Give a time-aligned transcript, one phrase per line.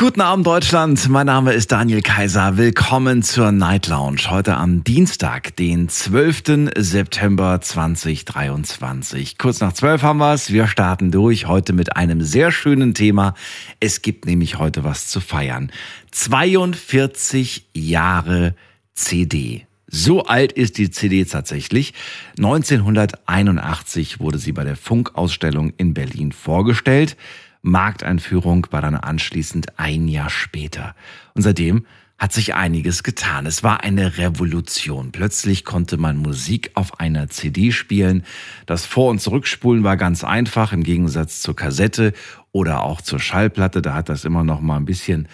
[0.00, 2.56] Guten Abend Deutschland, mein Name ist Daniel Kaiser.
[2.56, 4.30] Willkommen zur Night Lounge.
[4.30, 6.70] Heute am Dienstag, den 12.
[6.74, 9.36] September 2023.
[9.36, 10.50] Kurz nach 12 haben wir es.
[10.50, 13.34] Wir starten durch heute mit einem sehr schönen Thema.
[13.78, 15.70] Es gibt nämlich heute was zu feiern.
[16.12, 18.54] 42 Jahre
[18.94, 19.66] CD.
[19.86, 21.92] So alt ist die CD tatsächlich.
[22.38, 27.18] 1981 wurde sie bei der Funkausstellung in Berlin vorgestellt.
[27.62, 30.94] Markteinführung war dann anschließend ein Jahr später.
[31.34, 31.86] Und seitdem
[32.20, 33.46] hat sich einiges getan.
[33.46, 35.10] Es war eine Revolution.
[35.10, 38.24] Plötzlich konnte man Musik auf einer CD spielen.
[38.66, 42.12] Das Vor- und Zurückspulen war ganz einfach im Gegensatz zur Kassette
[42.52, 43.80] oder auch zur Schallplatte.
[43.80, 45.28] Da hat das immer noch mal ein bisschen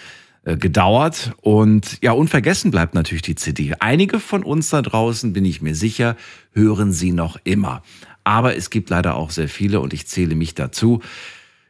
[0.44, 1.32] äh, gedauert.
[1.40, 3.74] Und ja, unvergessen bleibt natürlich die CD.
[3.80, 6.16] Einige von uns da draußen, bin ich mir sicher,
[6.52, 7.82] hören sie noch immer.
[8.22, 11.02] Aber es gibt leider auch sehr viele und ich zähle mich dazu,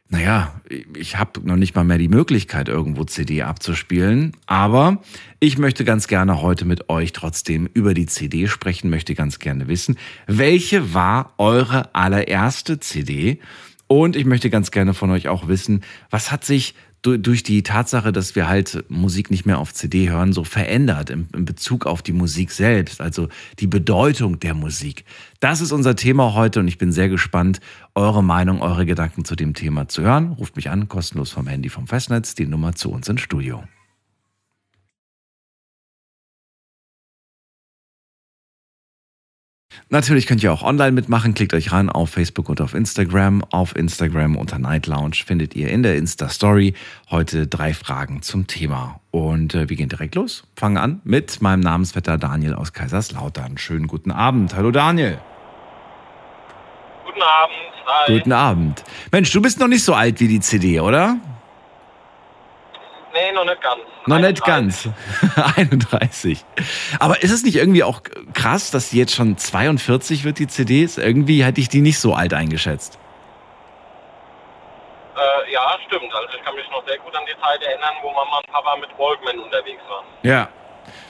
[0.09, 0.53] naja,
[0.95, 4.31] ich habe noch nicht mal mehr die Möglichkeit, irgendwo CD abzuspielen.
[4.45, 5.01] Aber
[5.39, 9.67] ich möchte ganz gerne heute mit euch trotzdem über die CD sprechen, möchte ganz gerne
[9.67, 13.39] wissen, welche war eure allererste CD?
[13.87, 18.11] Und ich möchte ganz gerne von euch auch wissen, was hat sich durch die Tatsache,
[18.11, 22.11] dass wir halt Musik nicht mehr auf CD hören, so verändert in, Bezug auf die
[22.11, 25.05] Musik selbst, also die Bedeutung der Musik.
[25.39, 27.59] Das ist unser Thema heute und ich bin sehr gespannt,
[27.95, 30.33] eure Meinung, eure Gedanken zu dem Thema zu hören.
[30.33, 33.63] Ruft mich an, kostenlos vom Handy vom Festnetz, die Nummer zu uns ins Studio.
[39.89, 41.33] Natürlich könnt ihr auch online mitmachen.
[41.33, 43.41] Klickt euch ran auf Facebook und auf Instagram.
[43.51, 46.73] Auf Instagram unter Night Lounge findet ihr in der Insta-Story
[47.09, 48.99] heute drei Fragen zum Thema.
[49.11, 50.43] Und äh, wir gehen direkt los.
[50.57, 53.57] Fangen an mit meinem Namensvetter Daniel aus Kaiserslautern.
[53.57, 54.55] Schönen guten Abend.
[54.55, 55.19] Hallo Daniel.
[57.05, 57.55] Guten Abend.
[57.85, 58.17] Hi.
[58.17, 58.83] Guten Abend.
[59.13, 61.17] Mensch, du bist noch nicht so alt wie die CD, oder?
[63.17, 63.79] Nee, noch nicht ganz.
[64.05, 64.89] Noch nicht ganz.
[65.57, 66.45] 31.
[66.99, 68.01] Aber ist es nicht irgendwie auch
[68.33, 70.99] krass, dass die jetzt schon 42 wird, die CDs?
[70.99, 72.99] Irgendwie hätte ich die nicht so alt eingeschätzt.
[75.15, 76.13] Äh, ja, stimmt.
[76.13, 78.75] Also ich kann mich noch sehr gut an die Zeit erinnern, wo Mama und Papa
[78.77, 80.05] mit Walkman unterwegs waren.
[80.21, 80.49] Ja.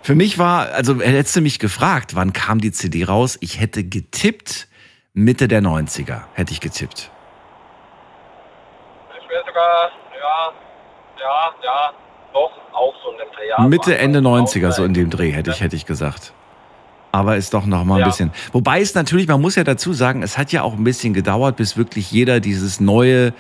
[0.02, 3.38] Für mich war, also hättest du mich gefragt, wann kam die CD raus?
[3.42, 4.70] Ich hätte getippt,
[5.14, 7.12] Mitte der 90er hätte ich getippt.
[9.22, 10.54] Ich wäre sogar, ja,
[11.28, 11.92] ja, ja,
[12.34, 13.50] doch, auch so in dem Dreh.
[13.50, 16.34] Ja, Mitte, Ende 90er, so in dem Dreh, hätte ich, hätte ich gesagt.
[17.12, 18.06] Aber ist doch noch mal ein ja.
[18.08, 18.32] bisschen.
[18.52, 21.56] Wobei es natürlich, man muss ja dazu sagen, es hat ja auch ein bisschen gedauert,
[21.56, 23.34] bis wirklich jeder dieses neue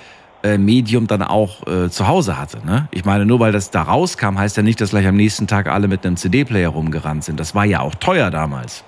[0.44, 2.66] äh, Medium dann auch äh, zu Hause hatte.
[2.66, 2.88] Ne?
[2.92, 5.68] Ich meine, nur weil das da rauskam, heißt ja nicht, dass gleich am nächsten Tag
[5.68, 7.40] alle mit einem CD-Player rumgerannt sind.
[7.40, 8.84] Das war ja auch teuer damals.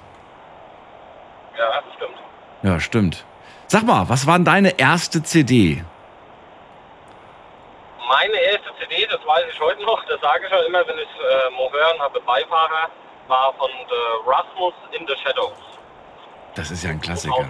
[1.58, 2.18] Ja, stimmt.
[2.64, 3.26] Ja, stimmt.
[3.68, 5.84] Sag mal, was war denn deine erste CD?
[8.10, 11.14] Meine erste CD, das weiß ich heute noch, das sage ich ja immer, wenn ich
[11.22, 12.90] äh, mal hören habe, Beifahrer,
[13.28, 15.58] war von The Rasmus in the Shadows.
[16.56, 17.48] Das ist ja ein Klassiker.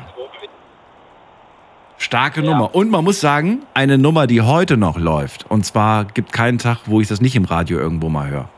[1.97, 2.51] Starke ja.
[2.51, 2.75] Nummer.
[2.75, 5.45] Und man muss sagen, eine Nummer, die heute noch läuft.
[5.49, 8.49] Und zwar gibt keinen Tag, wo ich das nicht im Radio irgendwo mal höre.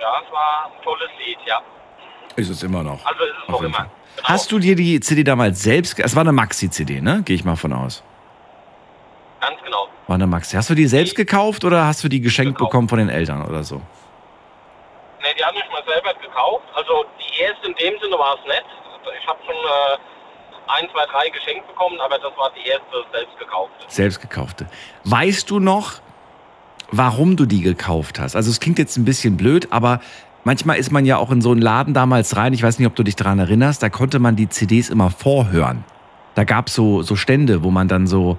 [0.00, 1.60] Ja, es war ein tolles Lied, ja.
[2.36, 3.04] Ist es immer noch.
[3.04, 3.78] Also ist es noch immer.
[3.78, 3.90] Genau.
[4.22, 7.22] Hast du dir die CD damals selbst, es war eine Maxi-CD, ne?
[7.24, 8.02] Gehe ich mal von aus.
[9.46, 9.86] Ganz genau.
[10.08, 10.56] War eine Maxi.
[10.56, 12.70] Hast du die selbst gekauft oder hast du die geschenkt gekauft.
[12.70, 13.76] bekommen von den Eltern oder so?
[13.76, 13.82] Ne,
[15.38, 16.64] die habe ich mal selber gekauft.
[16.74, 18.64] Also die erste in dem Sinne war es nett.
[19.20, 19.98] Ich habe schon äh,
[20.66, 23.84] ein, zwei, drei geschenkt bekommen, aber das war die erste selbst gekaufte.
[23.86, 24.66] Selbst gekaufte.
[25.04, 26.00] Weißt du noch,
[26.90, 28.34] warum du die gekauft hast?
[28.34, 30.00] Also es klingt jetzt ein bisschen blöd, aber
[30.42, 32.52] manchmal ist man ja auch in so einen Laden damals rein.
[32.52, 33.80] Ich weiß nicht, ob du dich daran erinnerst.
[33.80, 35.84] Da konnte man die CDs immer vorhören.
[36.34, 38.38] Da gab es so, so Stände, wo man dann so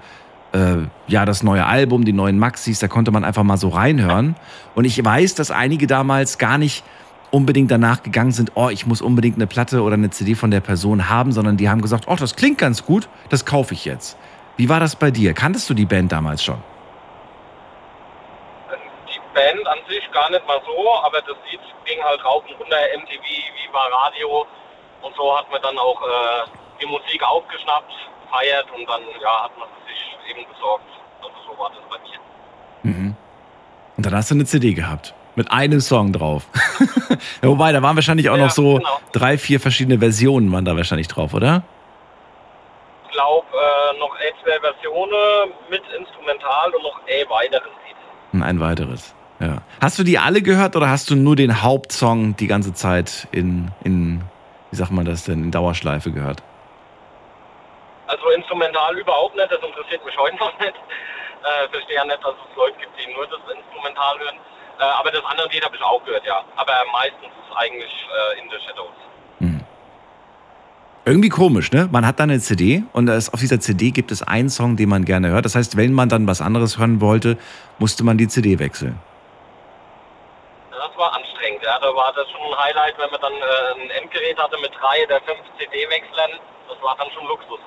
[0.52, 4.36] äh, ja, das neue Album, die neuen Maxis, da konnte man einfach mal so reinhören.
[4.74, 6.84] Und ich weiß, dass einige damals gar nicht
[7.30, 10.60] unbedingt danach gegangen sind, oh, ich muss unbedingt eine Platte oder eine CD von der
[10.60, 14.16] Person haben, sondern die haben gesagt, oh, das klingt ganz gut, das kaufe ich jetzt.
[14.56, 15.34] Wie war das bei dir?
[15.34, 16.60] Kanntest du die Band damals schon?
[19.06, 22.58] Die Band an sich gar nicht mal so, aber das Lied ging halt rauf und
[22.58, 24.46] runter, MTV, Viva Radio
[25.02, 26.50] und so hat man dann auch äh,
[26.80, 27.92] die Musik aufgeschnappt,
[28.30, 29.68] feiert und dann ja, hat man
[30.30, 30.84] eben besorgt.
[31.20, 32.92] Also so war das bei mir.
[32.92, 33.16] Mhm.
[33.96, 35.14] Und dann hast du eine CD gehabt.
[35.34, 36.46] Mit einem Song drauf.
[37.42, 39.00] Wobei, da waren wahrscheinlich auch ja, noch so genau.
[39.12, 41.62] drei, vier verschiedene Versionen waren da wahrscheinlich drauf, oder?
[43.06, 48.42] Ich glaube, äh, noch zwei Versionen mit Instrumental und noch ein weiteres Lied.
[48.42, 49.14] Ein weiteres.
[49.40, 49.58] Ja.
[49.80, 53.70] Hast du die alle gehört oder hast du nur den Hauptsong die ganze Zeit in,
[53.84, 54.22] in
[54.70, 56.42] wie sagt man das denn, in Dauerschleife gehört?
[58.08, 60.74] Also instrumental überhaupt nicht, das interessiert mich heute noch nicht.
[60.74, 64.36] Äh, verstehe ja nicht, dass es Leute gibt, die nur das Instrumental hören.
[64.80, 66.42] Äh, aber das andere Lied habe ich auch gehört, ja.
[66.56, 69.08] Aber meistens ist es eigentlich äh, In the Shadows.
[71.08, 71.88] Irgendwie komisch, ne?
[71.90, 74.90] Man hat dann eine CD und es, auf dieser CD gibt es einen Song, den
[74.90, 75.46] man gerne hört.
[75.46, 77.38] Das heißt, wenn man dann was anderes hören wollte,
[77.78, 79.00] musste man die CD wechseln.
[80.70, 81.78] Das war anstrengend, ja.
[81.78, 85.02] Da war das schon ein Highlight, wenn man dann äh, ein Endgerät hatte mit drei
[85.06, 86.40] oder fünf CD-Wechseln.
[86.68, 87.60] Das war dann schon Luxus.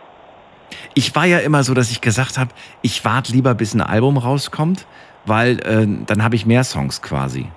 [0.94, 2.52] Ich war ja immer so, dass ich gesagt habe,
[2.82, 4.86] ich warte lieber, bis ein Album rauskommt,
[5.26, 7.48] weil äh, dann habe ich mehr Songs quasi.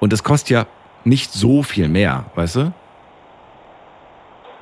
[0.00, 0.66] Und das kostet ja
[1.04, 2.72] nicht so viel mehr, weißt du?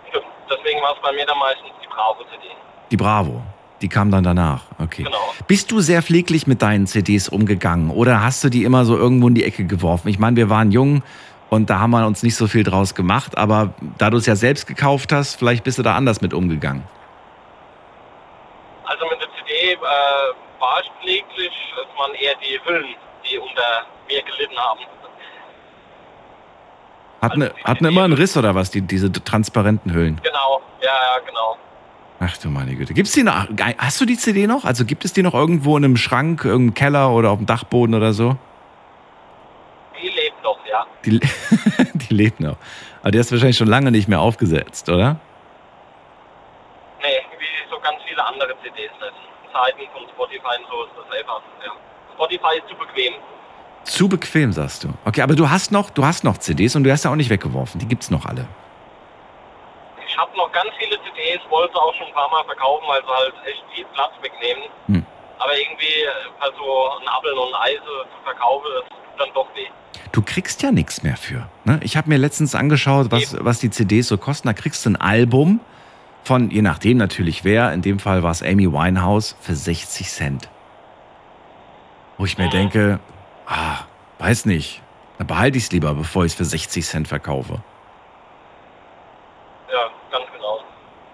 [0.08, 0.24] Stimmt.
[0.50, 2.42] Deswegen war es bei mir dann meistens die Bravo-CD.
[2.90, 3.42] Die Bravo.
[3.82, 4.62] Die kam dann danach.
[4.78, 5.02] Okay.
[5.02, 5.18] Genau.
[5.46, 9.28] Bist du sehr pfleglich mit deinen CDs umgegangen oder hast du die immer so irgendwo
[9.28, 10.08] in die Ecke geworfen?
[10.08, 11.02] Ich meine, wir waren jung
[11.50, 14.34] und da haben wir uns nicht so viel draus gemacht, aber da du es ja
[14.34, 16.84] selbst gekauft hast, vielleicht bist du da anders mit umgegangen.
[19.66, 21.52] Also CD äh, war ich pfleglich.
[21.74, 22.94] Es waren eher die Hüllen,
[23.28, 24.80] die unter mir gelitten haben.
[27.22, 30.20] Hat eine, hat eine immer einen Riss oder was, die, diese transparenten Hüllen?
[30.22, 31.56] Genau, ja, ja, genau.
[32.20, 32.94] Ach du meine Güte.
[32.94, 33.46] Gibt's die noch?
[33.78, 34.64] Hast du die CD noch?
[34.64, 37.94] Also gibt es die noch irgendwo in einem Schrank, irgendeinem Keller oder auf dem Dachboden
[37.94, 38.36] oder so?
[40.00, 40.86] Die lebt noch, ja.
[41.04, 41.20] Die,
[41.94, 42.56] die lebt noch.
[43.02, 45.18] Aber die hast du wahrscheinlich schon lange nicht mehr aufgesetzt, oder?
[47.02, 49.25] Nee, wie so ganz viele andere CDs nicht.
[49.56, 51.41] Seiten von Spotify und so ist das einfach.
[51.64, 51.73] Ja.
[52.14, 53.14] Spotify ist zu bequem.
[53.85, 54.88] Zu bequem, sagst du.
[55.05, 57.31] Okay, aber du hast noch, du hast noch CDs und du hast ja auch nicht
[57.31, 57.79] weggeworfen.
[57.79, 58.47] Die gibt's noch alle.
[60.08, 63.08] Ich habe noch ganz viele CDs, wollte auch schon ein paar Mal verkaufen, weil sie
[63.08, 64.64] halt echt viel Platz wegnehmen.
[64.87, 65.06] Hm.
[65.38, 66.09] Aber irgendwie
[66.41, 69.69] halt so ein Apfel und ein Eise zu verkaufen, das tut dann doch weh.
[70.12, 71.49] Du kriegst ja nichts mehr für.
[71.64, 71.79] Ne?
[71.82, 74.49] Ich habe mir letztens angeschaut, was, was die CDs so kosten.
[74.49, 75.61] Da kriegst du ein Album
[76.26, 80.49] von, je nachdem natürlich wer, in dem Fall war es Amy Winehouse, für 60 Cent.
[82.19, 82.99] Wo ich mir denke,
[83.46, 83.84] ah,
[84.19, 84.82] weiß nicht,
[85.19, 87.62] dann behalte ich es lieber, bevor ich es für 60 Cent verkaufe.
[89.73, 90.58] Ja, ganz genau.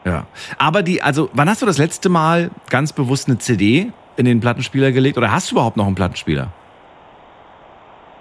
[0.04, 0.26] Ja.
[0.58, 4.40] Aber die, also, wann hast du das letzte Mal ganz bewusst eine CD in den
[4.40, 5.18] Plattenspieler gelegt?
[5.18, 6.48] Oder hast du überhaupt noch einen Plattenspieler?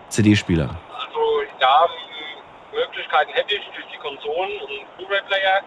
[0.09, 0.77] CD-Spieler.
[0.93, 1.19] Also
[1.61, 1.85] ja,
[2.73, 5.61] Möglichkeiten hätte ich durch die Konsolen und Blu-ray-Player.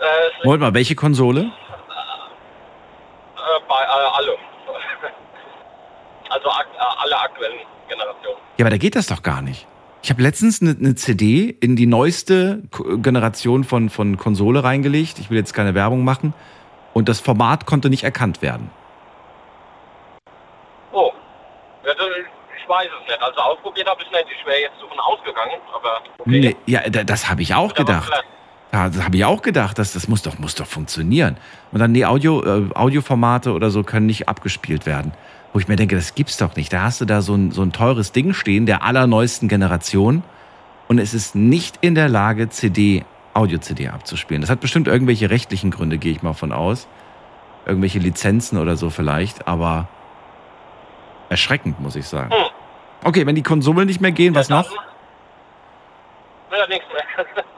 [0.00, 1.40] Äh, Moment mal, welche Konsole?
[1.40, 1.44] äh,
[3.68, 3.86] bei äh,
[4.16, 4.32] alle.
[6.30, 7.58] also ak äh, alle aktuellen
[7.88, 8.38] Generationen.
[8.58, 9.66] Ja, aber da geht das doch gar nicht.
[10.02, 12.62] Ich habe letztens eine, eine CD in die neueste
[13.02, 15.18] Generation von, von Konsole reingelegt.
[15.18, 16.34] Ich will jetzt keine Werbung machen.
[16.94, 18.70] Und das Format konnte nicht erkannt werden.
[20.92, 21.12] Oh,
[21.84, 23.22] ja, ich weiß es nicht.
[23.22, 24.26] Also ausprobiert habe ich es nicht.
[24.40, 26.30] Ich wäre jetzt davon ausgegangen, aber okay.
[26.40, 28.10] Nee, ja, da- das habe ich auch gedacht.
[28.72, 29.78] Ja, das habe ich auch gedacht.
[29.78, 31.36] Das, das muss, doch, muss doch funktionieren.
[31.72, 35.12] Und dann die Audio, äh, Audioformate oder so können nicht abgespielt werden.
[35.52, 36.72] Wo ich mir denke, das gibt's doch nicht.
[36.72, 40.22] Da hast du da so ein, so ein teures Ding stehen der allerneuesten Generation
[40.88, 44.42] und es ist nicht in der Lage, CD, Audio-CD abzuspielen.
[44.42, 46.86] Das hat bestimmt irgendwelche rechtlichen Gründe, gehe ich mal von aus.
[47.66, 49.88] Irgendwelche Lizenzen oder so vielleicht, aber
[51.28, 52.32] erschreckend, muss ich sagen.
[52.32, 52.46] Hm.
[53.04, 54.70] Okay, wenn die Konsolen nicht mehr gehen, was noch?
[56.50, 57.26] Ja, nichts mehr.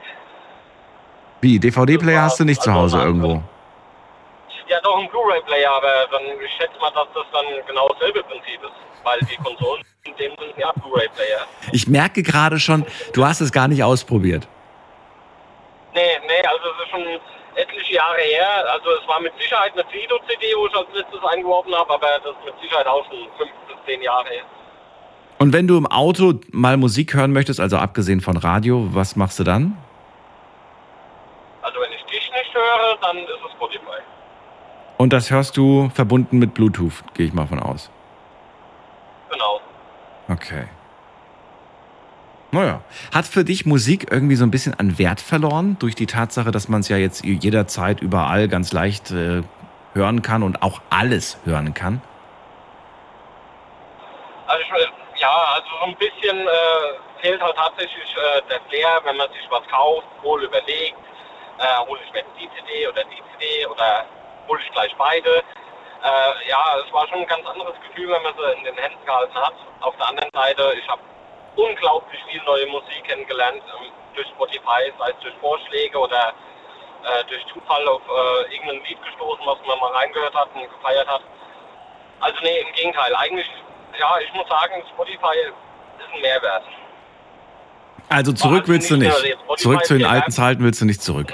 [1.41, 2.77] Wie, DVD-Player hast du nicht zu war's.
[2.77, 3.43] Hause Also, irgendwo?
[4.67, 8.61] Ja, doch ein Blu-ray-Player, aber dann ich schätze mal, dass das dann genau dasselbe Prinzip
[8.63, 8.71] ist.
[9.03, 11.41] Weil die Konsolen in dem sind ja Blu-ray-Player.
[11.73, 14.47] Ich merke gerade schon, du hast es gar nicht ausprobiert.
[15.93, 17.19] Nee, nee, also es ist schon
[17.55, 18.47] etliche Jahre her.
[18.71, 22.31] Also es war mit Sicherheit eine Fido-CD, wo ich als letztes eingeworfen habe, aber das
[22.31, 24.43] ist mit Sicherheit auch schon fünf bis zehn Jahre her.
[25.39, 29.39] Und wenn du im Auto mal Musik hören möchtest, also abgesehen von Radio, was machst
[29.39, 29.75] du dann?
[31.61, 34.01] Also wenn ich dich nicht höre, dann ist es Spotify.
[34.97, 37.89] Und das hörst du verbunden mit Bluetooth, gehe ich mal von aus.
[39.31, 39.59] Genau.
[40.29, 40.65] Okay.
[42.51, 42.81] Naja.
[43.13, 46.67] Hat für dich Musik irgendwie so ein bisschen an Wert verloren durch die Tatsache, dass
[46.67, 49.41] man es ja jetzt jederzeit überall ganz leicht äh,
[49.93, 52.01] hören kann und auch alles hören kann?
[54.47, 58.99] Also ich, will- ja, also so ein bisschen äh, fehlt halt tatsächlich äh, der Flair,
[59.05, 60.97] wenn man sich was kauft, wohl überlegt,
[61.61, 64.05] äh, hole ich mir jetzt die CD oder die CD oder
[64.47, 65.29] hole ich gleich beide.
[66.03, 69.05] Äh, ja, es war schon ein ganz anderes Gefühl, wenn man sie in den Händen
[69.05, 69.53] gehalten hat.
[69.81, 71.01] Auf der anderen Seite, ich habe
[71.55, 76.33] unglaublich viel neue Musik kennengelernt ähm, durch Spotify, sei es durch Vorschläge oder
[77.03, 81.07] äh, durch Zufall auf äh, irgendein Lied gestoßen, was man mal reingehört hat und gefeiert
[81.07, 81.21] hat.
[82.21, 83.15] Also nee, im Gegenteil.
[83.15, 83.49] Eigentlich
[83.99, 86.63] ja, ich muss sagen, Spotify ist ein Mehrwert.
[88.09, 90.31] Also zurück also willst du nicht Zurück zu den alten.
[90.31, 91.33] Zeiten willst du nicht zurück.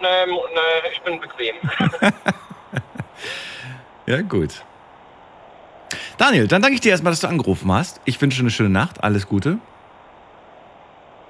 [0.00, 1.56] Ne, ne, ich bin bequem.
[4.08, 4.64] Ja, gut.
[6.16, 8.00] Daniel, dann danke ich dir erstmal, dass du angerufen hast.
[8.06, 9.04] Ich wünsche eine schöne Nacht.
[9.04, 9.58] Alles Gute.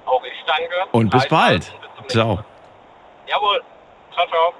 [0.05, 0.73] Auch ich danke.
[0.93, 1.73] Und bis bald.
[2.03, 2.45] Bis Ciao.
[3.27, 3.61] Jawohl.
[4.13, 4.53] Ciao, ciao.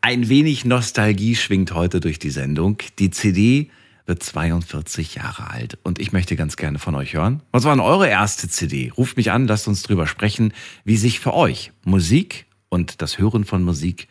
[0.00, 2.78] Ein wenig Nostalgie schwingt heute durch die Sendung.
[2.98, 3.70] Die CD
[4.04, 7.40] wird 42 Jahre alt und ich möchte ganz gerne von euch hören.
[7.52, 8.92] Was war denn eure erste CD?
[8.98, 10.52] Ruft mich an, lasst uns drüber sprechen,
[10.82, 14.08] wie sich für euch Musik und das Hören von Musik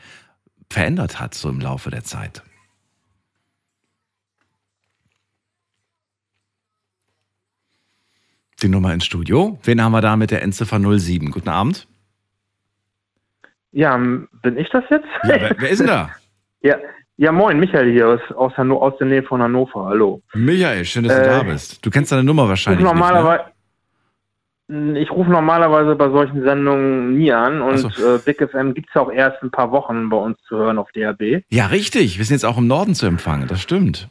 [0.69, 2.43] verändert hat, so im Laufe der Zeit.
[8.61, 9.57] Die Nummer ins Studio.
[9.63, 11.31] Wen haben wir da mit der Endziffer 07?
[11.31, 11.87] Guten Abend.
[13.71, 15.07] Ja, bin ich das jetzt?
[15.23, 16.09] Ja, wer, wer ist denn da?
[16.61, 16.75] ja,
[17.15, 19.85] ja, moin, Michael hier aus, aus, aus der Nähe von Hannover.
[19.85, 20.21] Hallo.
[20.33, 21.85] Michael, schön, dass du Äh, da bist.
[21.85, 23.39] Du kennst deine Nummer Ich wahrscheinlich rufe nicht, ne?
[24.95, 28.15] Ich rufe normalerweise bei solchen Sendungen nie an und so.
[28.15, 30.91] äh, Big FM gibt es auch erst ein paar Wochen bei uns zu hören auf
[30.91, 31.43] DRB.
[31.49, 32.17] Ja, richtig.
[32.19, 33.47] Wir sind jetzt auch im Norden zu empfangen.
[33.47, 34.09] Das stimmt.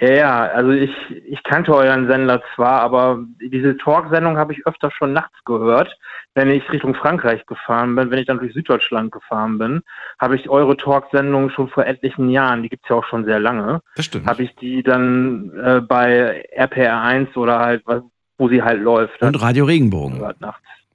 [0.00, 0.90] Ja, also ich,
[1.26, 5.98] ich kannte euren Sender zwar, aber diese Talk-Sendung habe ich öfter schon nachts gehört,
[6.34, 9.82] wenn ich Richtung Frankreich gefahren bin, wenn ich dann durch Süddeutschland gefahren bin,
[10.18, 13.82] habe ich eure Talk-Sendung schon vor etlichen Jahren, die gibt's ja auch schon sehr lange,
[14.26, 18.02] habe ich die dann äh, bei RPR 1 oder halt, was-
[18.40, 20.20] wo sie halt läuft, Und Radio Regenbogen.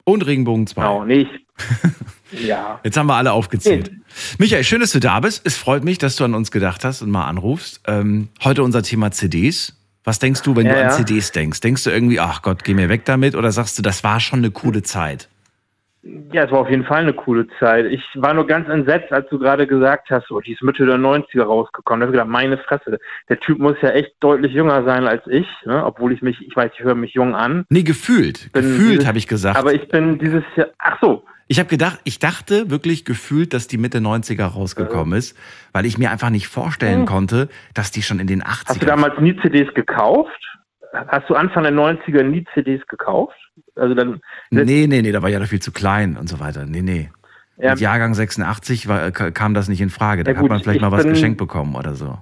[0.04, 0.82] Und Regenbogen 2.
[0.82, 1.32] Genau, nicht.
[2.32, 2.80] ja.
[2.84, 3.92] Jetzt haben wir alle aufgezählt.
[4.40, 5.42] Michael, schön, dass du da bist.
[5.46, 7.82] Es freut mich, dass du an uns gedacht hast und mal anrufst.
[7.88, 9.80] Ähm, heute unser Thema CDs.
[10.04, 10.96] Was denkst du, wenn Ja, du an ja.
[10.96, 11.62] CDs denkst?
[11.62, 13.36] Denkst du irgendwie, ach Gott, geh mir weg damit?
[13.36, 15.30] Oder sagst du, das war schon eine coole Zeit?
[16.32, 17.88] Ja, es war auf jeden Fall eine coole Zeit.
[17.88, 20.98] Ich war nur ganz entsetzt, als du gerade gesagt hast, oh, die ist Mitte der
[20.98, 22.02] 90er rausgekommen.
[22.02, 25.24] Da hab ich gedacht, meine Fresse, der Typ muss ja echt deutlich jünger sein als
[25.26, 25.84] ich, ne?
[25.84, 27.66] obwohl ich mich, ich weiß, ich höre mich jung an.
[27.70, 28.52] Nee, gefühlt.
[28.54, 29.58] Bin gefühlt, habe ich gesagt.
[29.58, 33.66] Aber ich bin dieses Jahr, ach so, Ich habe gedacht, ich dachte wirklich gefühlt, dass
[33.68, 35.36] die Mitte 90er rausgekommen ist,
[35.74, 37.06] weil ich mir einfach nicht vorstellen Hm.
[37.08, 38.86] konnte, dass die schon in den hast du 80ern.
[38.86, 40.40] damals nie CDs gekauft?
[41.08, 43.36] Hast du Anfang der 90er nie CDs gekauft?
[43.76, 44.20] Also dann,
[44.52, 46.66] Nee, nee, nee, da war ja noch viel zu klein und so weiter.
[46.66, 47.10] Nee, nee.
[47.58, 50.24] ja, Mit Jahrgang 86 war, ka- kam das nicht in Frage.
[50.24, 52.18] Da Ja, hat gut, man vielleicht ich mal was bin- geschenkt bekommen oder so.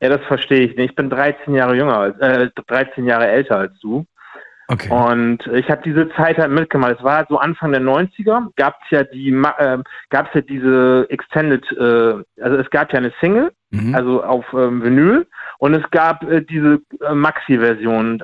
[0.00, 0.90] ja, das verstehe ich nicht.
[0.90, 4.04] Ich bin 13 Jahre jünger äh, 13 Jahre älter als du.
[4.66, 4.88] Okay.
[4.90, 6.96] Und ich habe diese Zeit halt mitgemacht.
[6.98, 11.06] Es war so Anfang der 90er, gab es ja die, äh, gab es ja diese
[11.10, 13.94] Extended, äh, also es gab ja eine Single, Mhm.
[13.94, 15.26] also auf ähm, Vinyl,
[15.58, 18.22] und es gab äh, diese äh, Maxi-Versionen.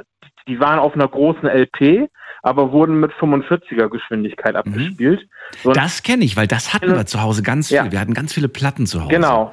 [0.48, 2.08] Die waren auf einer großen LP,
[2.42, 5.28] aber wurden mit 45er Geschwindigkeit abgespielt.
[5.62, 7.76] So, das kenne ich, weil das hatten wir zu Hause ganz viel.
[7.76, 7.90] Ja.
[7.92, 9.10] Wir hatten ganz viele Platten zu Hause.
[9.10, 9.52] genau.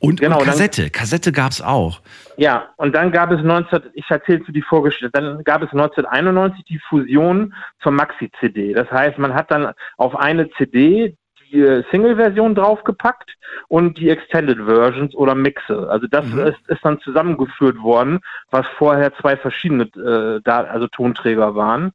[0.00, 0.90] Und, Genau, und dann- Kassette.
[0.90, 2.00] Kassette gab's auch.
[2.36, 6.62] Ja, und dann gab es 19, ich erzähle zu die Vorgeschichte, dann gab es 1991
[6.66, 8.74] die Fusion zur Maxi-CD.
[8.74, 11.16] Das heißt, man hat dann auf eine CD
[11.52, 13.30] die äh, Single-Version draufgepackt
[13.68, 15.88] und die Extended Versions oder Mixe.
[15.88, 16.40] Also das Mhm.
[16.40, 21.92] ist, ist dann zusammengeführt worden, was vorher zwei verschiedene äh, da, also Tonträger waren.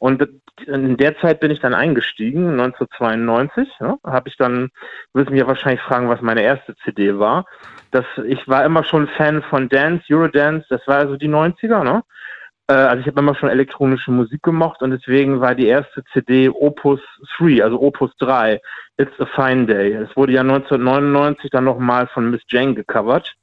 [0.00, 0.26] Und
[0.66, 3.68] in der Zeit bin ich dann eingestiegen, 1992.
[3.80, 4.70] Ja, habe ich dann,
[5.12, 7.44] wirst mich ja wahrscheinlich fragen, was meine erste CD war.
[7.90, 12.02] Das, ich war immer schon Fan von Dance, Eurodance, das war also die 90er, ne?
[12.66, 16.48] Äh, Also ich habe immer schon elektronische Musik gemocht und deswegen war die erste CD
[16.48, 17.00] Opus
[17.36, 18.58] 3, also Opus 3,
[18.96, 19.92] It's a Fine Day.
[19.92, 23.34] Es wurde ja 1999 dann nochmal von Miss Jane gecovert.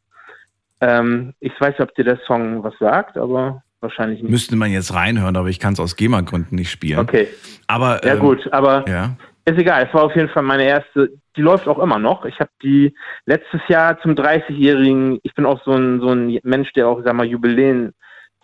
[0.81, 4.31] Ähm, ich weiß nicht, ob dir der Song was sagt, aber wahrscheinlich nicht.
[4.31, 6.99] Müsste man jetzt reinhören, aber ich kann es aus GEMA-Gründen nicht spielen.
[6.99, 7.27] Okay,
[7.67, 9.15] Aber ja ähm, gut, aber Ja.
[9.45, 12.25] Ist egal, es war auf jeden Fall meine erste, die läuft auch immer noch.
[12.25, 12.93] Ich habe die
[13.25, 17.13] letztes Jahr zum 30-jährigen, ich bin auch so ein, so ein Mensch, der auch, sag
[17.13, 17.93] mal, Jubiläen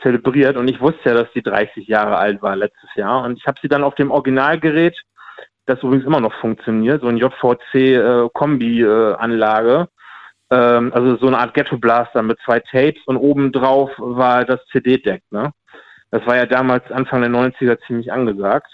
[0.02, 3.46] zelebriert und ich wusste ja, dass die 30 Jahre alt war letztes Jahr und ich
[3.46, 4.98] habe sie dann auf dem Originalgerät,
[5.66, 9.90] das übrigens immer noch funktioniert, so ein JVC-Kombi-Anlage,
[10.54, 15.52] ähm, also so eine Art Ghetto-Blaster mit zwei Tapes und obendrauf war das CD-Deck, ne?
[16.12, 18.72] Das war ja damals Anfang der 90er ziemlich angesagt.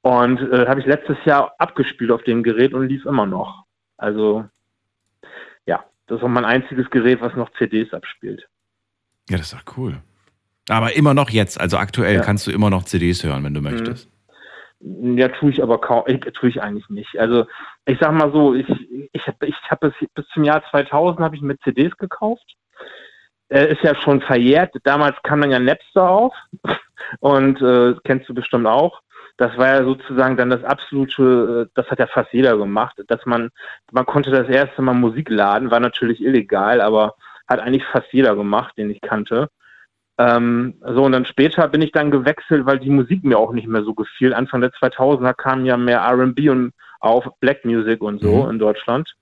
[0.00, 3.64] Und äh, habe ich letztes Jahr abgespielt auf dem Gerät und lief immer noch.
[3.98, 4.44] Also
[5.66, 8.46] ja, das ist auch mein einziges Gerät, was noch CDs abspielt.
[9.28, 10.00] ja, das ist doch cool.
[10.70, 12.20] Aber immer noch jetzt, also aktuell Ja.
[12.20, 12.24] Mhm.
[12.24, 14.08] kannst du immer noch CDs hören, wenn du möchtest.
[14.80, 17.18] Ja, tue ich aber kaum, ich, tue ich eigentlich nicht.
[17.18, 17.46] Also
[17.86, 18.68] ich sag mal so, ich,
[19.12, 22.56] ich habe ich hab bis, bis zum Jahr 2000 habe ich mit CDs gekauft.
[23.48, 24.74] Äh, ist ja schon verjährt.
[24.84, 26.34] Damals kam dann ja Napster auf
[27.20, 29.00] und äh, kennst du bestimmt auch.
[29.36, 33.24] Das war ja sozusagen dann das absolute, äh, das hat ja fast jeder gemacht, dass
[33.26, 33.50] man,
[33.90, 37.14] man konnte das erste Mal Musik laden, war natürlich illegal, aber
[37.48, 39.48] hat eigentlich fast jeder gemacht, den ich kannte.
[40.18, 43.66] Ähm, so, und dann später bin ich dann gewechselt, weil die Musik mir auch nicht
[43.66, 44.32] mehr so gefiel.
[44.32, 48.50] Anfang der 2000er kam ja mehr R&B und auf Black Music und so Mhm.
[48.50, 49.12] in Deutschland.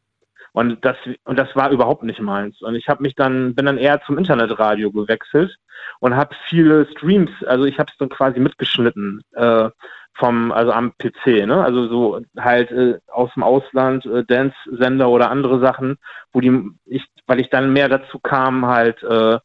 [0.52, 2.60] Und das, und das war überhaupt nicht meins.
[2.60, 5.56] Und ich habe mich dann, bin dann eher zum Internetradio gewechselt
[6.00, 9.70] und habe viele Streams, also ich habe es dann quasi mitgeschnitten äh,
[10.14, 11.64] vom, also am PC, ne?
[11.64, 15.96] Also so halt äh, aus dem Ausland, äh, Dance-Sender oder andere Sachen,
[16.32, 19.38] wo die ich, weil ich dann mehr dazu kam, halt äh,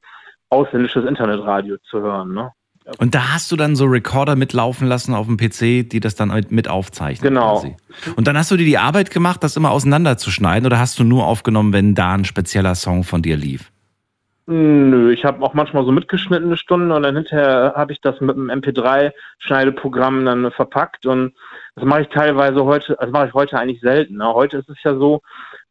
[0.50, 2.52] ausländisches Internetradio zu hören, ne?
[3.00, 6.32] Und da hast du dann so Recorder mitlaufen lassen auf dem PC, die das dann
[6.50, 7.34] mit- aufzeichnen.
[7.34, 7.56] Genau.
[7.56, 7.76] Quasi.
[8.16, 11.28] Und dann hast du dir die Arbeit gemacht, das immer auseinanderzuschneiden oder hast du nur
[11.28, 13.72] aufgenommen, wenn da ein spezieller Song von dir lief?
[14.46, 18.38] Nö, ich habe auch manchmal so mitgeschnittene Stunden und dann hinterher habe ich das mit
[18.38, 21.34] einem MP3-Schneideprogramm dann verpackt und
[21.76, 24.16] das mache ich teilweise heute, das mache ich heute eigentlich selten.
[24.16, 24.34] Ne?
[24.34, 25.22] Heute ist es ja so,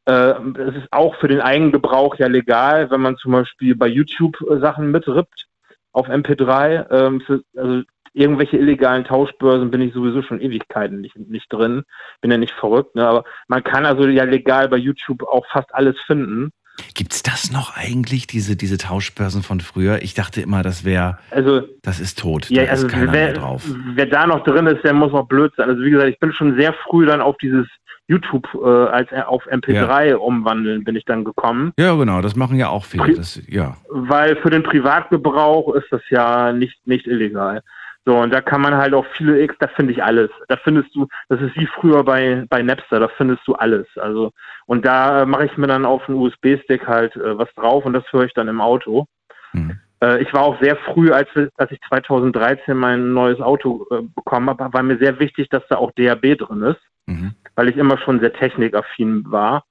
[0.07, 4.59] es ist auch für den Eigengebrauch ja legal, wenn man zum Beispiel bei YouTube äh,
[4.61, 5.47] Sachen mitrippt
[5.93, 6.91] auf MP3.
[6.91, 7.83] Ähm, für, also
[8.13, 11.83] irgendwelche illegalen Tauschbörsen bin ich sowieso schon Ewigkeiten nicht, nicht drin.
[12.21, 13.07] Bin ja nicht verrückt, ne?
[13.07, 16.51] aber man kann also ja legal bei YouTube auch fast alles finden.
[16.95, 20.03] Gibt's das noch eigentlich, diese, diese Tauschbörsen von früher?
[20.03, 22.49] Ich dachte immer, das wäre, Also das ist tot.
[22.51, 23.65] Ja, da also ist keiner wer, mehr drauf.
[23.95, 25.69] wer da noch drin ist, der muss noch blöd sein.
[25.69, 27.67] Also wie gesagt, ich bin schon sehr früh dann auf dieses
[28.09, 32.69] YouTube äh, als auf MP3 umwandeln bin ich dann gekommen, Ja, genau, das machen ja
[32.69, 33.05] auch viele.
[33.05, 33.77] Pri- Das, ja.
[33.89, 37.63] weil für den Privatgebrauch ist das ja nicht nicht illegal.
[38.05, 40.31] So und da kann man halt auch viele X, da finde ich alles.
[40.47, 43.87] Da findest du, das ist wie früher bei bei Napster, da findest du alles.
[43.97, 44.31] Also
[44.67, 48.05] und da mache ich mir dann auf einen USB-Stick halt äh, was drauf und das
[48.13, 49.07] höre ich dann im Auto.
[49.51, 49.79] Hm.
[50.01, 54.51] Äh, ich war auch sehr früh, als, als ich 2013 mein neues Auto äh, bekommen
[54.51, 57.35] habe, war mir sehr wichtig, dass da auch DAB drin ist, Mhm.
[57.57, 59.65] Weil ich immer schon sehr technikaffin war.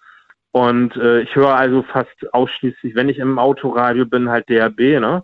[0.51, 5.23] Und äh, ich höre also fast ausschließlich, wenn ich im Autoradio bin, halt DAB, ne?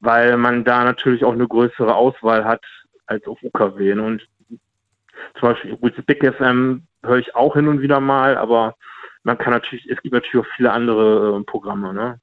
[0.00, 2.64] Weil man da natürlich auch eine größere Auswahl hat
[3.06, 3.94] als auf UKW.
[3.94, 4.02] Ne?
[4.02, 4.26] Und
[5.38, 8.74] zum Beispiel Big FM höre ich auch hin und wieder mal, aber
[9.22, 12.20] man kann natürlich, es gibt natürlich auch viele andere äh, Programme, ne?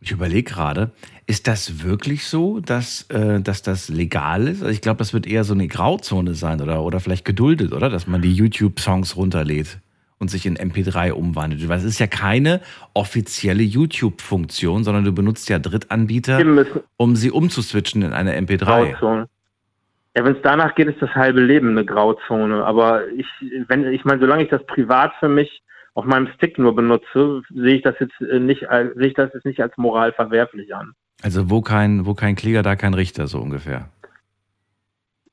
[0.00, 0.92] Ich überlege gerade,
[1.26, 4.62] ist das wirklich so, dass, äh, dass das legal ist?
[4.62, 7.90] Also ich glaube, das wird eher so eine Grauzone sein oder, oder vielleicht geduldet, oder?
[7.90, 9.78] Dass man die YouTube-Songs runterlädt
[10.18, 11.68] und sich in MP3 umwandelt.
[11.68, 12.60] Weil es ist ja keine
[12.94, 16.40] offizielle YouTube-Funktion, sondern du benutzt ja Drittanbieter,
[16.96, 18.92] um sie umzuswitchen in eine MP3.
[18.92, 19.28] Grauzone.
[20.16, 22.64] Ja, wenn es danach geht, ist das halbe Leben eine Grauzone.
[22.64, 23.26] Aber ich,
[23.68, 25.62] wenn, ich meine, solange ich das privat für mich
[25.98, 29.32] auf meinem Stick nur benutze, sehe ich das jetzt äh, nicht, als- sehe ich das
[29.34, 30.92] jetzt nicht als moral verwerflich an.
[31.22, 33.88] Also wo kein, wo kein Kläger, da kein Richter, so ungefähr.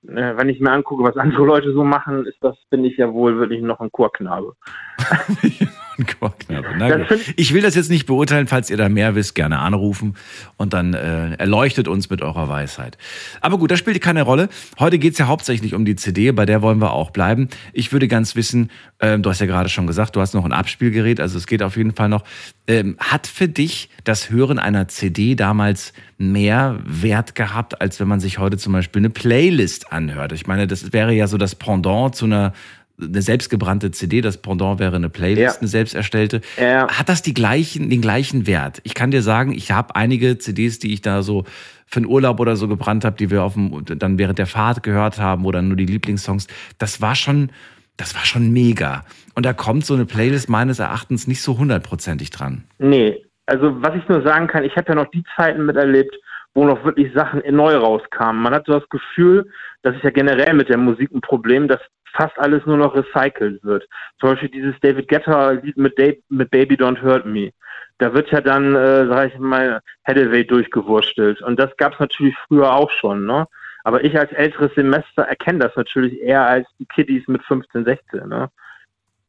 [0.08, 3.14] Äh, wenn ich mir angucke, was andere Leute so machen, ist das, bin ich ja
[3.14, 4.56] wohl wirklich noch ein Chorknabe.
[5.98, 7.08] Ein Chorknabe.
[7.36, 10.16] Ich will das jetzt nicht beurteilen, falls ihr da mehr wisst, gerne anrufen
[10.58, 12.98] und dann äh, erleuchtet uns mit eurer Weisheit.
[13.42, 14.50] Aber gut, das spielt keine Rolle.
[14.80, 17.50] Heute geht's ja hauptsächlich um die CD, bei der wollen wir auch bleiben.
[17.74, 20.54] Ich würde ganz wissen, ähm, du hast ja gerade schon gesagt, du hast noch ein
[20.54, 22.24] Abspielgerät, also es geht auf jeden Fall noch.
[22.68, 28.20] Ähm, hat für dich das Hören einer CD damals mehr Wert gehabt, als wenn man
[28.20, 30.32] sich heute zum Beispiel eine Playlist anhört?
[30.32, 32.54] Ich meine, das wäre ja so das Pendant zu einer
[33.02, 35.60] eine selbstgebrannte CD, das Pendant wäre eine Playlist, Ja.
[35.60, 36.42] eine selbst erstellte.
[36.60, 36.88] Ja.
[36.88, 38.80] Hat das die gleichen, den gleichen Wert?
[38.84, 41.44] Ich kann dir sagen, ich habe einige CDs, die ich da so
[41.88, 44.82] für einen Urlaub oder so gebrannt habe, die wir auf dem, dann während der Fahrt
[44.84, 46.48] gehört haben oder nur die Lieblingssongs.
[46.78, 47.52] Das war schon,
[47.98, 49.04] das war schon mega.
[49.36, 52.64] Und da kommt so eine Playlist meines Erachtens nicht so hundertprozentig dran.
[52.80, 56.16] Nee, also was ich nur sagen kann, ich habe ja noch die Zeiten miterlebt,
[56.54, 58.42] wo noch wirklich Sachen neu rauskamen.
[58.42, 59.48] Man hat so das Gefühl,
[59.84, 61.82] das ist ja generell mit der Musik ein Problem, dass
[62.16, 63.88] fast alles nur noch recycelt wird.
[64.20, 65.98] Zum Beispiel dieses David Guetta-Lied mit,
[66.30, 67.52] mit Baby Don't Hurt Me.
[67.98, 71.42] Da wird ja dann, äh, sag ich mal, Hathaway durchgewurstelt.
[71.42, 73.48] Und das gab es natürlich früher auch schon, ne?
[73.84, 78.28] Aber ich als älteres Semester erkenne das natürlich eher als die Kiddies mit 15, 16,
[78.28, 78.50] ne?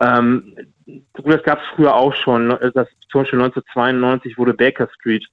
[0.00, 0.56] Ähm,
[1.14, 2.48] das gab es früher auch schon.
[2.48, 2.72] ne?
[2.74, 5.26] Das, zum Beispiel 1992 wurde Baker Street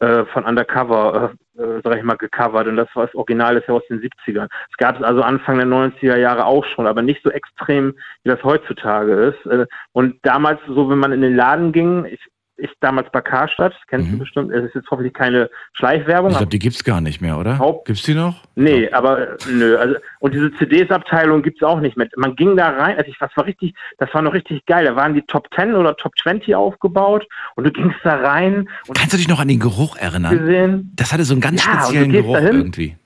[0.00, 3.68] äh, von Undercover, äh, äh, sag ich mal, gecovert und das war das Original ist
[3.68, 4.48] ja aus den 70ern.
[4.70, 8.30] Es gab es also Anfang der 90er Jahre auch schon, aber nicht so extrem, wie
[8.30, 9.46] das heutzutage ist.
[9.46, 12.20] Äh, und damals, so wenn man in den Laden ging, ich,
[12.60, 14.12] ich damals bei Karstadt, das kennst Mhm.
[14.12, 16.30] du bestimmt, es ist jetzt hoffentlich keine Schleichwerbung.
[16.30, 17.58] Ich glaube, die gibt's gar nicht mehr, oder?
[17.58, 18.42] Haupt- Gibt's die noch?
[18.54, 22.08] Nee, aber äh, nö, also und diese CDs-Abteilung gibt's auch nicht mehr.
[22.16, 24.84] Man ging da rein, also ich, das war richtig, das war noch richtig geil.
[24.84, 29.12] Da waren die Top 10 oder Top 20 aufgebaut und du gingst da rein Kannst
[29.12, 30.38] du dich noch an den Geruch erinnern?
[30.38, 30.92] gesehen.
[30.96, 32.56] Das hatte so einen ganz Ja, speziellen Geruch dahin.
[32.56, 32.96] irgendwie.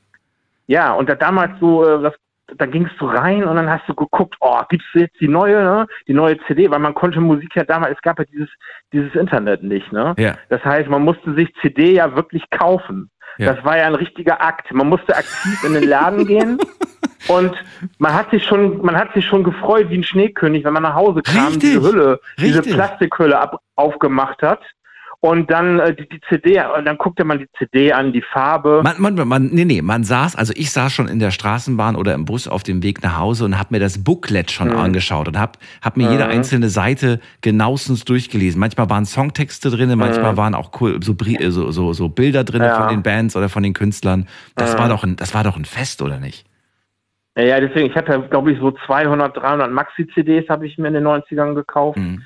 [0.67, 2.15] Ja, und da damals so, äh, das,
[2.57, 5.87] da gingst du rein und dann hast du geguckt, oh, gibt's jetzt die neue, ne?
[6.07, 8.49] die neue CD, weil man konnte Musik ja damals, es gab ja dieses,
[8.93, 10.15] dieses Internet nicht, ne?
[10.19, 10.37] Ja.
[10.51, 13.11] Das heißt, man musste sich CD ja wirklich kaufen.
[13.39, 13.55] Ja.
[13.55, 14.73] Das war ja ein richtiger Akt.
[14.73, 16.59] Man musste aktiv in den Laden gehen
[17.29, 17.53] und
[17.99, 20.95] man hat sich schon, man hat sich schon gefreut wie ein Schneekönig, wenn man nach
[20.95, 21.61] Hause kam, Richtig.
[21.61, 22.75] diese Hülle, diese Richtig.
[22.75, 24.61] Plastikhülle ab, aufgemacht hat.
[25.25, 28.83] Und dann äh, die, die CD, und dann guckte man die CD an, die Farbe.
[28.85, 32.13] Man, man, man, nee, nee, man saß, also ich saß schon in der Straßenbahn oder
[32.13, 34.77] im Bus auf dem Weg nach Hause und habe mir das Booklet schon Mhm.
[34.77, 38.61] angeschaut und habe hab mir jede einzelne Seite genauestens durchgelesen.
[38.61, 42.61] Manchmal waren Songtexte drin, manchmal waren auch cool, so, äh, so, so, so Bilder drin
[42.61, 42.67] Mhm.
[42.69, 42.75] Ja.
[42.75, 44.29] von den Bands oder von den Künstlern.
[44.57, 44.79] Das, Mhm.
[44.79, 46.45] war doch ein, das war doch ein Fest, oder nicht?
[47.35, 50.89] Ja, ja, deswegen, ich habe ja, glaube ich, so 200, 300 Maxi-CDs habe ich mir
[50.89, 51.97] in den 90ern gekauft.
[51.99, 52.21] Mhm.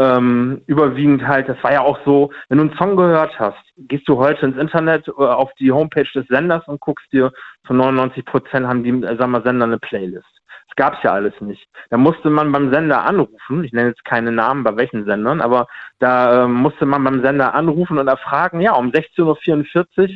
[0.00, 4.08] Ähm, überwiegend halt, das war ja auch so, wenn du einen Song gehört hast, gehst
[4.08, 7.30] du heute ins Internet äh, auf die Homepage des Senders und guckst dir,
[7.66, 10.39] zu 99 Prozent haben die, äh, sagen wir, Sender eine Playlist.
[10.70, 11.66] Das gab's ja alles nicht.
[11.90, 15.66] Da musste man beim Sender anrufen, ich nenne jetzt keine Namen bei welchen Sendern, aber
[15.98, 20.08] da äh, musste man beim Sender anrufen und erfragen, ja, um 16.44 Uhr,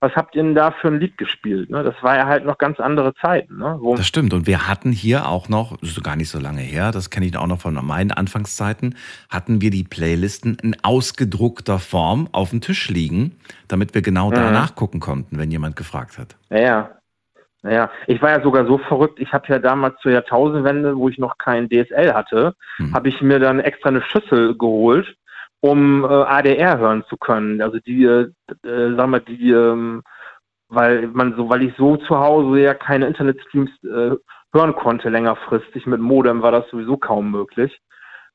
[0.00, 1.70] was habt ihr denn da für ein Lied gespielt?
[1.70, 1.82] Ne?
[1.84, 3.58] Das war ja halt noch ganz andere Zeiten.
[3.58, 3.78] Ne?
[3.96, 4.34] Das stimmt.
[4.34, 7.24] Und wir hatten hier auch noch, das ist gar nicht so lange her, das kenne
[7.26, 8.96] ich auch noch von meinen Anfangszeiten,
[9.30, 13.36] hatten wir die Playlisten in ausgedruckter Form auf dem Tisch liegen,
[13.68, 14.52] damit wir genau da Mhm.
[14.52, 16.36] nachgucken konnten, wenn jemand gefragt hat.
[16.50, 16.90] Ja, ja.
[17.62, 21.18] Naja, ich war ja sogar so verrückt, ich habe ja damals zur Jahrtausendwende, wo ich
[21.18, 22.92] noch kein DSL hatte, Hm.
[22.92, 25.14] habe ich mir dann extra eine Schüssel geholt,
[25.60, 27.62] um äh, ADR hören zu können.
[27.62, 28.28] Also die, äh,
[28.66, 30.02] äh, sag mal, die, ähm,
[30.68, 34.16] weil man so, weil ich so zu Hause ja keine Internetstreams äh,
[34.52, 35.86] hören konnte längerfristig.
[35.86, 37.78] Mit Modem war das sowieso kaum möglich.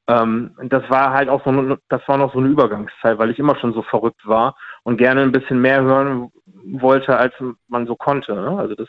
[0.08, 3.40] Ähm, das war halt auch so, eine- das war noch so eine Übergangszeit, weil ich
[3.40, 6.30] immer schon so verrückt war und gerne ein bisschen mehr hören
[6.80, 7.34] wollte, als
[7.68, 8.34] man so konnte.
[8.36, 8.58] Ne?
[8.58, 8.88] Also das,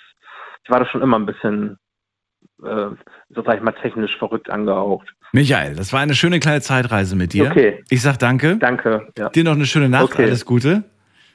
[0.64, 1.78] ich war da schon immer ein bisschen,
[2.62, 2.88] äh,
[3.30, 5.08] so sag ich mal, technisch verrückt angehaucht.
[5.32, 7.50] Michael, das war eine schöne kleine Zeitreise mit dir.
[7.50, 7.84] Okay.
[7.90, 8.56] Ich sag danke.
[8.56, 9.08] Danke.
[9.18, 10.24] Ja, Dir noch eine schöne Nacht, Okay.
[10.24, 10.84] alles Gute.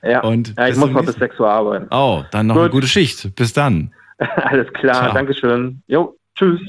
[0.01, 0.21] ja.
[0.21, 1.87] Und ja ich muss noch bis nächsten- 6 Uhr arbeiten.
[1.91, 2.71] Oh, dann noch eine Gut.
[2.73, 3.35] gute Schicht.
[3.35, 3.93] Bis dann.
[4.19, 5.13] Alles klar, Ciao.
[5.13, 5.81] Dankeschön.
[5.87, 6.59] Jo, tschüss.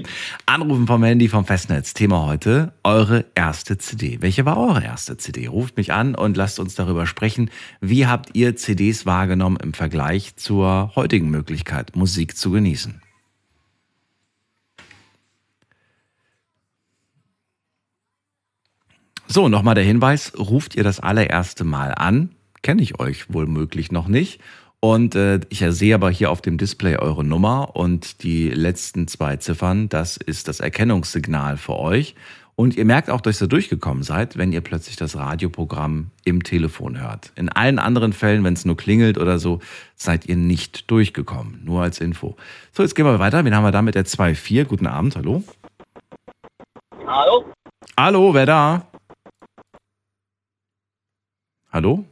[0.46, 1.94] Anrufen vom Handy vom Festnetz.
[1.94, 4.18] Thema heute, eure erste CD.
[4.20, 5.46] Welche war eure erste CD?
[5.46, 7.50] Ruft mich an und lasst uns darüber sprechen.
[7.80, 13.00] Wie habt ihr CDs wahrgenommen im Vergleich zur heutigen Möglichkeit, Musik zu genießen?
[19.26, 22.30] So, nochmal der Hinweis, ruft ihr das allererste Mal an,
[22.62, 24.40] kenne ich euch wohl möglich noch nicht.
[24.84, 29.38] Und äh, ich sehe aber hier auf dem Display eure Nummer und die letzten zwei
[29.38, 32.14] Ziffern, das ist das Erkennungssignal für euch.
[32.54, 37.00] Und ihr merkt auch, dass ihr durchgekommen seid, wenn ihr plötzlich das Radioprogramm im Telefon
[37.00, 37.32] hört.
[37.34, 39.60] In allen anderen Fällen, wenn es nur klingelt oder so,
[39.96, 41.62] seid ihr nicht durchgekommen.
[41.64, 42.36] Nur als Info.
[42.72, 43.42] So, jetzt gehen wir weiter.
[43.46, 44.64] Wen haben wir da mit der 2.4?
[44.64, 45.42] Guten Abend, hallo.
[47.06, 47.46] Hallo?
[47.96, 48.86] Hallo, wer da?
[51.72, 52.04] Hallo?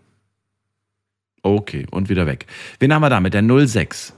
[1.45, 2.47] Okay, und wieder weg.
[2.79, 4.17] Wen haben wir da mit der 06?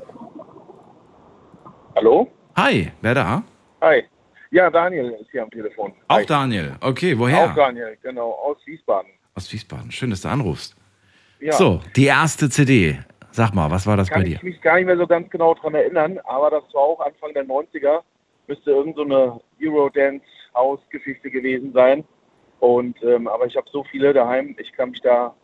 [1.97, 2.29] Hallo?
[2.57, 3.43] Hi, wer da?
[3.81, 4.03] Hi.
[4.51, 5.93] Ja, Daniel ist hier am Telefon.
[6.09, 6.27] Auch Hi.
[6.27, 6.77] Daniel.
[6.81, 7.51] Okay, woher?
[7.51, 9.11] Auch Daniel, genau, aus Wiesbaden.
[9.35, 9.91] Aus Wiesbaden.
[9.91, 10.77] Schön, dass du anrufst.
[11.41, 12.99] Ja, So, die erste CD.
[13.31, 14.37] Sag mal, was war das kann bei dir?
[14.37, 17.33] ich mich gar nicht mehr so ganz genau dran erinnern, aber das war auch Anfang
[17.35, 18.03] der 90er.
[18.47, 22.05] Müsste irgend so eine Eurodance-House-Geschichte gewesen sein.
[22.61, 25.35] Und, ähm, aber ich habe so viele daheim, ich kann mich da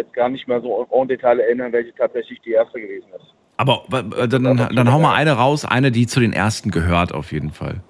[0.00, 3.34] jetzt gar nicht mehr so en Detail erinnern, welche tatsächlich die erste gewesen ist.
[3.56, 7.30] Aber dann, dann, dann hau mal eine raus, eine, die zu den ersten gehört, auf
[7.30, 7.82] jeden Fall.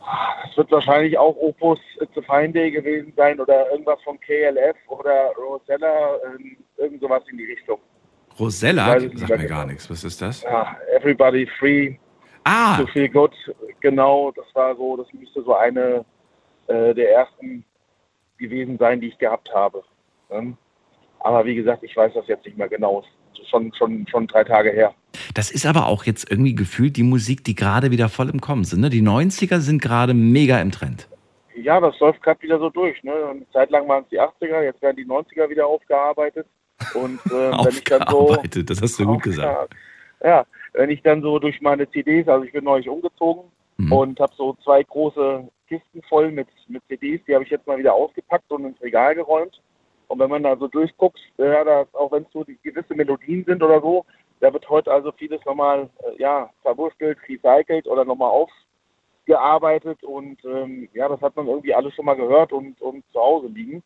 [0.51, 4.77] Es wird wahrscheinlich auch Opus It's a Fine Day gewesen sein oder irgendwas von KLF
[4.89, 7.79] oder Rosella, ähm, irgend sowas in die Richtung.
[8.39, 8.89] Rosella?
[8.89, 9.73] Weiß ich nicht Sag mehr mir gar genau.
[9.73, 9.89] nichts.
[9.89, 10.43] Was ist das?
[10.43, 11.97] Ja, Everybody Free,
[12.45, 13.33] Ah, So Feel Good,
[13.81, 16.05] genau, das war so, das müsste so eine
[16.69, 17.65] äh, der ersten
[18.39, 19.83] gewesen sein, die ich gehabt habe.
[20.31, 20.57] Ne?
[21.21, 23.05] Aber wie gesagt, ich weiß das jetzt nicht mehr genau.
[23.49, 24.95] Schon, schon, schon drei Tage her.
[25.35, 28.65] das ist aber auch jetzt irgendwie gefühlt die Musik, die gerade wieder voll im Kommen
[28.65, 28.81] sind.
[28.81, 28.91] Ne?
[28.91, 31.09] Die 90er sind gerade mega im Trend.
[31.57, 33.03] Ja, das läuft gerade wieder so durch.
[33.03, 33.13] Ne?
[33.31, 36.47] Eine Zeit lang waren es die 80er, jetzt werden die 90er wieder aufgearbeitet.
[36.95, 38.37] Und äh, wenn ich dann so.
[38.37, 39.75] Das hast du gut gesagt.
[40.23, 43.93] Ja, ja, wenn ich dann so durch meine CDs, also ich bin neulich umgezogen Mhm.
[43.93, 47.79] und habe so zwei große Kisten voll mit, mit CDs, die habe ich jetzt mal
[47.79, 49.61] wieder ausgepackt und ins Regal geräumt.
[50.11, 53.45] Und wenn man da so durchguckt, ja, das, auch wenn es so die gewisse Melodien
[53.45, 54.05] sind oder so,
[54.41, 60.89] da wird heute also vieles nochmal äh, ja, verwurstelt, recycelt oder nochmal aufgearbeitet und ähm,
[60.95, 63.85] ja, das hat man irgendwie alles schon mal gehört und, und zu Hause liegen.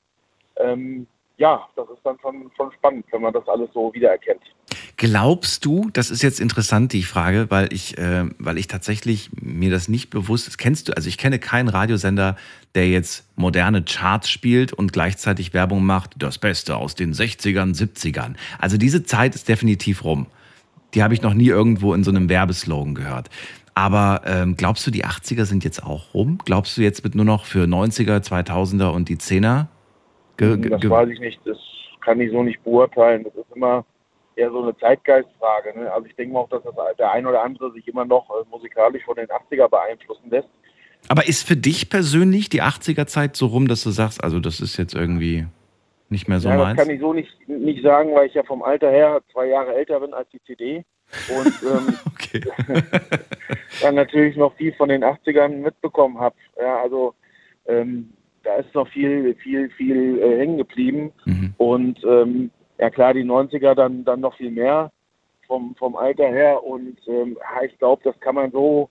[0.57, 1.07] Ähm,
[1.37, 4.45] ja, das ist dann schon, schon spannend, wenn man das alles so wiedererkennt.
[4.97, 9.71] Glaubst du, das ist jetzt interessant, die Frage, weil ich, äh, weil ich tatsächlich mir
[9.71, 10.57] das nicht bewusst ist.
[10.57, 12.37] Kennst du, also ich kenne keinen Radiosender,
[12.77, 18.35] der jetzt moderne Charts spielt und gleichzeitig Werbung macht, das Beste aus den 60ern, 70ern.
[18.59, 20.27] Also diese Zeit ist definitiv rum.
[20.95, 23.31] Die habe ich noch nie irgendwo in so einem Werbeslogan gehört.
[23.75, 26.39] Aber ähm, glaubst du, die 80er sind jetzt auch rum?
[26.45, 29.67] Glaubst du, jetzt wird nur noch für 90er, 2000er und die 10er?
[30.37, 31.41] Ge das weiß ich nicht.
[31.45, 31.59] Das
[32.01, 33.25] kann ich so nicht beurteilen.
[33.25, 33.85] Das ist immer
[34.37, 35.79] eher so eine Zeitgeistfrage.
[35.79, 35.93] Ne?
[35.93, 39.05] Also ich denke auch, dass das der ein oder andere sich immer noch äh, musikalisch
[39.05, 40.49] von den 80er beeinflussen lässt.
[41.09, 44.77] Aber ist für dich persönlich die 80er-Zeit so rum, dass du sagst, also das ist
[44.77, 45.47] jetzt irgendwie
[46.09, 46.77] nicht mehr so ja, meins?
[46.77, 49.75] Das kann ich so nicht, nicht sagen, weil ich ja vom Alter her zwei Jahre
[49.75, 50.85] älter bin als die CD.
[51.37, 52.43] Und ähm,
[53.83, 56.37] dann natürlich noch viel von den 80ern mitbekommen habe.
[56.59, 57.15] Ja, also
[57.67, 61.13] ähm, da ist noch viel, viel, viel äh, hängen geblieben.
[61.25, 61.55] Mhm.
[61.59, 62.51] Und ähm,
[62.85, 64.93] ja klar, die 90er dann, dann noch viel mehr
[65.47, 66.63] vom, vom Alter her.
[66.63, 68.91] Und ähm, ich glaube, das kann man so,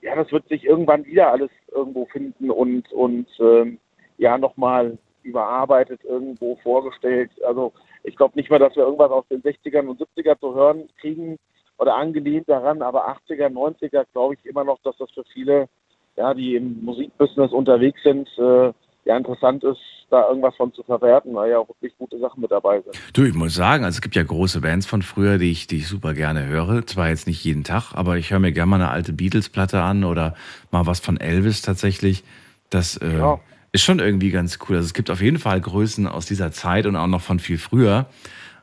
[0.00, 3.78] ja, das wird sich irgendwann wieder alles irgendwo finden und, und ähm,
[4.18, 7.32] ja, nochmal überarbeitet irgendwo vorgestellt.
[7.44, 7.72] Also
[8.04, 11.36] ich glaube nicht mal, dass wir irgendwas aus den 60ern und 70ern zu hören kriegen
[11.78, 15.68] oder angelehnt daran, aber 80er, 90er glaube ich immer noch, dass das für viele,
[16.14, 18.72] ja, die im Musikbusiness unterwegs sind, äh,
[19.04, 22.50] ja interessant ist, da irgendwas von zu verwerten, weil ja auch wirklich gute Sachen mit
[22.50, 22.96] dabei sind.
[23.14, 25.78] Du, ich muss sagen, also es gibt ja große Bands von früher, die ich, die
[25.78, 26.86] ich super gerne höre.
[26.86, 30.04] Zwar jetzt nicht jeden Tag, aber ich höre mir gerne mal eine alte Beatles-Platte an
[30.04, 30.34] oder
[30.70, 32.24] mal was von Elvis tatsächlich.
[32.70, 33.40] Das äh, ja.
[33.72, 34.76] ist schon irgendwie ganz cool.
[34.76, 37.58] Also es gibt auf jeden Fall Größen aus dieser Zeit und auch noch von viel
[37.58, 38.06] früher.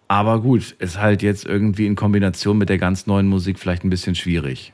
[0.07, 3.89] Aber gut, ist halt jetzt irgendwie in Kombination mit der ganz neuen Musik vielleicht ein
[3.89, 4.73] bisschen schwierig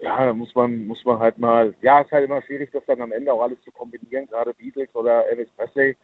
[0.00, 3.00] ja, da muss man, muss man halt mal, ja, ist halt immer schwierig, das dann
[3.00, 5.96] am Ende auch alles zu kombinieren, gerade Beatles oder Elvis Presley,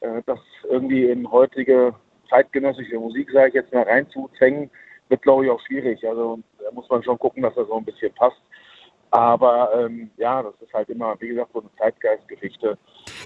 [0.00, 1.94] äh, das irgendwie in heutige
[2.28, 4.70] zeitgenössische Musik, sage ich jetzt mal, reinzuzwängen,
[5.08, 6.06] wird, glaube ich, auch schwierig.
[6.06, 8.40] Also da muss man schon gucken, dass das so ein bisschen passt.
[9.10, 12.76] Aber ähm, ja, das ist halt immer, wie gesagt, so eine Zeitgeistgeschichte.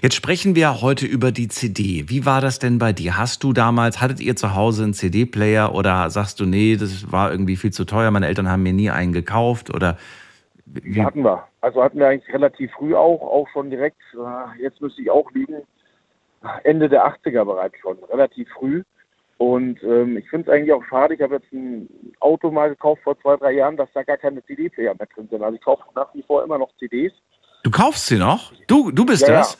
[0.01, 2.05] Jetzt sprechen wir heute über die CD.
[2.07, 3.17] Wie war das denn bei dir?
[3.17, 7.31] Hast du damals, hattet ihr zu Hause einen CD-Player oder sagst du, nee, das war
[7.31, 9.97] irgendwie viel zu teuer, meine Eltern haben mir nie einen gekauft oder
[10.65, 11.03] wie?
[11.03, 11.43] Hatten wir.
[11.59, 15.29] Also hatten wir eigentlich relativ früh auch, auch schon direkt, äh, jetzt müsste ich auch
[15.31, 15.63] liegen,
[16.63, 18.83] Ende der 80er bereits schon, relativ früh.
[19.41, 23.01] Und ähm, ich finde es eigentlich auch schade, ich habe jetzt ein Auto mal gekauft
[23.01, 25.41] vor zwei, drei Jahren, dass da gar keine CD-Player mehr drin sind.
[25.41, 27.11] Also ich kaufe nach wie vor immer noch CDs.
[27.63, 28.53] Du kaufst sie noch?
[28.67, 29.57] Du, du bist ja, das?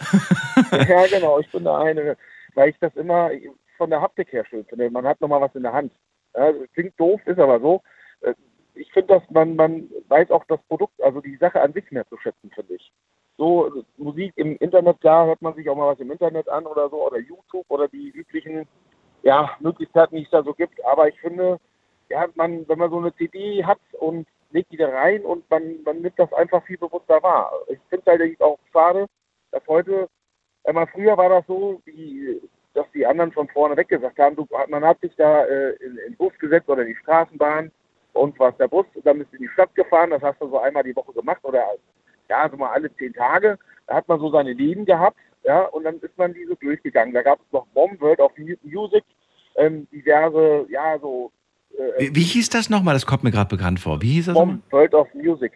[0.72, 0.84] Ja.
[0.84, 2.15] ja, genau, ich bin der eine,
[2.54, 3.32] weil ich das immer
[3.76, 4.88] von der Haptik her schön finde.
[4.91, 5.91] Man hat nochmal was in der Hand.
[6.36, 7.82] Ja, klingt doof, ist aber so.
[8.22, 8.36] Äh,
[8.76, 12.08] ich finde, dass man, man weiß auch das Produkt, also die Sache an sich mehr
[12.08, 12.94] zu schätzen, finde ich.
[13.39, 16.88] So, Musik im Internet, klar, hört man sich auch mal was im Internet an oder
[16.91, 18.67] so, oder YouTube oder die üblichen
[19.23, 20.84] ja, Möglichkeiten, die es da so gibt.
[20.86, 21.60] Aber ich finde,
[22.10, 25.81] ja, man, wenn man so eine CD hat und legt die da rein und man,
[25.84, 27.51] man nimmt das einfach viel bewusster wahr.
[27.67, 29.05] Ich finde es halt auch schade,
[29.51, 30.10] dass heute,
[30.65, 32.41] einmal früher war das so, wie,
[32.73, 35.97] dass die anderen von vorne weg gesagt haben, du, man hat sich da äh, in,
[35.97, 37.71] in den Bus gesetzt oder in die Straßenbahn
[38.13, 40.60] und war der Bus, dann bist du in die Stadt gefahren, das hast du so
[40.60, 41.63] einmal die Woche gemacht oder
[42.29, 43.57] ja, so mal alle zehn Tage.
[43.88, 47.13] Da hat man so seine Leben gehabt ja, und dann ist man diese durchgegangen.
[47.13, 48.32] Da gab es noch Bomb World of
[48.63, 49.04] Music,
[49.56, 51.32] ähm, diverse, ja, so.
[51.77, 52.93] Äh, wie, wie, hieß das nochmal?
[52.93, 54.01] Das kommt mir gerade bekannt vor.
[54.01, 55.51] Wie hieß das Bomb World of Music.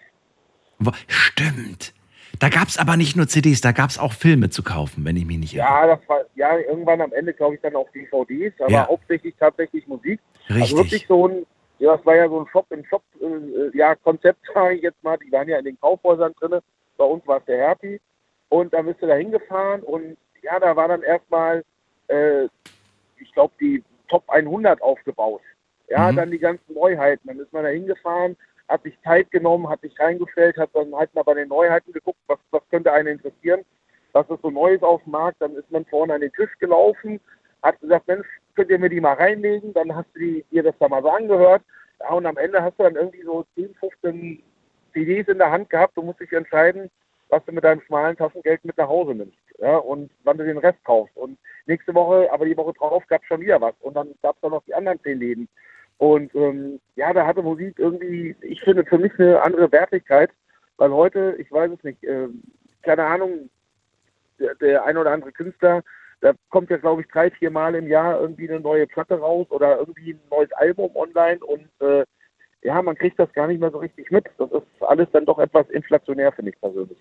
[1.08, 1.94] Stimmt.
[2.40, 5.16] Da gab es aber nicht nur CDs, da gab es auch Filme zu kaufen, wenn
[5.16, 5.66] ich mich nicht irre.
[5.66, 8.88] Ja, das war, ja, irgendwann am Ende, glaube ich, dann auch DVDs, aber ja.
[8.88, 10.20] hauptsächlich tatsächlich Musik.
[10.50, 10.62] Richtig.
[10.62, 11.46] Also wirklich so ein,
[11.80, 15.02] ja, das war ja so ein Shop in Shop, äh, ja, Konzept, sage ich jetzt
[15.04, 15.18] mal.
[15.18, 16.60] Die waren ja in den Kaufhäusern drin.
[16.98, 18.02] Bei uns war es der Hertie.
[18.56, 21.62] Und da bist du da hingefahren und ja, da war dann erstmal,
[22.08, 22.46] äh,
[23.18, 25.42] ich glaube, die Top 100 aufgebaut.
[25.90, 26.16] Ja, mhm.
[26.16, 27.28] dann die ganzen Neuheiten.
[27.28, 28.38] Dann ist man da hingefahren,
[28.70, 32.18] hat sich Zeit genommen, hat sich reingestellt, hat dann halt mal bei den Neuheiten geguckt,
[32.28, 33.66] was, was könnte einen interessieren,
[34.14, 35.42] was ist so Neues auf dem Markt.
[35.42, 37.20] Dann ist man vorne an den Tisch gelaufen,
[37.62, 39.74] hat gesagt, Mensch, könnt ihr mir die mal reinlegen?
[39.74, 41.62] Dann hast du die, dir das da mal so angehört.
[42.00, 44.42] Ja, und am Ende hast du dann irgendwie so 10, 15
[44.94, 45.98] CDs in der Hand gehabt.
[45.98, 46.90] Du musst dich entscheiden,
[47.30, 49.38] was du mit deinem schmalen Taschengeld mit nach Hause nimmst.
[49.60, 51.16] Ja, und wann du den Rest kaufst.
[51.16, 53.74] Und nächste Woche, aber die Woche drauf, gab es schon wieder was.
[53.82, 55.48] Und dann gab es dann noch die anderen zehn Läden.
[55.98, 60.30] Und ähm, ja, da hatte Musik irgendwie, ich finde, für mich eine andere Wertigkeit,
[60.78, 62.28] weil heute, ich weiß es nicht, äh,
[62.82, 63.50] keine Ahnung,
[64.40, 65.84] der, der ein oder andere Künstler,
[66.22, 69.48] da kommt ja, glaube ich, drei, vier Mal im Jahr irgendwie eine neue Platte raus
[69.52, 72.04] oder irgendwie ein neues Album online und äh,
[72.66, 74.26] ja, man kriegt das gar nicht mehr so richtig mit.
[74.38, 76.98] Das ist alles dann doch etwas inflationär, finde ich persönlich.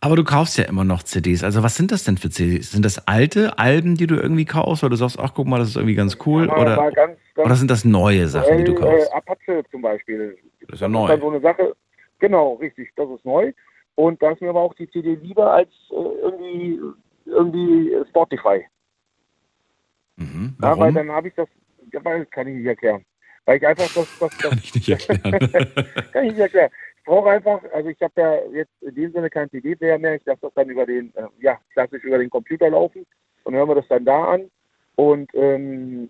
[0.00, 1.42] Aber du kaufst ja immer noch CDs.
[1.42, 2.72] Also was sind das denn für CDs?
[2.72, 4.84] Sind das alte Alben, die du irgendwie kaufst?
[4.84, 6.46] Oder du sagst, ach guck mal, das ist irgendwie ganz cool?
[6.46, 9.10] Mal- Oder, ganz, ganz oder sind das neue Sachen, die du kaufst?
[9.10, 10.36] Äh, Apache zum Beispiel.
[10.68, 11.08] Das ist ja Das neu.
[11.08, 11.74] dann so eine Sache.
[12.18, 12.92] Genau, richtig.
[12.96, 13.52] Das ist neu.
[13.94, 16.80] Und da ist mir aber auch die CD lieber als äh, irgendwie,
[17.24, 18.66] irgendwie Spotify.
[20.16, 20.56] Mhm.
[20.60, 20.94] Ja, weil Warum?
[20.94, 21.48] dann habe ich das,
[21.92, 23.04] ja, weil, kann ich nicht erklären.
[23.46, 25.22] Weil ich einfach das, das, das Kann ich nicht erklären.
[26.12, 26.70] kann ich nicht erklären.
[26.96, 30.14] Ich brauche einfach, also ich habe ja jetzt in dem Sinne kein CD-Player mehr.
[30.14, 33.04] Ich lasse das dann über den, äh, ja, klassisch über den Computer laufen
[33.44, 34.50] und hören wir das dann da an.
[34.96, 36.08] Und ähm,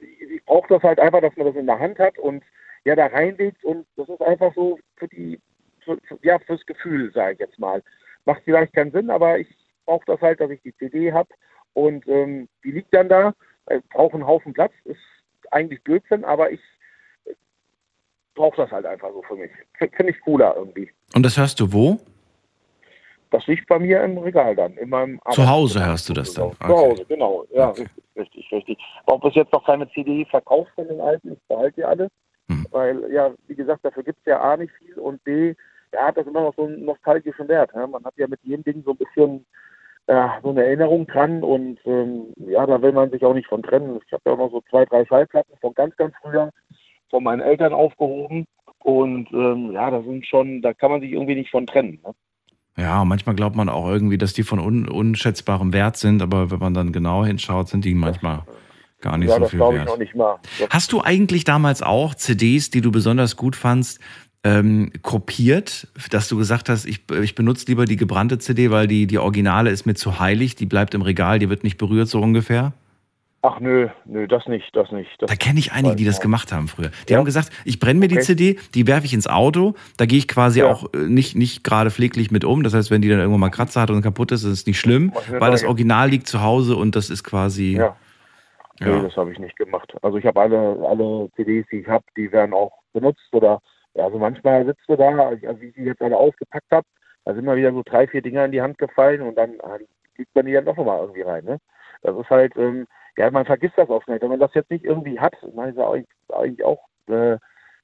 [0.00, 2.42] ich brauche das halt einfach, dass man das in der Hand hat und
[2.84, 5.40] ja, da reinlegt und das ist einfach so für die,
[5.84, 7.82] für, für, ja, fürs Gefühl, sage ich jetzt mal.
[8.24, 9.48] Macht vielleicht keinen Sinn, aber ich
[9.84, 11.28] brauche das halt, dass ich die CD habe
[11.74, 13.34] und ähm, die liegt dann da,
[13.66, 14.98] äh, braucht einen Haufen Platz, ist
[15.50, 16.60] eigentlich Blödsinn, aber ich
[18.34, 19.50] brauche das halt einfach so für mich.
[19.78, 20.90] Finde ich cooler irgendwie.
[21.14, 21.98] Und das hörst du wo?
[23.30, 26.52] Das liegt bei mir im Regal dann, in meinem Zu Hause hörst du das dann?
[26.52, 27.44] Zu Hause, genau.
[27.50, 27.82] Ja, Okay.
[27.82, 28.78] richtig, richtig, richtig.
[29.04, 32.08] Auch bis jetzt noch keine CD verkauft von den alten, ich behalte die alle.
[32.48, 32.66] Hm.
[32.70, 35.54] Weil, ja, wie gesagt, dafür gibt es ja A nicht viel und B,
[35.92, 37.70] ja, hat das immer noch so einen nostalgischen Wert.
[37.74, 37.86] Ja?
[37.86, 39.44] Man hat ja mit jedem Ding so ein bisschen
[40.08, 43.62] ja, so eine Erinnerung dran und ähm, ja, da will man sich auch nicht von
[43.62, 44.00] trennen.
[44.06, 46.50] Ich habe ja auch noch so zwei, drei Schallplatten von ganz, ganz früher
[47.10, 48.46] von meinen Eltern aufgehoben
[48.80, 52.00] und ähm, ja, da sind schon, da kann man sich irgendwie nicht von trennen.
[52.04, 52.14] Ne?
[52.78, 56.60] Ja, manchmal glaubt man auch irgendwie, dass die von un unschätzbarem Wert sind, aber wenn
[56.60, 58.44] man dann genau hinschaut, sind die manchmal
[59.00, 59.90] gar nicht ja, so viel wert.
[60.70, 64.00] Hast du eigentlich damals auch CDs, die du besonders gut fandst,
[64.44, 69.06] ähm, kopiert, dass du gesagt hast, ich, ich benutze lieber die gebrannte CD, weil die,
[69.06, 72.20] die Originale ist mir zu heilig, die bleibt im Regal, die wird nicht berührt, so
[72.20, 72.72] ungefähr?
[73.40, 75.10] ach nö, nö, das nicht, das nicht.
[75.20, 76.90] Das Da kenne ich einige, die das gemacht haben früher.
[77.08, 77.18] Die Ja?
[77.18, 78.24] haben gesagt, ich brenne mir die Okay.
[78.24, 80.66] CD, die werfe ich ins Auto, da gehe ich quasi Ja.
[80.66, 82.64] auch äh, nicht, nicht gerade pfleglich mit um.
[82.64, 84.80] Das heißt, wenn die dann irgendwann mal Kratzer hat und kaputt ist, ist es nicht
[84.80, 85.62] schlimm, weil das.
[85.64, 87.76] Original liegt zu Hause und das ist quasi.
[87.76, 87.96] Ja.
[88.80, 89.02] Nee, Ja.
[89.02, 89.94] das habe ich nicht gemacht.
[90.02, 93.60] Also ich habe alle, alle CDs, die ich habe, die werden auch benutzt oder
[93.98, 96.86] ja, also manchmal sitzt du da, also wie ich die jetzt alle ausgepackt habe,
[97.24, 99.76] da sind mir wieder so drei, vier Dinger in die Hand gefallen und dann ah,
[100.14, 101.44] kriegt man die dann doch nochmal irgendwie rein.
[101.44, 101.58] Ne?
[102.02, 104.22] Das ist halt, ähm, ja, man vergisst das oft nicht.
[104.22, 107.38] Wenn man das jetzt nicht irgendwie hat, meine, ist eigentlich, eigentlich auch äh,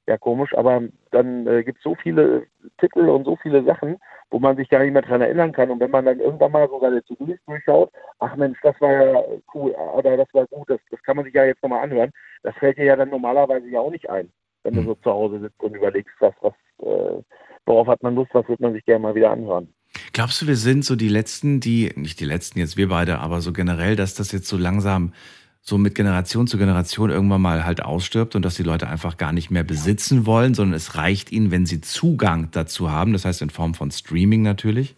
[0.06, 2.46] ja komisch, aber dann äh, gibt es so viele
[2.78, 3.98] Titel und so viele Sachen,
[4.30, 5.70] wo man sich gar nicht mehr dran erinnern kann.
[5.70, 9.22] Und wenn man dann irgendwann mal so seine CDs durchschaut, ach Mensch, das war ja
[9.52, 12.12] cool oder das war gut, das, das kann man sich ja jetzt nochmal anhören.
[12.44, 14.30] Das fällt dir ja dann normalerweise ja auch nicht ein,
[14.64, 14.86] wenn du Hm.
[14.86, 17.22] so zu Hause sitzt und überlegst, was, was, äh,
[17.66, 19.72] worauf hat man Lust, was wird man sich gerne mal wieder anhören.
[20.12, 23.40] Glaubst du, wir sind so die Letzten, die, nicht die Letzten jetzt wir beide, aber
[23.40, 25.12] so generell, dass das jetzt so langsam
[25.60, 29.32] so mit Generation zu Generation irgendwann mal halt ausstirbt und dass die Leute einfach gar
[29.32, 33.40] nicht mehr besitzen wollen, sondern es reicht ihnen, wenn sie Zugang dazu haben, das heißt
[33.40, 34.94] in Form von Streaming natürlich?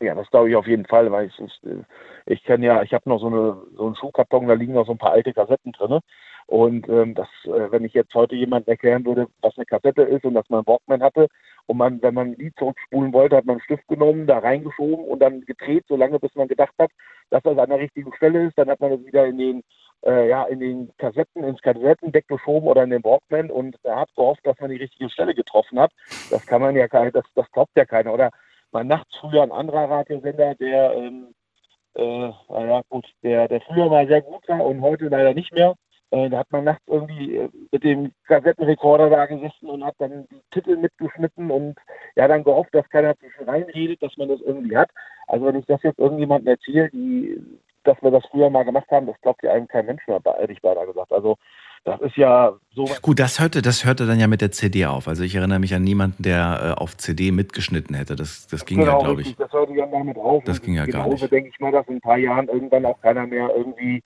[0.00, 1.60] Ja, das glaube ich auf jeden Fall, weil ich, ich,
[2.26, 4.92] ich kenne ja, ich habe noch so, eine, so einen Schuhkarton, da liegen noch so
[4.92, 6.00] ein paar alte Kassetten drin.
[6.46, 10.24] Und ähm, das, äh, wenn ich jetzt heute jemand erklären würde, was eine Kassette ist
[10.24, 11.26] und dass man Walkman hatte
[11.66, 15.04] und man, wenn man ein Lied zurückspulen wollte, hat man einen Stift genommen, da reingeschoben
[15.04, 16.90] und dann gedreht, solange bis man gedacht hat,
[17.30, 19.62] dass das an der richtigen Stelle ist, dann hat man das wieder in den
[20.04, 24.46] äh, ja, in den Kassetten, ins Kassettendeck geschoben oder in den Walkman und hat gehofft,
[24.46, 25.92] dass man die richtige Stelle getroffen hat.
[26.30, 28.12] Das kann man ja das, das glaubt ja keiner.
[28.12, 28.30] Oder
[28.72, 31.34] man nachts früher ein anderer Radiosender, der, ähm,
[31.94, 35.74] äh, naja, gut, der, der früher mal sehr gut war und heute leider nicht mehr.
[36.10, 40.26] Äh, da hat man nachts irgendwie äh, mit dem Kassettenrekorder da gesessen und hat dann
[40.30, 41.76] die Titel mitgeschnitten und
[42.14, 44.90] ja, dann gehofft, dass keiner zwischen reinredet, dass man das irgendwie hat.
[45.26, 47.42] Also wenn ich das jetzt irgendjemandem erzähle, die,
[47.82, 50.52] dass wir das früher mal gemacht haben, das glaubt ja einem kein Mensch mehr, hätte
[50.52, 51.12] ich beinahe gesagt.
[51.12, 51.36] Also
[51.86, 52.84] das ist ja so.
[53.02, 55.06] Gut, das hörte, das hörte dann ja mit der CD auf.
[55.06, 58.16] Also ich erinnere mich an niemanden, der äh, auf CD mitgeschnitten hätte.
[58.16, 59.38] Das, das ging ja, genau, glaube richtig, ich.
[59.38, 60.42] Das hörte ja damit auf.
[60.44, 61.32] Das ging ja gar genauso nicht.
[61.32, 64.02] denke ich mal, dass in ein paar Jahren irgendwann auch keiner mehr irgendwie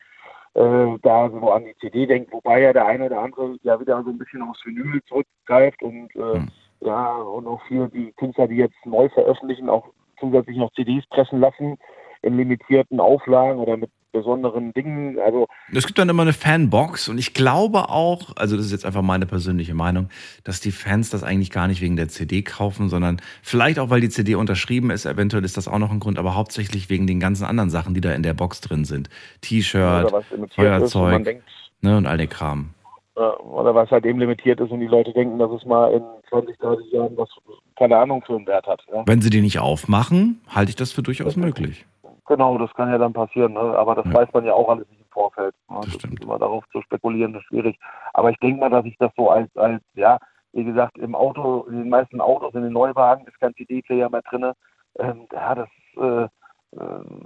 [0.54, 4.02] äh, da so an die CD denkt, wobei ja der eine oder andere ja wieder
[4.02, 6.48] so ein bisschen aufs Vinyl zurückgreift und äh, Hm.
[6.80, 9.86] ja, und auch viele die Künstler, die jetzt neu veröffentlichen, auch
[10.18, 11.78] zusätzlich noch CDs pressen lassen
[12.22, 15.18] in limitierten Auflagen oder mit besonderen Dingen.
[15.18, 18.86] Also Es gibt dann immer eine Fanbox und ich glaube auch, also das ist jetzt
[18.86, 20.08] einfach meine persönliche Meinung,
[20.44, 24.00] dass die Fans das eigentlich gar nicht wegen der CD kaufen, sondern vielleicht auch, weil
[24.00, 27.20] die CD unterschrieben ist, eventuell ist das auch noch ein Grund, aber hauptsächlich wegen den
[27.20, 29.08] ganzen anderen Sachen, die da in der Box drin sind.
[29.42, 31.44] T-Shirt, ist Feuerzeug denkt,
[31.80, 32.70] ne, und all der Kram.
[33.14, 36.58] oder was halt eben limitiert ist und die Leute denken, dass es mal in 20,
[36.58, 37.28] 30 Jahren was,
[37.76, 38.82] keine Ahnung, für einen Wert hat.
[38.92, 39.04] Ja?
[39.06, 41.84] Wenn sie die nicht aufmachen, halte ich das für durchaus möglich.
[42.30, 43.58] Genau, das kann ja dann passieren, ne?
[43.60, 44.14] aber das Ja.
[44.14, 45.52] weiß man ja auch alles nicht im Vorfeld.
[45.68, 45.78] Ne?
[45.82, 46.14] Das stimmt.
[46.14, 47.76] ist immer darauf zu spekulieren, ist schwierig.
[48.14, 50.16] Aber ich denke mal, dass ich das so als, als, ja,
[50.52, 54.22] wie gesagt, im Auto, in den meisten Autos, in den Neuwagen ist kein CD-Player mehr
[54.22, 54.52] drin.
[55.00, 56.28] ähm, ja, das, äh, äh,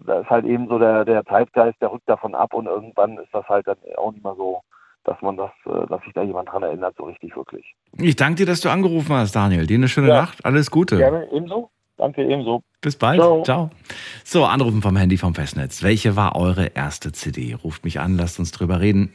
[0.06, 3.32] da ist halt eben so der, der Zeitgeist, der rückt davon ab und irgendwann ist
[3.34, 4.62] das halt dann auch nicht mehr so,
[5.04, 7.74] dass man das, äh, dass sich da jemand dran erinnert, so richtig wirklich.
[7.98, 9.66] Ich danke dir, dass du angerufen hast, Daniel.
[9.66, 10.14] Dir eine schöne Ja.
[10.22, 10.44] Nacht.
[10.46, 10.96] Alles Gute.
[10.96, 11.68] Gerne, ebenso.
[11.96, 12.62] Danke, ebenso.
[12.80, 13.20] Bis bald.
[13.20, 13.42] Ciao.
[13.44, 13.70] Ciao.
[14.24, 15.82] So, anrufen vom Handy vom Festnetz.
[15.82, 17.54] Welche war eure erste CD?
[17.54, 19.12] Ruft mich an, lasst uns drüber reden.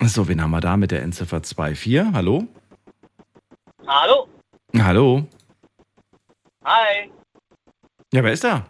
[0.00, 2.12] So, wen haben wir da mit der Endziffer 24?
[2.14, 2.46] Hallo?
[3.86, 4.28] Hallo?
[4.78, 5.26] Hallo?
[6.64, 7.10] Hi,
[8.12, 8.66] Ja, wer ist da?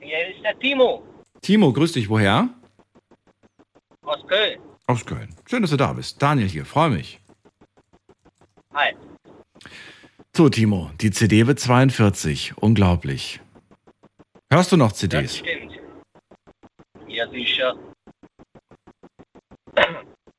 [0.00, 1.02] hier ist der Timo
[1.40, 2.08] Timo, grüß dich.
[2.08, 2.48] Woher?
[4.04, 4.60] aus Köln.
[4.86, 5.34] Aus Köln.
[5.48, 6.20] Schön, dass du da bist.
[6.22, 7.20] Daniel hier, freue mich.
[8.74, 8.94] Hi.
[10.34, 12.56] So, Timo, die CD wird 42.
[12.56, 13.40] Unglaublich.
[14.50, 15.38] Hörst du noch Das CDs?
[15.38, 15.72] stimmt.
[17.06, 17.74] Ja, sicher.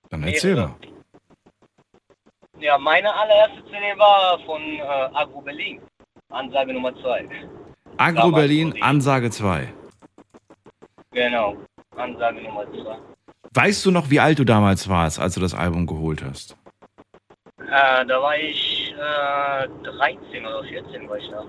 [0.09, 0.75] Dann erzähl mal.
[2.59, 5.81] Ja, meine allererste CD war von äh, Agro Berlin.
[6.29, 7.27] Ansage Nummer 2.
[7.97, 9.71] Agro Damals Berlin, Ansage 2.
[11.11, 11.57] Genau.
[11.95, 13.12] Ansage Nummer 2.
[13.53, 16.57] Weißt du noch, wie alt du damals warst, als du das Album geholt hast?
[17.59, 21.43] Äh, da war ich äh, 13 oder 14 war ich da.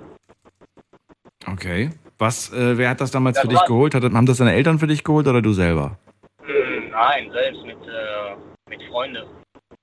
[1.50, 1.90] Okay.
[2.18, 3.94] Was, äh, wer hat das damals Das für dich geholt?
[3.94, 5.98] Hat, haben das deine Eltern für dich geholt oder du selber?
[6.42, 8.36] Hm, nein, selbst mit, äh,
[8.70, 9.24] mit Freunden.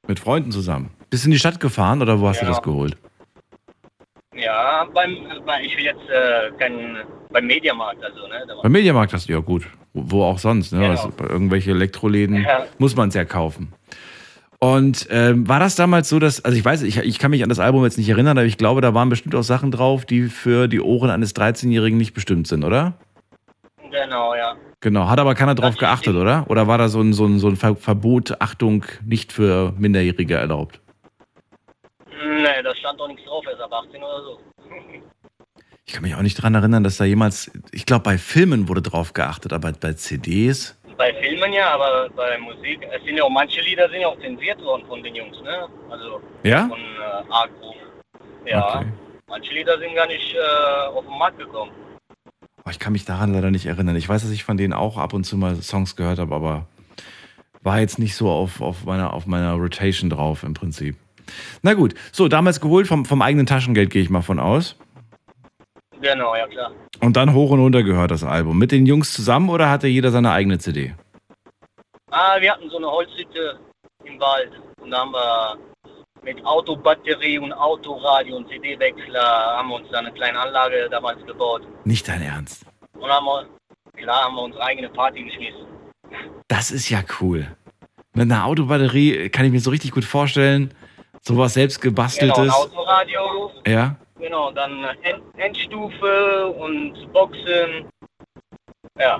[0.07, 0.91] Mit Freunden zusammen.
[1.09, 2.51] Bist du in die Stadt gefahren oder wo hast du Ja.
[2.51, 2.97] das geholt?
[4.35, 6.97] Ja, beim, bei- ich will jetzt äh, kein,
[7.31, 8.45] beim Mediamarkt, also, ne?
[8.63, 9.67] Beim Mediamarkt hast du ja gut.
[9.93, 10.79] Wo, auch sonst, ne?
[10.87, 11.09] Genau.
[11.17, 12.65] Bei irgendwelche Elektroläden Ja.
[12.77, 13.73] muss man es ja kaufen.
[14.59, 17.49] Und ähm, war das damals so, dass, also ich weiß, ich, ich kann mich an
[17.49, 20.23] das Album jetzt nicht erinnern, aber ich glaube, da waren bestimmt auch Sachen drauf, die
[20.29, 22.93] für die Ohren eines 13-Jährigen nicht bestimmt sind, oder?
[23.91, 24.55] genau, ja.
[24.79, 26.45] Genau, hat aber keiner drauf geachtet, oder?
[26.49, 30.35] Oder war da so ein, so ein, so ein Ver Verbot, Achtung, nicht für Minderjährige
[30.35, 30.79] erlaubt?
[32.41, 34.39] Ne, da stand doch nichts drauf, erst ab 18 oder so.
[35.87, 38.81] Ich kann mich auch nicht dran erinnern, dass da jemals, ich glaube, bei Filmen wurde
[38.81, 40.77] drauf geachtet, aber bei CDs.
[40.97, 44.19] Bei Filmen ja, aber bei Musik, es sind ja auch manche Lieder sind ja auch
[44.21, 45.67] zensiert worden von den Jungs, ne?
[45.89, 46.67] Also Ja?
[46.69, 47.75] von äh, Agro.
[48.45, 48.87] Ja, Okay.
[49.27, 51.71] manche Lieder sind gar nicht äh, auf den Markt gekommen.
[52.65, 53.95] Oh, ich kann mich daran leider nicht erinnern.
[53.97, 56.67] Ich weiß, dass ich von denen auch ab und zu mal Songs gehört habe, aber
[57.63, 60.95] war jetzt nicht so auf, auf, meiner, auf meiner Rotation drauf im Prinzip.
[61.61, 64.75] Na gut, so damals geholt vom, vom eigenen Taschengeld, gehe ich mal von aus.
[66.01, 66.71] Genau, ja klar.
[66.99, 68.57] Und dann hoch und runter gehört das Album.
[68.57, 70.95] Mit den Jungs zusammen oder hatte jeder seine eigene CD?
[72.09, 73.59] Ah, wir hatten so eine Holzhütte
[74.03, 74.51] im Wald
[74.81, 75.57] und da haben wir
[76.23, 81.63] mit Autobatterie und Autoradio und CD-Wechsler haben wir uns da eine kleine Anlage damals gebaut.
[81.85, 82.65] Nicht dein Ernst.
[82.93, 83.47] Und haben wir,
[83.97, 85.65] klar, haben wir unsere eigene Party geschmissen.
[86.47, 87.47] Das ist ja cool.
[88.13, 90.73] Mit einer Autobatterie kann ich mir so richtig gut vorstellen.
[91.21, 92.51] Sowas selbst Genau, gebasteltes.
[92.53, 93.95] Autoradio, ja.
[94.19, 97.87] genau, dann End Endstufe und Boxen.
[98.99, 99.19] Ja.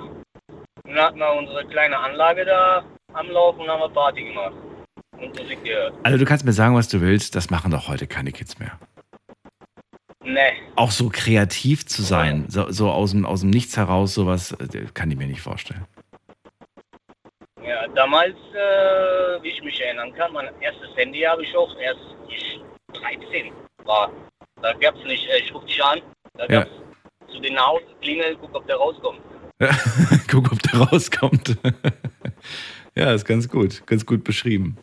[0.84, 2.82] Dann hatten wir unsere kleine Anlage da
[3.14, 4.52] am Laufen und haben wir Party gemacht.
[5.18, 5.94] Und Musik gehört.
[6.02, 7.36] Also du kannst mir sagen, was du willst.
[7.36, 8.78] Das machen doch heute keine Kids mehr.
[10.24, 14.52] Ne, Auch so kreativ zu sein, so, so aus, dem, aus dem Nichts heraus, sowas
[14.52, 15.84] äh, kann ich mir nicht vorstellen.
[17.66, 22.00] Ja, damals, äh, wie ich mich erinnern kann, mein erstes Handy habe ich auch erst
[22.28, 22.60] ich
[22.92, 23.52] 13
[23.84, 24.10] war.
[24.60, 26.00] Da gab es nicht, äh, ich rufe dich an,
[26.34, 26.60] da Ja.
[26.60, 29.20] gab es zu den Haus, klingel, guck, ob der rauskommt.
[30.28, 31.56] Guck, ob der rauskommt.
[32.96, 34.76] ja, ist ganz gut, ganz gut beschrieben.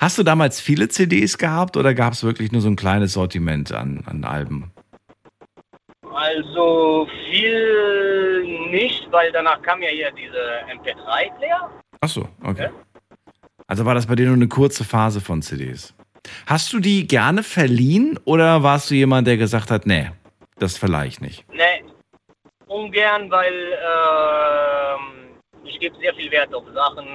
[0.00, 3.70] Hast du damals viele CDs gehabt oder gab es wirklich nur so ein kleines Sortiment
[3.72, 4.72] an, an Alben?
[6.12, 11.70] Also viel nicht, weil danach kam ja hier diese MP3-Player.
[12.02, 12.68] Ach so, okay.
[13.68, 15.94] Also war das bei dir nur eine kurze Phase von CDs.
[16.46, 20.10] Hast du die gerne verliehen oder warst du jemand, der gesagt hat, nee,
[20.58, 21.48] das verleihe ich nicht?
[21.52, 21.84] Ne,
[22.66, 27.06] ungern, weil ähm, ich gebe sehr viel Wert auf Sachen,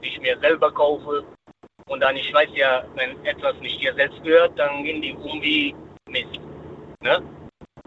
[0.00, 1.24] die ich mir selber kaufe.
[1.88, 5.42] Und dann, ich weiß ja, wenn etwas nicht dir selbst gehört, dann gehen die um
[5.42, 5.74] wie
[6.08, 6.40] Mist.
[7.02, 7.20] Ne?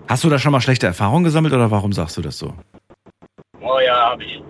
[0.10, 2.54] Hast du da schon mal schlechte Erfahrungen gesammelt oder warum sagst du das so?
[3.62, 4.42] Oh ja, habe ich.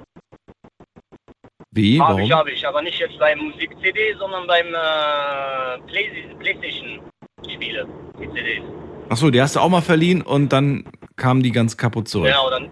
[1.71, 1.99] Wie?
[1.99, 2.21] Habe Warum?
[2.21, 2.67] ich, habe ich.
[2.67, 6.09] Aber nicht jetzt beim Musik-CD, sondern beim äh, Play
[6.39, 7.87] Playstation-Spiele,
[8.19, 8.63] die CDs.
[9.09, 12.27] Ach so, die hast du auch mal verliehen und dann kamen die ganz kaputt zurück.
[12.27, 12.69] Genau, dann.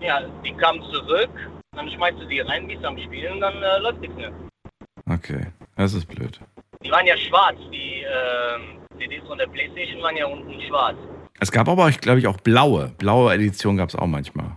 [0.00, 1.30] Ja, die kamen zurück,
[1.76, 4.32] dann schmeißt du die rein, bist am Spielen, dann äh, läuft nichts mehr.
[5.08, 6.40] Okay, das ist blöd.
[6.82, 10.96] Die waren ja schwarz, die ähm, CDs von der Playstation waren ja unten schwarz.
[11.40, 12.92] Es gab aber, glaube ich, auch blaue.
[12.98, 14.56] Blaue Edition gab es auch manchmal.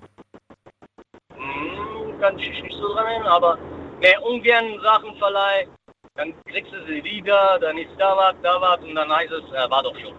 [2.25, 3.55] Kann ich nicht so dran erinnern, aber
[4.01, 5.69] ne, ungern Sachen verleihen.
[6.15, 9.43] dann kriegst du sie wieder, dann ist da was, da was und dann heißt es,
[9.51, 10.15] äh, war doch schon.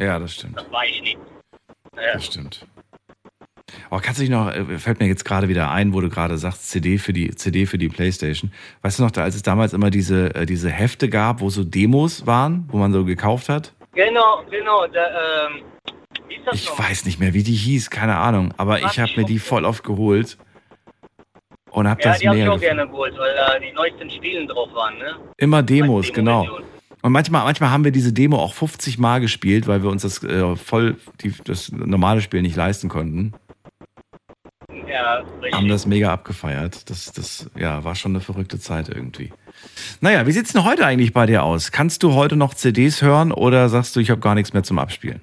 [0.00, 0.56] Ja, das stimmt.
[0.56, 1.18] Das war ich nicht.
[1.96, 2.14] Ja.
[2.14, 2.66] Das stimmt.
[3.90, 6.38] Aber kannst du dich noch, äh, fällt mir jetzt gerade wieder ein, wo du gerade
[6.38, 8.50] sagst, CD für die CD für die Playstation.
[8.80, 11.62] Weißt du noch, da, als es damals immer diese, äh, diese Hefte gab, wo so
[11.62, 13.74] Demos waren, wo man so gekauft hat?
[13.92, 14.86] Genau, genau.
[14.86, 15.10] Der,
[15.50, 15.62] ähm,
[16.52, 16.78] Ich noch?
[16.78, 18.54] weiß nicht mehr, wie die hieß, keine Ahnung.
[18.56, 20.38] Aber ich habe mir die voll oft geholt
[21.74, 24.10] und habe Ja, das die habe ich mehr auch gerne geholt, weil da die neuesten
[24.10, 25.16] Spielen drauf waren, ne?
[25.36, 26.58] Immer Demos, Demo- genau.
[27.02, 30.22] Und manchmal, manchmal haben wir diese Demo auch 50 Mal gespielt, weil wir uns das
[30.22, 33.34] äh, voll die, das normale Spiel nicht leisten konnten.
[34.88, 35.52] Ja, richtig.
[35.52, 36.88] Haben das mega abgefeiert.
[36.88, 39.32] Das, das ja, war schon eine verrückte Zeit irgendwie.
[40.00, 41.72] Naja, wie sieht's denn heute eigentlich bei dir aus?
[41.72, 44.78] Kannst du heute noch CDs hören oder sagst du, ich habe gar nichts mehr zum
[44.78, 45.20] Abspielen?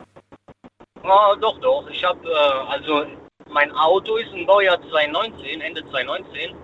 [1.04, 1.90] Oh, doch, doch.
[1.92, 3.06] Ich habe, äh, also
[3.52, 6.56] mein Auto ist ein Baujahr 2019, Ende 2019.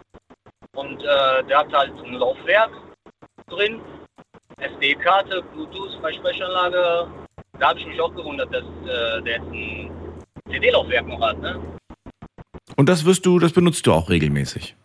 [0.76, 2.72] Und äh, der hat halt ein Laufwerk
[3.50, 3.82] drin,
[4.58, 7.08] SD-Karte, Bluetooth, Freisprechanlage.
[7.60, 9.92] Da habe ich mich auch gewundert, dass äh, der jetzt ein
[10.50, 11.60] CD-Laufwerk noch hat, ne?
[12.76, 14.76] Und das wirst du, das benutzt du auch regelmäßig.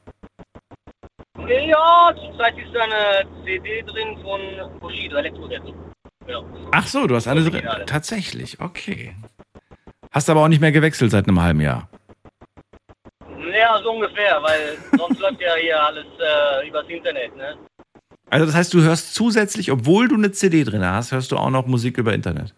[1.47, 4.41] Ja, zurzeit ist da eine CD drin von
[4.81, 5.63] Bushido, Elektrodead.
[6.27, 6.43] Ja.
[6.71, 7.69] Ach so, du hast eine drin.
[7.87, 9.15] Tatsächlich, okay.
[10.13, 11.89] Hast aber auch nicht mehr gewechselt seit einem halben Jahr.
[13.53, 17.57] Ja, so ungefähr, weil sonst läuft ja hier alles äh, übers Internet, ne?
[18.31, 21.51] Also das heißt, du hörst zusätzlich, obwohl du eine CD drin hast, hörst du auch
[21.51, 22.55] noch Musik über Internet.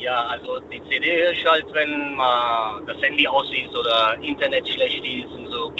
[0.00, 4.66] Ja, also die CD höre ich halt, wenn mal das Handy aus ist oder Internet
[4.68, 5.72] schlecht ist und so.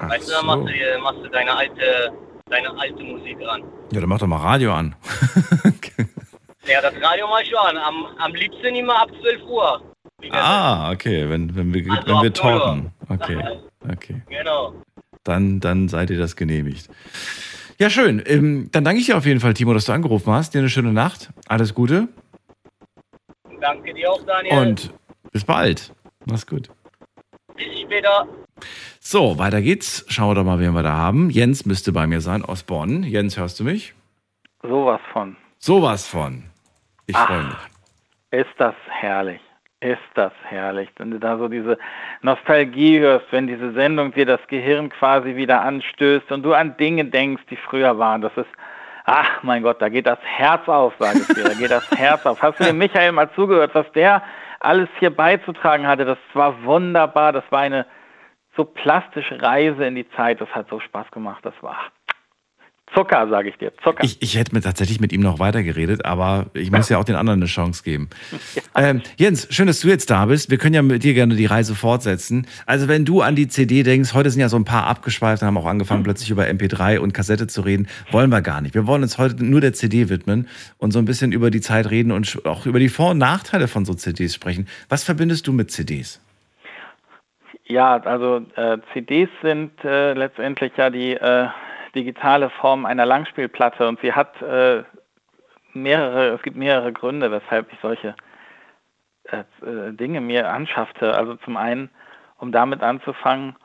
[0.00, 0.46] Ach weißt du, dann so.
[0.46, 2.12] machst du, machst du deine alte,
[2.48, 3.62] deine alte Musik an.
[3.92, 4.94] Ja, dann mach doch mal Radio an.
[6.70, 7.76] Ja, das Radio mal schon an.
[7.76, 9.82] Am, am liebsten immer ab 12 Uhr.
[10.30, 12.92] Ah, okay, wenn, wenn wir, Also wenn wir talken.
[13.08, 13.58] Okay,
[13.90, 14.22] okay.
[14.28, 14.74] Genau.
[15.24, 16.88] Dann, dann seid ihr das genehmigt.
[17.78, 18.22] Ja, schön.
[18.24, 20.54] Ähm, dann danke ich dir auf jeden Fall, Timo, dass du angerufen hast.
[20.54, 21.30] Dir eine schöne Nacht.
[21.48, 22.08] Alles Gute.
[23.60, 24.58] Danke dir auch, Daniel.
[24.58, 24.92] Und
[25.32, 25.92] bis bald.
[26.26, 26.68] Mach's gut.
[27.56, 28.28] bis später.
[29.00, 30.04] So, weiter geht's.
[30.08, 31.30] Schauen wir doch mal, wen wir da haben.
[31.30, 33.02] Jens müsste bei mir sein aus Bonn.
[33.02, 33.94] Jens, hörst du mich?
[34.62, 35.36] Sowas von.
[35.58, 36.49] Sowas von.
[37.10, 37.26] Ich Ach.
[37.26, 37.56] freue mich.
[38.30, 39.40] Ist das herrlich.
[39.80, 40.88] Ist das herrlich.
[40.96, 41.76] Wenn du da so diese
[42.22, 47.04] Nostalgie hörst, wenn diese Sendung dir das Gehirn quasi wieder anstößt und du an Dinge
[47.06, 48.20] denkst, die früher waren.
[48.20, 48.46] Das ist,
[49.06, 51.42] ach mein Gott, da geht das Herz auf, sage ich dir.
[51.42, 52.40] Da geht das Herz auf.
[52.40, 54.22] Hast du dem Michael mal zugehört, was der
[54.60, 56.04] alles hier beizutragen hatte?
[56.04, 57.32] Das war wunderbar.
[57.32, 57.86] Das war eine
[58.56, 60.40] so plastische Reise in die Zeit.
[60.40, 61.44] Das hat so Spaß gemacht.
[61.44, 61.76] Das war
[62.94, 63.72] Zucker, sage ich dir.
[63.84, 64.02] Zucker.
[64.02, 67.14] Ich, ich hätte mit, tatsächlich mit ihm noch weitergeredet, aber ich muss ja auch den
[67.14, 68.08] anderen eine Chance geben.
[68.76, 70.48] Ähm, Jens, schön, dass du jetzt da bist.
[70.48, 72.46] Wir können ja mit dir gerne die Reise fortsetzen.
[72.66, 75.48] Also wenn du an die CD denkst, heute sind ja so ein paar abgeschweift und
[75.48, 77.88] haben auch angefangen, plötzlich über MP3 und Kassette zu reden.
[78.12, 78.74] Wollen wir gar nicht.
[78.74, 81.90] Wir wollen uns heute nur der CD widmen und so ein bisschen über die Zeit
[81.90, 84.68] reden und auch über die Vor- und Nachteile von so CDs sprechen.
[84.88, 86.20] Was verbindest du mit CDs?
[87.70, 91.48] Ja, also äh, CDs sind äh, letztendlich ja die äh,
[91.94, 94.84] digitale Form einer Langspielplatte und sie hat äh,
[95.72, 98.14] mehrere, es gibt mehrere Gründe, weshalb ich solche
[99.24, 101.14] äh, äh, Dinge mir anschaffte.
[101.14, 101.90] Also zum einen,
[102.38, 103.56] um damit anzufangen,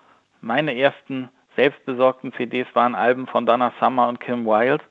[0.41, 4.83] meine ersten selbstbesorgten CDs waren Alben von Donna Summer und Kim Wilde.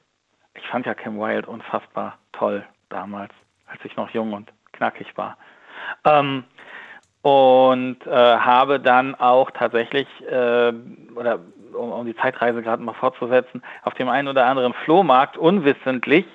[0.54, 3.32] Ich fand ja Kim Wilde unfassbar toll damals,
[3.66, 5.36] als ich noch jung und knackig war.
[6.04, 6.44] Ähm,
[7.22, 10.72] und äh, habe dann auch tatsächlich, äh,
[11.14, 11.40] oder
[11.74, 16.26] um, um die Zeitreise gerade mal fortzusetzen, auf dem einen oder anderen Flohmarkt unwissentlich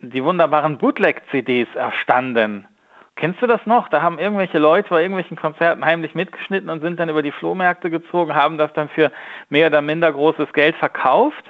[0.00, 2.66] die wunderbaren Bootleg-CDs erstanden.
[3.14, 3.88] Kennst du das noch?
[3.88, 7.90] Da haben irgendwelche Leute bei irgendwelchen Konzerten heimlich mitgeschnitten und sind dann über die Flohmärkte
[7.90, 9.12] gezogen, haben das dann für
[9.48, 11.44] mehr oder minder großes Geld verkauft.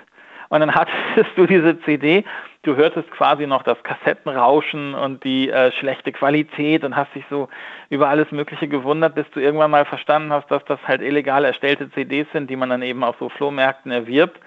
[0.48, 0.96] Und dann hattest
[1.36, 2.24] du diese CD,
[2.62, 7.48] du hörtest quasi noch das Kassettenrauschen und die äh, schlechte Qualität und hast dich so
[7.90, 11.90] über alles Mögliche gewundert, bis du irgendwann mal verstanden hast, dass das halt illegal erstellte
[11.90, 14.38] CDs sind, die man dann eben auf so Flohmärkten erwirbt.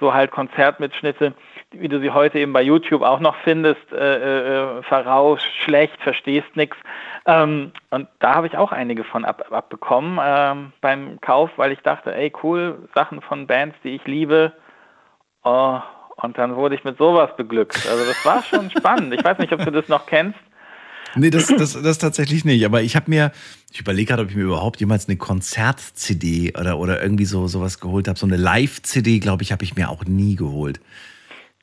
[0.00, 1.34] So halt Konzertmitschnitte,
[1.72, 6.48] wie du sie heute eben bei YouTube auch noch findest, äh, äh, verrauscht, schlecht, verstehst
[6.56, 6.74] nix.
[7.26, 11.80] Ähm, und da habe ich auch einige von ab, abbekommen ähm, beim Kauf, weil ich
[11.80, 14.54] dachte, ey cool, Sachen von Bands, die ich liebe,
[15.42, 15.80] Oh,
[16.22, 17.86] und dann wurde ich mit sowas beglückt.
[17.88, 19.14] Also das war schon spannend.
[19.14, 20.38] Ich weiß nicht, ob du das noch kennst.
[21.16, 22.64] Nee, das, das, das tatsächlich nicht.
[22.64, 23.32] Aber ich habe mir,
[23.72, 27.80] ich überlege gerade, ob ich mir überhaupt jemals eine Konzert-CD oder, oder irgendwie so sowas
[27.80, 28.18] geholt habe.
[28.18, 30.80] So eine Live-CD, glaube ich, habe ich mir auch nie geholt.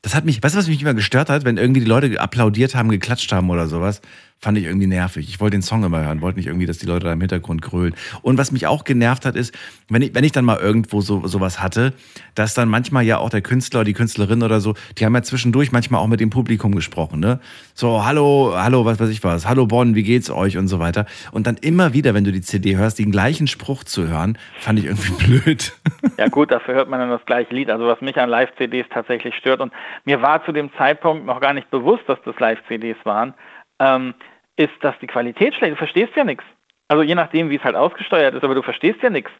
[0.02, 2.74] Das hat mich, weißt du, was mich immer gestört hat, wenn irgendwie die Leute applaudiert
[2.74, 4.00] haben, geklatscht haben oder sowas?
[4.40, 5.28] Fand ich irgendwie nervig.
[5.28, 7.60] Ich wollte den Song immer hören, wollte nicht irgendwie, dass die Leute da im Hintergrund
[7.60, 7.94] grölen.
[8.22, 9.52] Und was mich auch genervt hat, ist,
[9.88, 11.92] wenn ich, wenn ich dann mal irgendwo so sowas hatte,
[12.36, 15.72] dass dann manchmal ja auch der Künstler, die Künstlerin oder so, die haben ja zwischendurch
[15.72, 17.40] manchmal auch mit dem Publikum gesprochen, ne?
[17.74, 21.06] So, hallo, hallo, was weiß ich was, hallo Bonn, wie geht's euch und so weiter.
[21.32, 24.78] Und dann immer wieder, wenn du die CD hörst, den gleichen Spruch zu hören, fand
[24.78, 25.72] ich irgendwie blöd.
[26.16, 27.70] Ja gut, dafür hört man dann das gleiche Lied.
[27.70, 29.72] Also was mich an Live-CDs tatsächlich stört und
[30.04, 33.34] mir war zu dem Zeitpunkt noch gar nicht bewusst, dass das Live-CDs waren
[33.78, 34.14] ähm,
[34.56, 35.72] ist, dass die Qualität schlecht.
[35.72, 36.44] Du verstehst ja nichts.
[36.88, 39.30] Also je nachdem, wie es halt ausgesteuert ist, aber du verstehst ja nichts.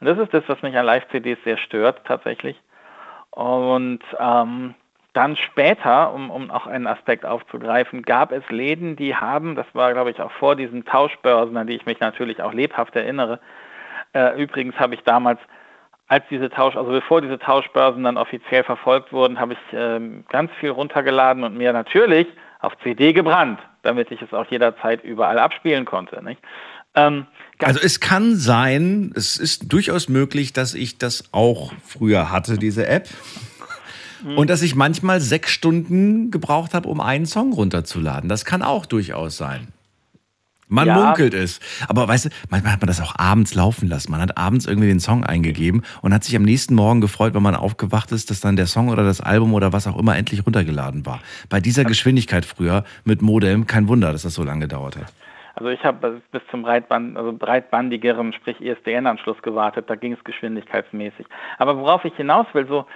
[0.00, 2.60] Und das ist das, was mich an Live-CDs sehr stört, tatsächlich.
[3.30, 4.74] Und ähm,
[5.14, 9.92] dann später, um, um auch einen Aspekt aufzugreifen, gab es Läden, die haben, das war
[9.92, 13.40] glaube ich auch vor diesen Tauschbörsen, an die ich mich natürlich auch lebhaft erinnere.
[14.12, 15.38] Äh, übrigens habe ich damals,
[16.08, 20.50] als diese Tausch, also bevor diese Tauschbörsen dann offiziell verfolgt wurden, habe ich äh, ganz
[20.58, 22.26] viel runtergeladen und mir natürlich
[22.64, 26.20] auf CD gebrannt, damit ich es auch jederzeit überall abspielen konnte.
[26.94, 27.26] Ähm,
[27.62, 32.86] also es kann sein, es ist durchaus möglich, dass ich das auch früher hatte, diese
[32.86, 33.08] App.
[34.22, 34.38] Mhm.
[34.38, 38.28] Und dass ich manchmal sechs Stunden gebraucht habe, um einen Song runterzuladen.
[38.28, 39.68] Das kann auch durchaus sein.
[40.68, 40.94] Man ja.
[40.94, 41.60] munkelt es.
[41.88, 44.10] Aber weißt du, manchmal hat man das auch abends laufen lassen.
[44.10, 47.42] Man hat abends irgendwie den Song eingegeben und hat sich am nächsten Morgen gefreut, wenn
[47.42, 50.46] man aufgewacht ist, dass dann der Song oder das Album oder was auch immer endlich
[50.46, 51.20] runtergeladen war.
[51.48, 55.12] Bei dieser Geschwindigkeit früher mit Modem, kein Wunder, dass das so lange gedauert hat.
[55.56, 61.26] Also ich habe bis zum Breitband, also breitbandigeren, sprich ISDN-Anschluss gewartet, da ging es geschwindigkeitsmäßig.
[61.58, 62.86] Aber worauf ich hinaus will, so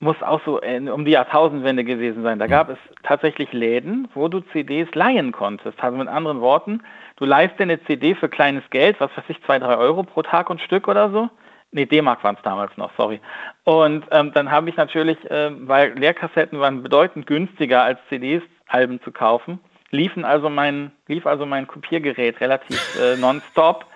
[0.00, 2.38] muss auch so um die Jahrtausendwende gewesen sein.
[2.38, 5.82] Da gab es tatsächlich Läden, wo du CDs leihen konntest.
[5.82, 6.82] Also mit anderen Worten,
[7.16, 10.22] du leihst dir eine CD für kleines Geld, was weiß ich, zwei, drei Euro pro
[10.22, 11.28] Tag und Stück oder so.
[11.72, 13.20] Nee, D-Mark waren es damals noch, sorry.
[13.64, 19.00] Und ähm, dann habe ich natürlich, äh, weil Leerkassetten waren bedeutend günstiger als CDs, Alben
[19.02, 19.58] zu kaufen,
[19.90, 23.86] liefen also mein, lief also mein Kopiergerät relativ äh, nonstop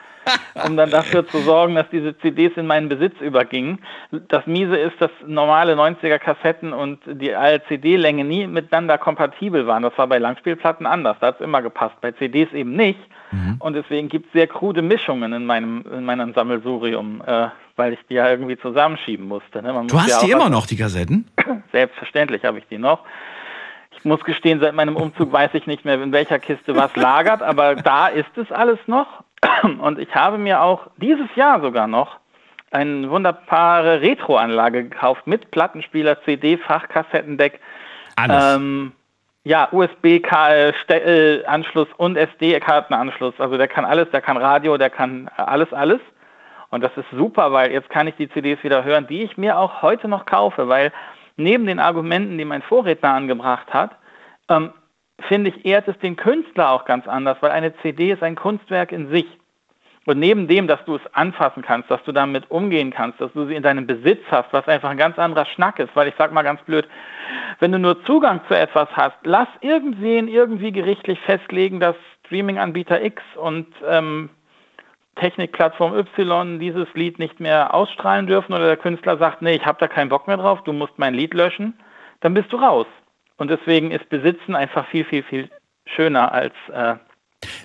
[0.66, 3.78] um dann dafür zu sorgen, dass diese CDs in meinen Besitz übergingen.
[4.28, 7.34] Das Miese ist, dass normale 90er Kassetten und die
[7.68, 9.82] CD-Länge nie miteinander kompatibel waren.
[9.82, 11.16] Das war bei Langspielplatten anders.
[11.20, 11.96] Da hat es immer gepasst.
[12.00, 13.00] Bei CDs eben nicht.
[13.30, 13.56] Mhm.
[13.58, 17.98] Und deswegen gibt es sehr krude Mischungen in meinem, in meinem Sammelsurium, äh, weil ich
[18.08, 19.62] die ja irgendwie zusammenschieben musste.
[19.62, 19.84] Ne?
[19.86, 21.28] du hast ja die immer noch, die Kassetten?
[21.72, 23.00] Selbstverständlich habe ich die noch.
[23.98, 27.42] Ich muss gestehen, seit meinem Umzug weiß ich nicht mehr, in welcher Kiste was lagert,
[27.42, 29.24] aber da ist es alles noch.
[29.62, 32.18] Und ich habe mir auch dieses Jahr sogar noch
[32.70, 37.58] eine wunderbare Retro-Anlage gekauft mit Plattenspieler, CD, Fachkassettendeck.
[38.16, 38.56] Alles.
[38.56, 38.92] Ähm,
[39.44, 43.34] ja, USB-Anschluss und SD-Kartenanschluss.
[43.38, 46.00] Also der kann alles, der kann Radio, der kann alles, alles.
[46.70, 49.58] Und das ist super, weil jetzt kann ich die CDs wieder hören, die ich mir
[49.58, 50.92] auch heute noch kaufe, weil
[51.38, 53.92] neben den Argumenten, die mein Vorredner angebracht hat,
[54.48, 54.72] ähm,
[55.20, 58.92] finde ich, ehrt es den Künstler auch ganz anders, weil eine CD ist ein Kunstwerk
[58.92, 59.26] in sich.
[60.06, 63.44] Und neben dem, dass du es anfassen kannst, dass du damit umgehen kannst, dass du
[63.44, 66.32] sie in deinem Besitz hast, was einfach ein ganz anderer Schnack ist, weil ich sag
[66.32, 66.88] mal ganz blöd,
[67.60, 73.22] wenn du nur Zugang zu etwas hast, lass irgendwen irgendwie gerichtlich festlegen, dass Streaming-Anbieter X
[73.36, 74.30] und ähm,
[75.18, 79.78] Technikplattform Y dieses Lied nicht mehr ausstrahlen dürfen oder der Künstler sagt, nee, ich habe
[79.80, 81.74] da keinen Bock mehr drauf, du musst mein Lied löschen,
[82.20, 82.86] dann bist du raus.
[83.36, 85.50] Und deswegen ist Besitzen einfach viel, viel, viel
[85.86, 86.54] schöner als.
[86.72, 86.96] Äh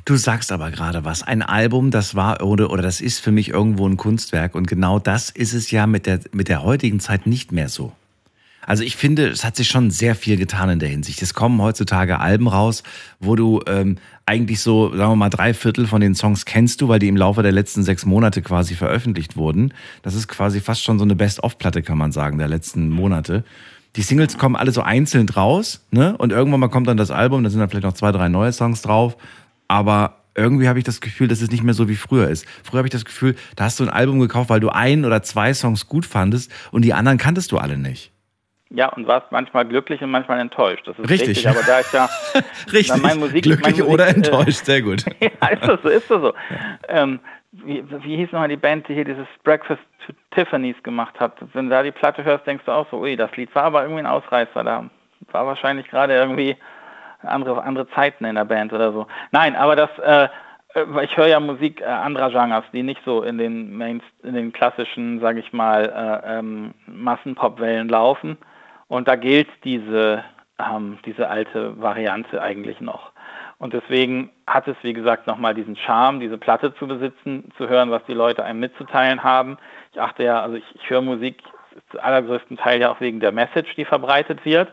[0.05, 1.23] du sagst aber gerade was.
[1.23, 4.53] Ein Album, das war oder, oder das ist für mich irgendwo ein Kunstwerk.
[4.55, 7.93] Und genau das ist es ja mit der, mit der heutigen Zeit nicht mehr so.
[8.65, 11.21] Also ich finde, es hat sich schon sehr viel getan in der Hinsicht.
[11.21, 12.83] Es kommen heutzutage Alben raus,
[13.19, 16.87] wo du ähm, eigentlich so, sagen wir mal, drei Viertel von den Songs kennst du,
[16.87, 19.73] weil die im Laufe der letzten sechs Monate quasi veröffentlicht wurden.
[20.01, 23.43] Das ist quasi fast schon so eine Best-of-Platte, kann man sagen, der letzten Monate
[23.95, 26.17] die Singles kommen alle so einzeln raus, ne?
[26.17, 28.51] Und irgendwann mal kommt dann das Album, da sind dann vielleicht noch zwei, drei neue
[28.51, 29.17] Songs drauf.
[29.67, 32.45] Aber irgendwie habe ich das Gefühl, dass es nicht mehr so wie früher ist.
[32.63, 35.21] Früher habe ich das Gefühl, da hast du ein Album gekauft, weil du ein oder
[35.21, 38.12] zwei Songs gut fandest und die anderen kanntest du alle nicht.
[38.75, 40.87] Ja, und warst manchmal glücklich und manchmal enttäuscht.
[40.87, 41.29] Das ist richtig.
[41.29, 42.09] richtig aber da ich ja
[42.73, 43.03] richtig.
[43.03, 45.05] Mein Musik, glücklich Musik, oder äh, enttäuscht, sehr gut.
[45.19, 46.33] ja, ist das so, ist das so.
[46.87, 47.19] Ähm,
[47.51, 51.33] wie, wie hieß nochmal die Band, die hier dieses Breakfast to Tiffany's gemacht hat?
[51.53, 53.83] Wenn du da die Platte hörst, denkst du auch so, ui, das Lied war aber
[53.83, 54.63] irgendwie ein Ausreißer.
[54.63, 54.89] Da
[55.31, 56.57] war wahrscheinlich gerade irgendwie
[57.21, 59.05] andere, andere Zeiten in der Band oder so.
[59.31, 60.29] Nein, aber das, äh,
[61.03, 64.51] ich höre ja Musik äh, anderer Genres, die nicht so in den Main, in den
[64.51, 68.39] klassischen, sage ich mal, äh, ähm, Massenpop-Wellen laufen.
[68.93, 70.23] Und da gilt diese,
[70.59, 73.11] ähm, diese alte Variante eigentlich noch.
[73.57, 77.89] Und deswegen hat es, wie gesagt, nochmal diesen Charme, diese Platte zu besitzen, zu hören,
[77.89, 79.57] was die Leute einem mitzuteilen haben.
[79.93, 81.41] Ich achte ja, also ich, ich höre Musik
[81.89, 84.69] zu allergrößten Teil ja auch wegen der Message, die verbreitet wird.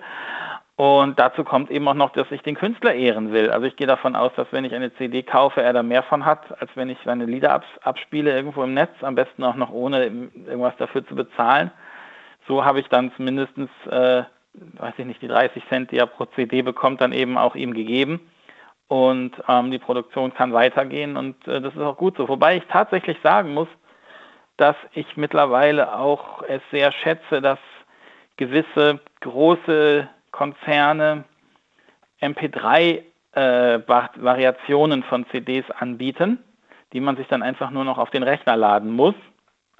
[0.76, 3.50] Und dazu kommt eben auch noch, dass ich den Künstler ehren will.
[3.50, 6.26] Also ich gehe davon aus, dass wenn ich eine CD kaufe, er da mehr von
[6.26, 9.70] hat, als wenn ich seine Lieder abs abspiele irgendwo im Netz, am besten auch noch
[9.70, 11.70] ohne irgendwas dafür zu bezahlen.
[12.50, 13.52] So habe ich dann zumindest,
[13.86, 14.24] äh,
[14.54, 17.72] weiß ich nicht, die 30 Cent, die er pro CD bekommt, dann eben auch ihm
[17.72, 18.28] gegeben.
[18.88, 22.28] Und ähm, die Produktion kann weitergehen und äh, das ist auch gut so.
[22.28, 23.68] Wobei ich tatsächlich sagen muss,
[24.56, 27.60] dass ich mittlerweile auch es sehr schätze, dass
[28.36, 31.22] gewisse große Konzerne
[32.20, 36.42] MP3-Variationen äh, von CDs anbieten,
[36.92, 39.14] die man sich dann einfach nur noch auf den Rechner laden muss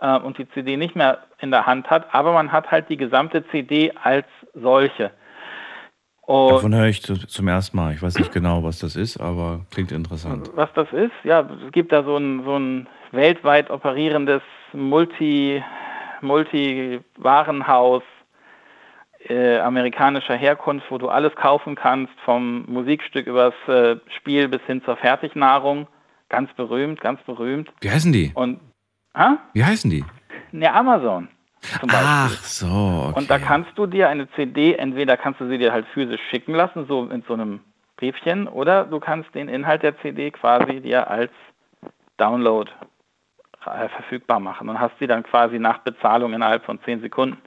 [0.01, 2.97] äh, und die CD nicht mehr in der Hand hat, aber man hat halt die
[2.97, 5.11] gesamte CD als solche.
[6.23, 7.93] Und Davon höre ich zum ersten Mal.
[7.93, 10.49] Ich weiß nicht genau, was das ist, aber klingt interessant.
[10.55, 11.11] Was das ist?
[11.25, 14.43] Ja, es gibt da so ein, so ein weltweit operierendes
[14.73, 15.61] Multi,
[16.21, 18.05] Multi-Warenhaus,
[19.29, 24.83] äh, amerikanischer Herkunft, wo du alles kaufen kannst, vom Musikstück übers äh, Spiel bis hin
[24.85, 25.89] zur Fertignahrung.
[26.29, 27.73] Ganz berühmt, ganz berühmt.
[27.81, 28.31] Wie heißen die?
[28.35, 28.61] Und,
[29.15, 29.39] ha?
[29.53, 30.05] Wie heißen die?
[30.53, 31.29] Ne, Amazon.
[31.89, 33.07] Ach so.
[33.09, 33.19] Okay.
[33.19, 36.55] Und da kannst du dir eine CD, entweder kannst du sie dir halt physisch schicken
[36.55, 37.61] lassen, so in so einem
[37.97, 41.31] Briefchen, oder du kannst den Inhalt der CD quasi dir als
[42.17, 42.71] Download
[43.67, 47.39] äh, verfügbar machen und hast sie dann quasi nach Bezahlung innerhalb von 10 Sekunden.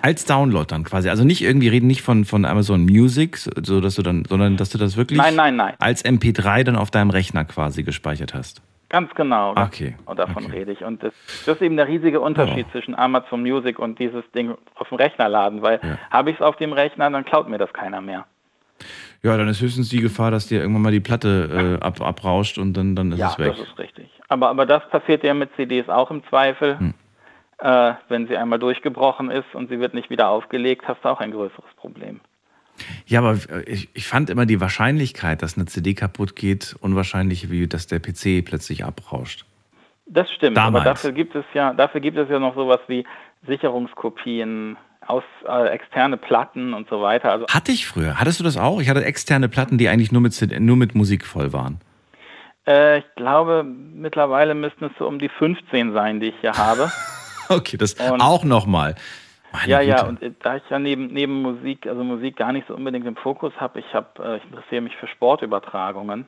[0.00, 1.08] Als Download dann quasi.
[1.10, 4.70] Also nicht irgendwie reden nicht von, von Amazon Music, so dass du dann, sondern dass
[4.70, 5.74] du das wirklich nein, nein, nein.
[5.78, 8.62] als MP3 dann auf deinem Rechner quasi gespeichert hast.
[8.92, 9.54] Ganz genau.
[9.56, 9.96] Okay.
[10.04, 10.58] Und davon okay.
[10.58, 10.84] rede ich.
[10.84, 11.12] Und das,
[11.46, 12.72] das, ist eben der riesige Unterschied oh.
[12.72, 15.98] zwischen Amazon Music und dieses Ding auf dem Rechner laden, weil ja.
[16.10, 18.26] habe ich es auf dem Rechner, dann klaut mir das keiner mehr.
[19.22, 22.58] Ja, dann ist höchstens die Gefahr, dass dir irgendwann mal die Platte äh, ab, abrauscht
[22.58, 23.46] und dann, dann ist ja, es weg.
[23.46, 24.10] Ja, das ist richtig.
[24.28, 26.78] Aber, aber das passiert ja mit CDs auch im Zweifel.
[26.78, 26.94] Hm
[27.62, 31.20] äh, wenn sie einmal durchgebrochen ist und sie wird nicht wieder aufgelegt, hast du auch
[31.20, 32.20] ein größeres Problem.
[33.06, 37.66] Ja, aber ich, ich fand immer die Wahrscheinlichkeit, dass eine CD kaputt geht, unwahrscheinlich, wie
[37.66, 39.44] dass der PC plötzlich abrauscht.
[40.06, 40.84] Das stimmt, Damals.
[40.84, 43.04] aber dafür gibt es ja, dafür gibt es ja noch sowas wie
[43.46, 47.30] Sicherungskopien, aus äh, externe Platten und so weiter.
[47.32, 48.18] Also hatte ich früher.
[48.18, 48.80] Hattest du das auch?
[48.80, 51.80] Ich hatte externe Platten, die eigentlich nur mit, nur mit Musik voll waren.
[52.66, 56.90] Äh, ich glaube, mittlerweile müssten es so um die 15 sein, die ich hier habe.
[57.48, 58.94] Okay, das und, auch nochmal.
[59.66, 59.90] Ja, Güte.
[59.90, 63.06] ja, und äh, da ich ja neben, neben Musik, also Musik gar nicht so unbedingt
[63.06, 66.26] im Fokus habe, ich habe, äh, ich interessiere mich für Sportübertragungen.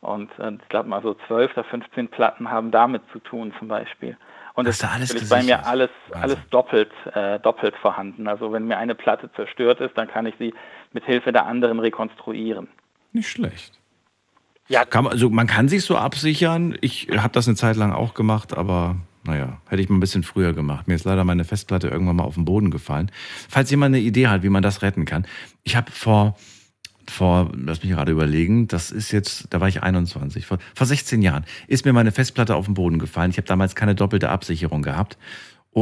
[0.00, 3.68] Und äh, ich glaube mal so 12 oder 15 Platten haben damit zu tun zum
[3.68, 4.16] Beispiel.
[4.54, 8.26] Und das ist ist bei mir alles, alles doppelt, äh, doppelt vorhanden.
[8.26, 10.52] Also wenn mir eine Platte zerstört ist, dann kann ich sie
[10.92, 12.66] mit Hilfe der anderen rekonstruieren.
[13.12, 13.78] Nicht schlecht.
[14.66, 16.76] Ja, kann man, also man kann sich so absichern.
[16.80, 18.96] Ich habe das eine Zeit lang auch gemacht, aber
[19.28, 20.88] naja, hätte ich mal ein bisschen früher gemacht.
[20.88, 23.10] Mir ist leider meine Festplatte irgendwann mal auf den Boden gefallen.
[23.48, 25.26] Falls jemand eine Idee hat, wie man das retten kann.
[25.64, 26.36] Ich habe vor,
[27.06, 31.20] vor, lass mich gerade überlegen, das ist jetzt, da war ich 21, vor, vor 16
[31.20, 33.30] Jahren ist mir meine Festplatte auf den Boden gefallen.
[33.30, 35.18] Ich habe damals keine doppelte Absicherung gehabt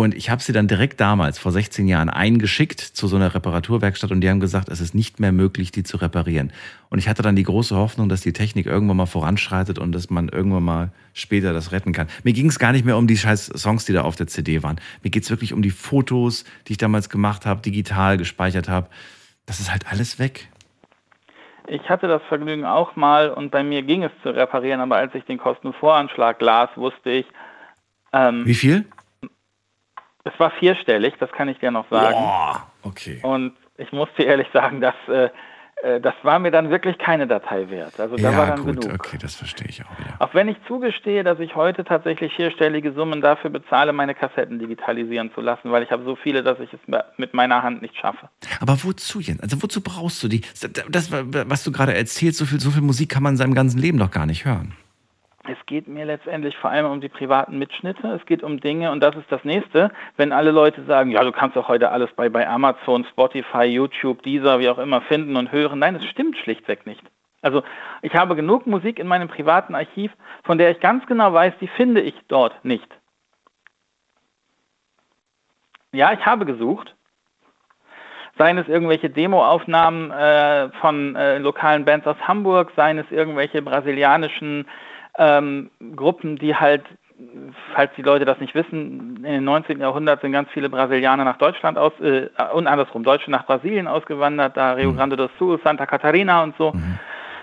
[0.03, 4.11] und ich habe sie dann direkt damals, vor 16 Jahren, eingeschickt zu so einer Reparaturwerkstatt
[4.11, 6.53] und die haben gesagt, es ist nicht mehr möglich, die zu reparieren.
[6.89, 10.11] Und ich hatte dann die große Hoffnung, dass die Technik irgendwann mal voranschreitet und dass
[10.11, 12.09] man irgendwann mal später das retten kann.
[12.25, 14.63] Mir ging es gar nicht mehr um die scheiß Songs, die da auf der CD
[14.63, 14.81] waren.
[15.03, 18.89] Mir geht es wirklich um die Fotos, die ich damals gemacht habe, digital gespeichert habe.
[19.47, 20.49] Das ist halt alles weg.
[21.69, 25.15] Ich hatte das Vergnügen auch mal und bei mir ging es zu reparieren, aber als
[25.15, 27.27] ich den Kostenvoranschlag las, wusste ich.
[28.13, 28.85] Ähm, Wie viel?
[30.27, 32.17] Es war vierstellig, das kann ich dir noch sagen.
[32.17, 33.21] Boah, okay.
[33.23, 35.29] Und ich muss dir ehrlich sagen, dass äh,
[35.83, 37.99] äh, das war mir dann wirklich keine Datei wert.
[38.01, 38.95] Also da ja, war dann gut, genug.
[38.95, 39.91] okay, das verstehe ich auch.
[39.99, 40.17] Ja.
[40.19, 45.31] Auch wenn ich zugestehe, dass ich heute tatsächlich vierstellige Summen dafür bezahle, meine Kassetten digitalisieren
[45.35, 46.81] zu lassen, weil ich habe so viele, dass ich es
[47.17, 48.29] mit meiner Hand nicht schaffe.
[48.61, 49.41] Aber wozu, Jens?
[49.41, 50.43] Also wozu brauchst du die?
[50.89, 53.79] Das, was du gerade erzählst, so viel, so viel Musik kann man in seinem ganzen
[53.79, 54.75] Leben doch gar nicht hören.
[55.49, 58.09] Es geht mir letztendlich vor allem um die privaten Mitschnitte.
[58.09, 61.31] Es geht um Dinge, und das ist das nächste, wenn alle Leute sagen, ja, du
[61.31, 65.53] kannst doch heute alles bei, bei Amazon, Spotify, YouTube, Deezer, wie auch immer finden und
[65.53, 65.79] hören.
[65.79, 67.03] Nein, das stimmt schlichtweg nicht.
[67.43, 67.63] Also
[68.03, 70.11] ich habe genug Musik in meinem privaten Archiv,
[70.43, 72.89] von der ich ganz genau weiß, die finde ich dort nicht.
[75.93, 76.95] Ja, ich habe gesucht.
[78.39, 84.67] Seien es irgendwelche Demoaufnahmen äh, von äh, lokalen Bands aus Hamburg, seien es irgendwelche brasilianischen
[85.19, 86.85] ähm, Gruppen, die halt,
[87.75, 89.81] falls die Leute das nicht wissen, in den 19.
[89.81, 94.57] Jahrhundert sind ganz viele Brasilianer nach Deutschland aus, äh, und andersrum, Deutsche nach Brasilien ausgewandert,
[94.57, 94.97] da Rio mhm.
[94.97, 96.73] Grande do Sul, Santa Catarina und so.
[96.73, 96.99] Mhm.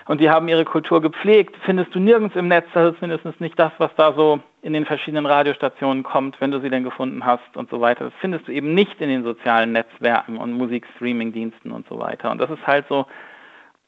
[0.06, 1.56] und die haben ihre Kultur gepflegt.
[1.64, 4.86] Findest du nirgends im Netz, das ist mindestens nicht das, was da so in den
[4.86, 8.04] verschiedenen Radiostationen kommt, wenn du sie denn gefunden hast und so weiter.
[8.04, 12.30] Das findest du eben nicht in den sozialen Netzwerken und Musikstreaming-Diensten und so weiter.
[12.30, 13.06] Und das ist halt so,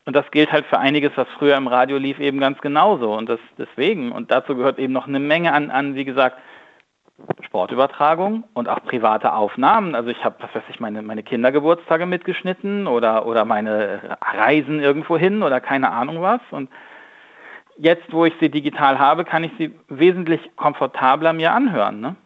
[0.06, 3.12] und das gilt halt für einiges, was früher im Radio lief, eben ganz genauso.
[3.12, 6.38] Und das deswegen, und dazu gehört eben noch eine Menge an, an wie gesagt,
[7.42, 9.96] Sportübertragung und auch private Aufnahmen.
[9.96, 15.18] Also ich habe, was weiß ich, meine, meine Kindergeburtstage mitgeschnitten oder, oder meine Reisen irgendwo
[15.18, 16.40] hin oder keine Ahnung was.
[16.50, 16.70] Und
[17.76, 22.00] jetzt, wo ich sie digital habe, kann ich sie wesentlich komfortabler mir anhören.
[22.00, 22.16] Ne?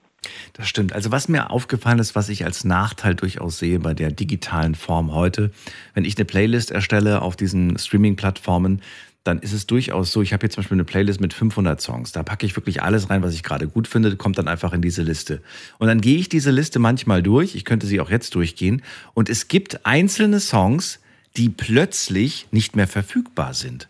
[0.52, 0.92] Das stimmt.
[0.92, 5.14] Also was mir aufgefallen ist, was ich als Nachteil durchaus sehe bei der digitalen Form
[5.14, 5.50] heute,
[5.94, 8.82] wenn ich eine Playlist erstelle auf diesen Streaming-Plattformen,
[9.24, 12.12] dann ist es durchaus so, ich habe jetzt zum Beispiel eine Playlist mit 500 Songs.
[12.12, 14.80] Da packe ich wirklich alles rein, was ich gerade gut finde, kommt dann einfach in
[14.80, 15.42] diese Liste.
[15.78, 19.28] Und dann gehe ich diese Liste manchmal durch, ich könnte sie auch jetzt durchgehen, und
[19.28, 21.00] es gibt einzelne Songs,
[21.36, 23.88] die plötzlich nicht mehr verfügbar sind.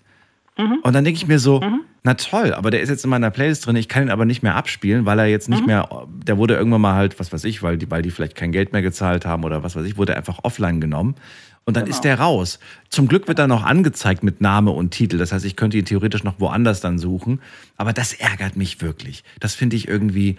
[0.59, 0.79] Mhm.
[0.83, 1.81] Und dann denke ich mir so, mhm.
[2.03, 4.43] na toll, aber der ist jetzt in meiner Playlist drin, ich kann ihn aber nicht
[4.43, 5.67] mehr abspielen, weil er jetzt nicht mhm.
[5.67, 8.53] mehr, der wurde irgendwann mal halt, was weiß ich, weil die, weil die vielleicht kein
[8.53, 11.15] Geld mehr gezahlt haben oder was weiß ich, wurde einfach offline genommen.
[11.65, 11.95] Und dann genau.
[11.95, 12.59] ist der raus.
[12.89, 15.19] Zum Glück wird er noch angezeigt mit Name und Titel.
[15.19, 17.41] Das heißt, ich könnte ihn theoretisch noch woanders dann suchen.
[17.77, 19.25] Aber das ärgert mich wirklich.
[19.41, 20.37] Das finde ich irgendwie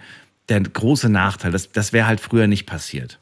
[0.48, 1.52] der große Nachteil.
[1.52, 3.18] Das, das wäre halt früher nicht passiert.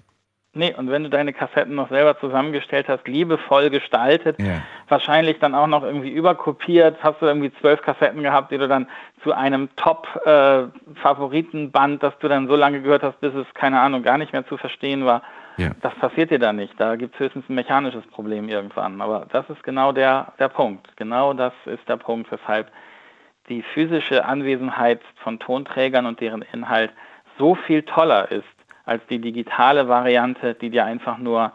[0.53, 4.63] Nee, und wenn du deine Kassetten noch selber zusammengestellt hast, liebevoll gestaltet, ja.
[4.89, 8.89] wahrscheinlich dann auch noch irgendwie überkopiert, hast du irgendwie zwölf Kassetten gehabt, die du dann
[9.23, 14.03] zu einem Top-Favoritenband, äh, das du dann so lange gehört hast, bis es, keine Ahnung,
[14.03, 15.23] gar nicht mehr zu verstehen war.
[15.57, 15.71] Ja.
[15.83, 16.75] Das passiert dir da nicht.
[16.81, 19.01] Da gibt es höchstens ein mechanisches Problem irgendwann.
[19.01, 20.97] Aber das ist genau der, der Punkt.
[20.97, 22.73] Genau das ist der Punkt, weshalb
[23.49, 26.91] die physische Anwesenheit von Tonträgern und deren Inhalt
[27.39, 28.49] so viel toller ist
[28.85, 31.53] als die digitale Variante, die dir einfach nur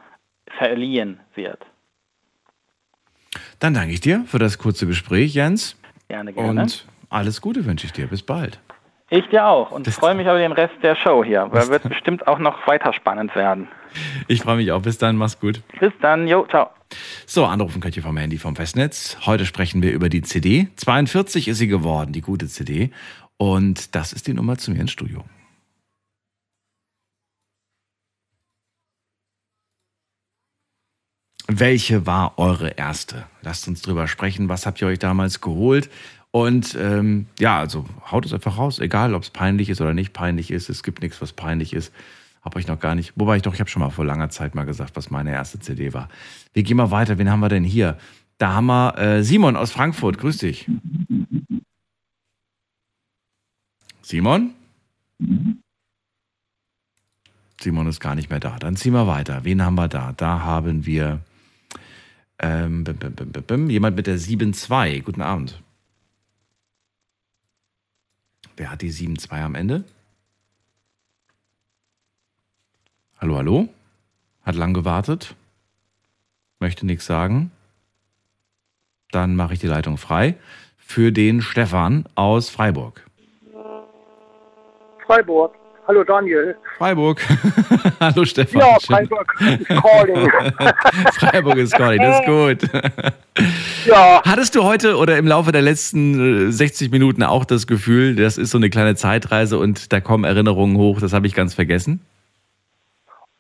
[0.57, 1.65] verliehen wird.
[3.59, 5.77] Dann danke ich dir für das kurze Gespräch, Jens.
[6.07, 6.61] Gerne, gerne.
[6.61, 8.07] Und alles Gute wünsche ich dir.
[8.07, 8.59] Bis bald.
[9.09, 12.27] Ich dir auch und freue mich auf den Rest der Show hier, weil wird bestimmt
[12.27, 13.67] auch noch weiter spannend werden.
[14.27, 14.81] Ich freue mich auch.
[14.81, 15.61] Bis dann, mach's gut.
[15.79, 16.69] Bis dann, jo, ciao.
[17.25, 19.17] So, anrufen könnt ihr vom Handy vom Festnetz.
[19.25, 20.69] Heute sprechen wir über die CD.
[20.75, 22.91] 42 ist sie geworden, die gute CD.
[23.37, 25.23] Und das ist die Nummer zu mir ins Studio.
[31.47, 33.25] Welche war eure erste?
[33.41, 34.49] Lasst uns drüber sprechen.
[34.49, 35.89] Was habt ihr euch damals geholt?
[36.31, 40.11] Und ähm, ja, also haut es einfach raus, egal ob es peinlich ist oder nicht
[40.11, 40.69] peinlich ist.
[40.69, 41.93] Es gibt nichts, was peinlich ist.
[42.43, 43.13] Habe ich noch gar nicht.
[43.15, 45.59] Wobei ich doch, ich habe schon mal vor langer Zeit mal gesagt, was meine erste
[45.59, 46.09] CD war.
[46.53, 47.17] Wir gehen mal weiter.
[47.17, 47.97] Wen haben wir denn hier?
[48.37, 50.17] Da haben wir äh, Simon aus Frankfurt.
[50.17, 50.69] Grüß dich.
[54.01, 54.51] Simon?
[57.61, 58.57] Simon ist gar nicht mehr da.
[58.59, 59.43] Dann ziehen wir weiter.
[59.43, 60.11] Wen haben wir da?
[60.11, 61.21] Da haben wir
[62.39, 65.01] ähm, bim, bim, bim, jemand mit der 7.2.
[65.03, 65.61] Guten Abend.
[68.57, 69.83] Wer hat die 7.2 am Ende?
[73.17, 73.69] Hallo, hallo?
[74.43, 75.35] Hat lang gewartet?
[76.59, 77.51] Möchte nichts sagen?
[79.11, 80.35] Dann mache ich die Leitung frei
[80.77, 83.05] für den Stefan aus Freiburg.
[85.05, 85.64] Freiburg.
[85.87, 86.55] Hallo Daniel.
[86.77, 87.21] Freiburg.
[87.99, 88.59] Hallo Stefan.
[88.59, 90.31] Ja, Freiburg ist calling.
[91.13, 92.83] Freiburg ist calling, das ist gut.
[93.85, 94.21] ja.
[94.25, 98.39] Hattest du heute oder im Laufe der letzten 60 äh, Minuten auch das Gefühl, das
[98.39, 102.01] ist so eine kleine Zeitreise und da kommen Erinnerungen hoch, das habe ich ganz vergessen?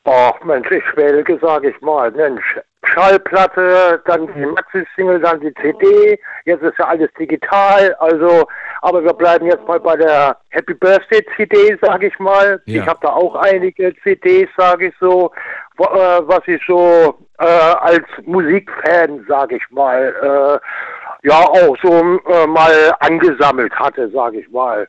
[0.03, 2.11] Ach Mensch, ich schwelge, sag ich mal.
[2.11, 2.43] Mensch,
[2.87, 6.19] Schallplatte, dann die Maxi-Single, dann die CD.
[6.45, 7.95] Jetzt ist ja alles digital.
[7.99, 8.47] Also,
[8.81, 12.61] aber wir bleiben jetzt mal bei der Happy Birthday CD, sag ich mal.
[12.65, 12.81] Ja.
[12.81, 15.31] Ich habe da auch einige CDs, sag ich so,
[15.77, 22.19] wo, äh, was ich so äh, als Musikfan, sag ich mal, äh, ja auch so
[22.29, 24.87] äh, mal angesammelt hatte, sag ich mal.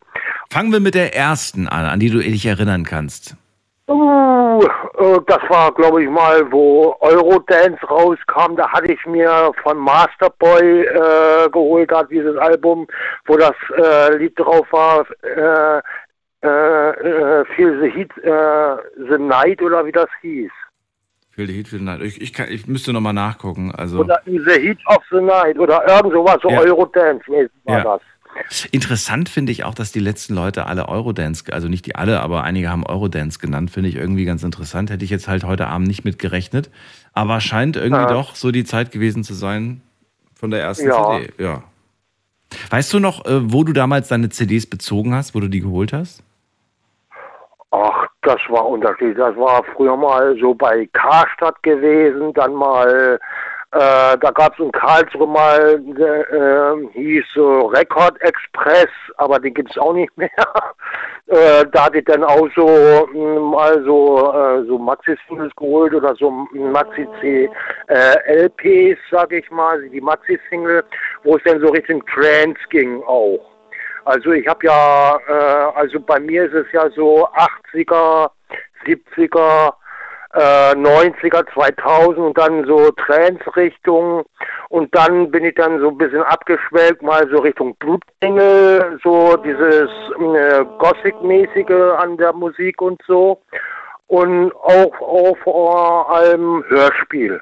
[0.51, 3.37] Fangen wir mit der ersten an, an die du dich erinnern kannst.
[3.89, 4.61] Uh,
[5.29, 8.57] das war, glaube ich, mal, wo Eurodance rauskam.
[8.57, 12.89] Da hatte ich mir von Masterboy äh, geholt, da dieses Album,
[13.27, 15.07] wo das äh, Lied drauf war.
[15.23, 15.83] Äh,
[16.47, 18.77] äh, Feel the Heat, äh,
[19.09, 20.51] The Night oder wie das hieß.
[21.31, 22.03] Feel the Heat, the Night.
[22.03, 23.73] Ich, ich, kann, ich müsste nochmal nachgucken.
[23.77, 24.01] Also.
[24.01, 26.61] Oder The Heat of the Night oder irgend sowas, so ja.
[26.61, 27.85] Eurodance-mäßig war ja.
[27.85, 28.01] das.
[28.71, 32.45] Interessant finde ich auch, dass die letzten Leute alle Eurodance, also nicht die alle, aber
[32.45, 34.91] einige haben Eurodance genannt, finde ich irgendwie ganz interessant.
[34.91, 36.71] Hätte ich jetzt halt heute Abend nicht mit gerechnet.
[37.13, 38.13] Aber scheint irgendwie ja.
[38.13, 39.83] doch so die Zeit gewesen zu sein
[40.35, 41.19] von der ersten ja.
[41.19, 41.33] CD.
[41.39, 41.63] Ja.
[42.71, 45.93] Weißt du noch, äh, wo du damals deine CDs bezogen hast, wo du die geholt
[45.93, 46.23] hast?
[47.71, 49.17] Ach, das war unterschiedlich.
[49.17, 53.19] Das war früher mal so bei Karstadt gewesen, dann mal
[53.77, 59.77] äh, da gab es in Karlsruhe mal, äh, hieß so Record Express, aber den gibt's
[59.77, 60.31] auch nicht mehr.
[61.27, 66.15] äh, da hatte ich dann auch so mh, mal so, äh, so Maxi-Singles geholt oder
[66.17, 67.51] so Maxi-C
[67.89, 70.83] äh, sag ich mal, die Maxi-Single,
[71.25, 73.45] wo es dann so Richtung Trance ging auch.
[74.07, 77.29] Also ich habe ja, äh, also bei mir ist es ja so
[77.75, 78.31] 80er,
[78.87, 79.75] 70er,
[80.35, 84.25] äh, 90er, 2000 und dann so Trance-Richtung
[84.69, 89.91] und dann bin ich dann so ein bisschen abgeschwelgt, mal so Richtung Blutengel, so dieses
[90.19, 93.41] äh, Gothic-mäßige an der Musik und so
[94.09, 97.41] und auch, auch vor allem Hörspiel.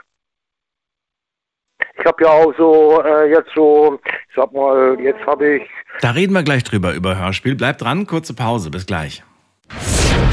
[1.99, 5.63] Ich habe ja auch so äh, jetzt so, ich sag mal, jetzt habe ich.
[6.01, 7.55] Da reden wir gleich drüber, über Hörspiel.
[7.55, 9.23] Bleibt dran, kurze Pause, bis gleich.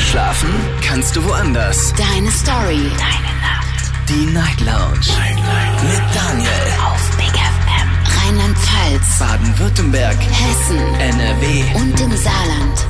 [0.02, 0.49] Schlafen
[0.82, 1.93] kannst du woanders.
[1.93, 2.89] Deine Story.
[2.97, 3.91] Deine Nacht.
[4.10, 4.99] Die Night Lounge.
[5.18, 5.84] Night, Night.
[5.84, 6.49] Mit Daniel.
[6.84, 7.89] Auf Big FM.
[8.18, 9.20] Rheinland-Pfalz.
[9.20, 10.18] Baden-Württemberg.
[10.20, 10.78] Hessen.
[10.99, 11.64] NRW.
[11.76, 12.88] Und im Saarland.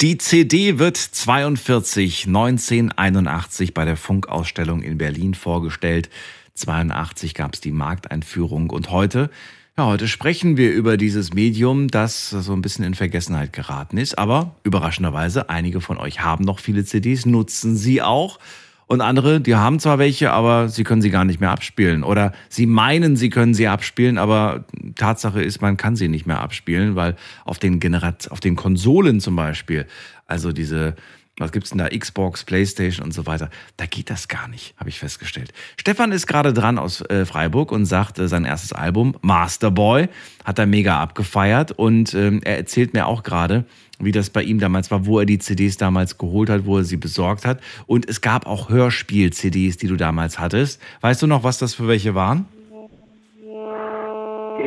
[0.00, 6.10] Die CD wird 42 1981 bei der Funkausstellung in Berlin vorgestellt.
[6.54, 9.30] 82 gab es die Markteinführung und heute,
[9.76, 14.16] ja, heute sprechen wir über dieses Medium, das so ein bisschen in Vergessenheit geraten ist.
[14.16, 18.38] Aber überraschenderweise, einige von euch haben noch viele CDs, nutzen sie auch.
[18.86, 22.04] Und andere, die haben zwar welche, aber sie können sie gar nicht mehr abspielen.
[22.04, 24.64] Oder sie meinen, sie können sie abspielen, aber
[24.94, 29.18] Tatsache ist, man kann sie nicht mehr abspielen, weil auf den Generat auf den Konsolen
[29.20, 29.86] zum Beispiel,
[30.26, 30.94] also diese
[31.38, 31.88] was gibt's denn da?
[31.88, 33.50] Xbox, Playstation und so weiter.
[33.76, 35.52] Da geht das gar nicht, habe ich festgestellt.
[35.76, 40.08] Stefan ist gerade dran aus äh, Freiburg und sagt, äh, sein erstes Album, Masterboy,
[40.44, 43.64] hat er mega abgefeiert und ähm, er erzählt mir auch gerade,
[43.98, 46.84] wie das bei ihm damals war, wo er die CDs damals geholt hat, wo er
[46.84, 47.60] sie besorgt hat.
[47.86, 50.80] Und es gab auch Hörspiel-CDs, die du damals hattest.
[51.00, 52.46] Weißt du noch, was das für welche waren?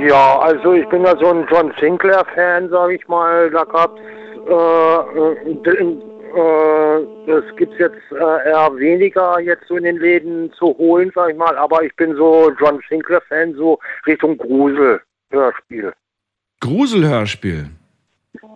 [0.05, 3.49] Ja, also ich bin ja so ein John Sinclair-Fan, sage ich mal.
[3.51, 3.99] Da gab's
[4.47, 5.97] äh, äh,
[6.35, 11.31] äh, das gibt's jetzt äh, eher weniger jetzt so in den Läden zu holen, sag
[11.31, 11.57] ich mal.
[11.57, 15.93] Aber ich bin so John Sinclair-Fan, so Richtung Grusel-Hörspiel.
[16.61, 17.69] Gruselhörspiel.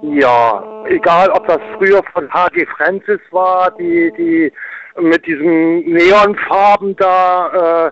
[0.01, 2.65] Ja, egal ob das früher von H.G.
[2.77, 4.51] Francis war, die, die
[4.99, 7.91] mit diesen Neonfarben da, äh,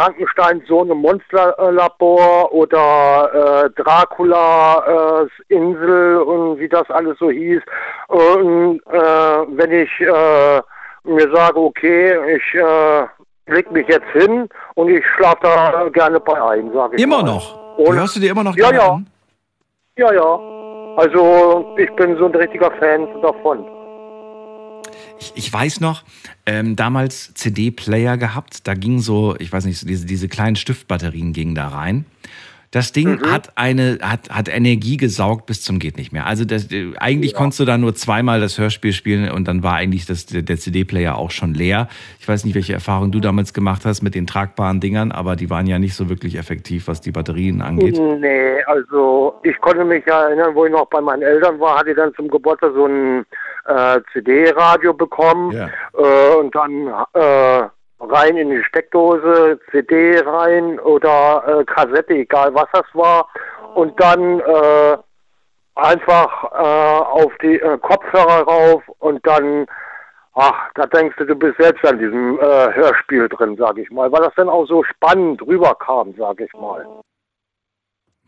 [0.00, 7.60] Frankensteins Sohn im Monsterlabor oder äh, Dracula äh, Insel und wie das alles so hieß.
[8.08, 8.96] Und äh,
[9.58, 10.62] wenn ich äh,
[11.04, 13.06] mir sage, okay, ich äh,
[13.52, 17.32] leg mich jetzt hin und ich schlafe da gerne bei ein, sage ich Immer mal.
[17.34, 17.76] noch?
[17.76, 18.92] Und, Hörst du dir immer noch Ja, gerne ja.
[18.92, 19.06] an?
[19.98, 20.40] Ja, ja.
[20.96, 23.66] Also ich bin so ein richtiger Fan davon.
[25.20, 26.04] Ich, ich weiß noch,
[26.46, 31.54] ähm, damals CD-Player gehabt, da ging so, ich weiß nicht, diese, diese kleinen Stiftbatterien gingen
[31.54, 32.06] da rein.
[32.72, 33.32] Das Ding Mhm.
[33.32, 36.26] hat eine, hat, hat Energie gesaugt bis zum geht nicht mehr.
[36.26, 39.74] Also das, äh, eigentlich konntest du da nur zweimal das Hörspiel spielen und dann war
[39.74, 41.88] eigentlich das, der, der CD-Player auch schon leer.
[42.20, 45.50] Ich weiß nicht, welche Erfahrung du damals gemacht hast mit den tragbaren Dingern, aber die
[45.50, 47.98] waren ja nicht so wirklich effektiv, was die Batterien angeht.
[47.98, 51.90] Nee, also ich konnte mich ja erinnern, wo ich noch bei meinen Eltern war, hatte
[51.90, 53.26] ich dann zum Geburtstag so ein
[53.66, 55.68] äh, CD-Radio bekommen Ja.
[55.98, 57.68] äh, und dann äh,
[58.00, 63.28] rein in die Steckdose, CD rein oder äh, Kassette, egal was das war
[63.74, 64.96] und dann äh,
[65.74, 69.66] einfach äh, auf die äh, Kopfhörer rauf und dann
[70.34, 74.10] Ach, da denkst du, du bist selbst an diesem äh, Hörspiel drin, sag ich mal,
[74.12, 76.86] weil das dann auch so spannend rüberkam, sag ich mal.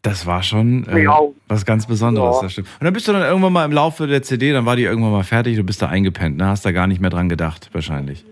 [0.03, 1.21] Das war schon äh, Ja.
[1.47, 2.43] was ganz Besonderes, Ja.
[2.43, 2.69] das stimmt.
[2.81, 5.13] Und dann bist du dann irgendwann mal im Laufe der CD, dann war die irgendwann
[5.13, 6.49] mal fertig, du bist da eingepennt, ne?
[6.49, 8.27] Hast da gar nicht mehr dran gedacht, wahrscheinlich.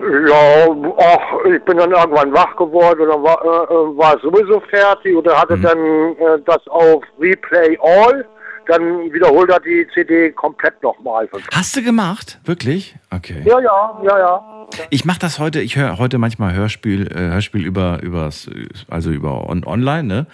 [0.00, 0.66] Ja,
[0.98, 5.38] ach, ich bin dann irgendwann wach geworden oder war, äh, äh, war sowieso fertig oder
[5.38, 5.62] hatte Mhm.
[5.62, 8.24] dann äh, das auf Replay All.
[8.66, 11.28] Dann wiederholt er die CD komplett nochmal.
[11.52, 12.38] Hast du gemacht?
[12.44, 12.94] Wirklich?
[13.10, 13.42] Okay.
[13.44, 14.66] Ja, ja, ja, ja.
[14.90, 18.48] Ich mache das heute, ich höre heute manchmal Hörspiel, äh, Hörspiel über, übers,
[18.88, 20.26] also über on, online, ne?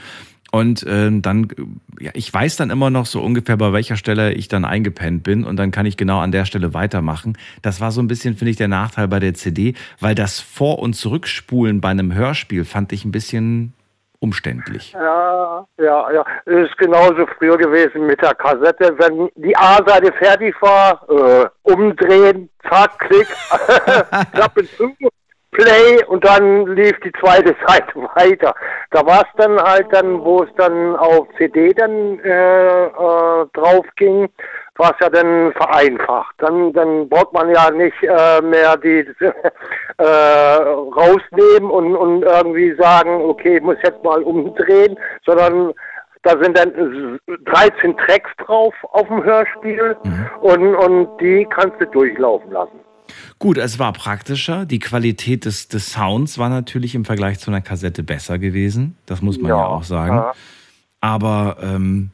[0.56, 1.48] Und ähm, dann,
[2.00, 5.44] ja, ich weiß dann immer noch so ungefähr, bei welcher Stelle ich dann eingepennt bin
[5.44, 7.36] und dann kann ich genau an der Stelle weitermachen.
[7.60, 10.78] Das war so ein bisschen, finde ich, der Nachteil bei der CD, weil das Vor-
[10.78, 13.74] und Zurückspulen bei einem Hörspiel fand ich ein bisschen
[14.18, 14.92] umständlich.
[14.94, 16.24] Ja, ja, ja.
[16.46, 18.94] Es ist genauso früher gewesen mit der Kassette.
[18.96, 23.28] Wenn die A-Seite fertig war, äh, umdrehen, zack, klick,
[24.32, 24.90] Klappe zu,
[25.56, 28.54] Play und dann lief die zweite Seite weiter.
[28.90, 33.86] Da war es dann halt dann, wo es dann auf CD dann äh, äh, drauf
[33.96, 34.28] ging,
[34.76, 36.34] war es ja dann vereinfacht.
[36.38, 39.06] Dann, dann braucht man ja nicht äh, mehr die
[39.98, 45.72] äh, rausnehmen und, und irgendwie sagen, okay, ich muss jetzt mal umdrehen, sondern
[46.22, 50.26] da sind dann 13 Tracks drauf auf dem Hörspiel mhm.
[50.40, 52.80] und, und die kannst du durchlaufen lassen.
[53.38, 54.66] Gut, es war praktischer.
[54.66, 58.96] Die Qualität des, des Sounds war natürlich im Vergleich zu einer Kassette besser gewesen.
[59.06, 60.16] Das muss man ja, ja auch sagen.
[60.16, 60.32] Ja.
[61.00, 62.10] Aber ähm,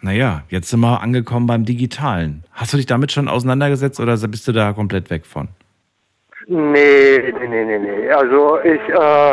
[0.00, 2.44] naja, jetzt sind wir angekommen beim Digitalen.
[2.52, 5.48] Hast du dich damit schon auseinandergesetzt oder bist du da komplett weg von?
[6.48, 8.10] Nee, nee, nee, nee, nee.
[8.10, 9.32] Also ich äh,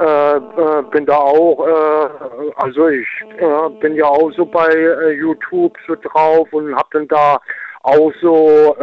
[0.00, 3.06] äh, äh bin da auch, äh, also ich
[3.38, 7.38] äh, bin ja auch so bei äh, YouTube so drauf und hab dann da
[7.82, 8.76] auch so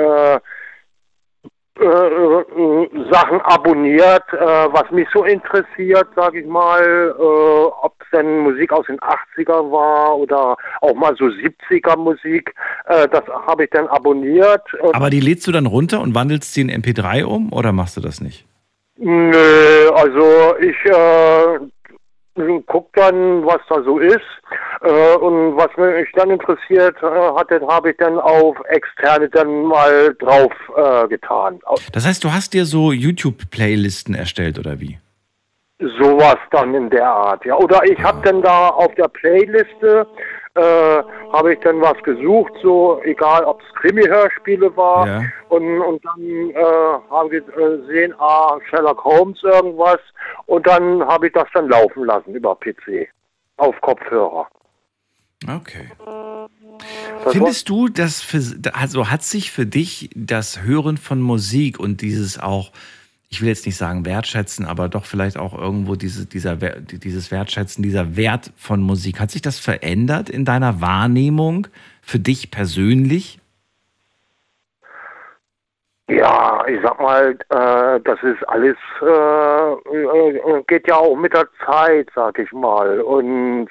[1.79, 8.71] Sachen abonniert, äh, was mich so interessiert, sag ich mal, äh, ob es denn Musik
[8.71, 12.53] aus den 80er war oder auch mal so 70er Musik,
[12.85, 14.63] äh, das habe ich dann abonniert.
[14.93, 18.01] Aber die lädst du dann runter und wandelst sie in MP3 um oder machst du
[18.01, 18.45] das nicht?
[18.99, 21.59] Nö, also ich äh,
[22.65, 24.19] guck dann, was da so ist.
[24.81, 30.15] Äh, und was mich dann interessiert äh, hatte, habe ich dann auf externe dann mal
[30.19, 31.59] drauf äh, getan.
[31.93, 34.99] Das heißt, du hast dir so YouTube-Playlisten erstellt oder wie?
[35.79, 37.55] Sowas dann in der Art, ja.
[37.55, 40.07] Oder ich habe dann da auf der Playliste
[40.57, 41.03] äh,
[41.33, 45.21] habe ich dann was gesucht, so egal ob es Krimi-Hörspiele war ja.
[45.49, 46.55] und, und dann äh,
[47.09, 49.99] habe ich gesehen, ah, Sherlock Holmes irgendwas
[50.45, 53.07] und dann habe ich das dann laufen lassen über PC
[53.57, 54.47] auf Kopfhörer.
[55.47, 55.89] Okay.
[57.23, 58.41] Das Findest du, dass für,
[58.73, 62.71] also hat sich für dich das Hören von Musik und dieses auch
[63.29, 67.83] ich will jetzt nicht sagen wertschätzen, aber doch vielleicht auch irgendwo diese, dieser, dieses Wertschätzen,
[67.83, 69.19] dieser Wert von Musik.
[69.19, 71.67] Hat sich das verändert in deiner Wahrnehmung
[72.01, 73.39] für dich persönlich?
[76.09, 81.49] Ja, ich sag mal, äh, das ist alles, äh, äh, geht ja auch mit der
[81.65, 83.01] Zeit, sag ich mal.
[83.01, 83.67] Und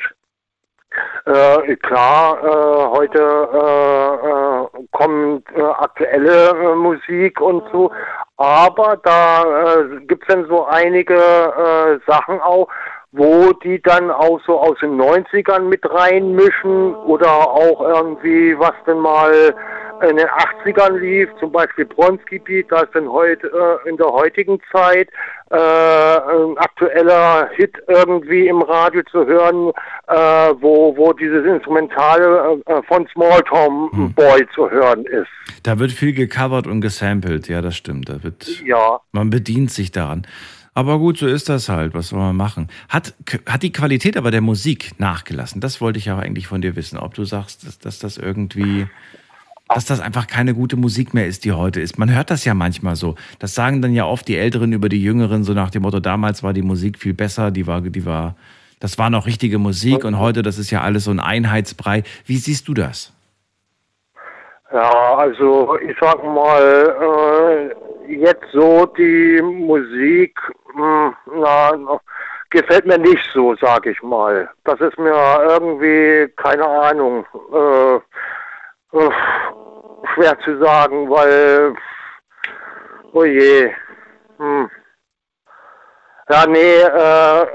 [1.27, 7.91] äh, klar, äh, heute äh, äh kommt äh, aktuelle äh, Musik und so,
[8.37, 9.45] aber da
[10.07, 11.19] gibt es dann so einige
[12.07, 12.69] Sachen auch,
[13.13, 18.99] wo die dann auch so aus den 90ern mit reinmischen oder auch irgendwie, was denn
[18.99, 19.55] mal
[20.03, 24.61] in den 80ern lief, zum Beispiel Bronski-Beat, da ist dann heute äh, in der heutigen
[24.73, 25.09] Zeit
[25.51, 29.73] äh, ein aktueller Hit irgendwie im Radio zu hören,
[30.09, 30.15] äh,
[30.61, 34.15] wo, wo dieses Instrumentale äh, von Small Tom hm.
[34.15, 35.29] Boy zu hören ist.
[35.63, 38.09] Da wird viel gecovert und gesampelt, ja, das stimmt.
[38.09, 39.01] Da wird, ja.
[39.13, 40.27] Man bedient sich daran.
[40.77, 41.95] Aber gut, so ist das halt.
[41.95, 42.69] Was soll man machen?
[42.91, 43.15] Hat,
[43.47, 45.63] hat die Qualität aber der Musik nachgelassen?
[45.63, 46.99] Das wollte ich aber eigentlich von dir wissen.
[46.99, 48.87] Ob du sagst, dass, dass das irgendwie,
[49.69, 51.99] dass das einfach keine gute Musik mehr ist, die heute ist.
[51.99, 53.17] Man hört das ja manchmal so.
[53.39, 56.43] Das sagen dann ja oft die Älteren über die Jüngeren, so nach dem Motto, damals
[56.43, 58.37] war die Musik viel besser, die war, die war,
[58.81, 62.05] das war noch richtige Musik und heute, das ist ja alles so ein Einheitsbrei.
[62.27, 63.13] Wie siehst du das?
[64.73, 67.73] Ja, also ich sag mal,
[68.09, 70.39] äh, jetzt so die Musik,
[70.75, 72.01] mh, hm, na,
[72.51, 74.49] gefällt mir nicht so, sag ich mal.
[74.65, 75.15] Das ist mir
[75.49, 77.97] irgendwie, keine Ahnung, äh,
[78.97, 79.11] äh,
[80.17, 81.75] schwer zu sagen, weil,
[83.13, 83.71] oh je,
[84.39, 84.71] hm.
[86.29, 87.47] ja, nee, äh,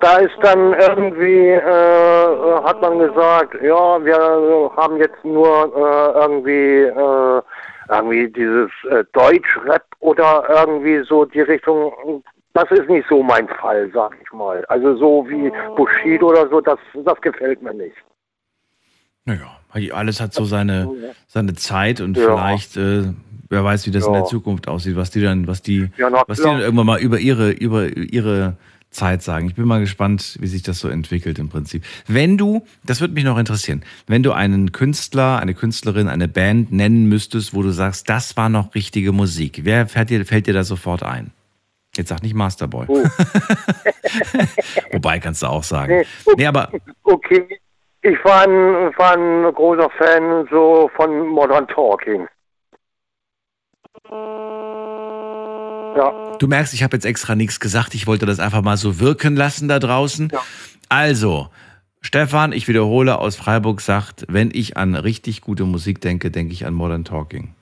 [0.00, 6.82] da ist dann irgendwie, äh, hat man gesagt, ja, wir haben jetzt nur äh, irgendwie,
[6.82, 7.42] äh,
[7.88, 12.22] irgendwie dieses äh, Deutschrap oder irgendwie so die Richtung.
[12.52, 14.64] Das ist nicht so mein Fall, sag ich mal.
[14.66, 17.96] Also so wie Bushido oder so, das, das gefällt mir nicht.
[19.24, 20.88] Naja, alles hat so seine,
[21.26, 22.24] seine Zeit und ja.
[22.24, 23.12] vielleicht, äh,
[23.48, 24.08] wer weiß, wie das ja.
[24.08, 27.00] in der Zukunft aussieht, was die dann, was die, ja, was die dann irgendwann mal
[27.00, 28.56] über ihre, über ihre
[28.90, 29.48] Zeit sagen.
[29.48, 31.84] Ich bin mal gespannt, wie sich das so entwickelt im Prinzip.
[32.06, 36.72] Wenn du, das würde mich noch interessieren, wenn du einen Künstler, eine Künstlerin, eine Band
[36.72, 40.54] nennen müsstest, wo du sagst, das war noch richtige Musik, wer fällt dir, fällt dir
[40.54, 41.32] da sofort ein?
[41.96, 42.86] Jetzt sag nicht Masterboy.
[42.88, 43.04] Oh.
[44.92, 46.04] Wobei kannst du auch sagen.
[46.36, 46.70] Nee, aber.
[47.02, 47.58] Okay,
[48.02, 52.28] ich war ein, war ein großer Fan so von Modern Talking.
[55.96, 56.36] Ja.
[56.38, 57.94] Du merkst, ich habe jetzt extra nichts gesagt.
[57.94, 60.30] Ich wollte das einfach mal so wirken lassen da draußen.
[60.32, 60.40] Ja.
[60.88, 61.48] Also,
[62.00, 66.64] Stefan, ich wiederhole, aus Freiburg sagt, wenn ich an richtig gute Musik denke, denke ich
[66.64, 67.54] an Modern Talking.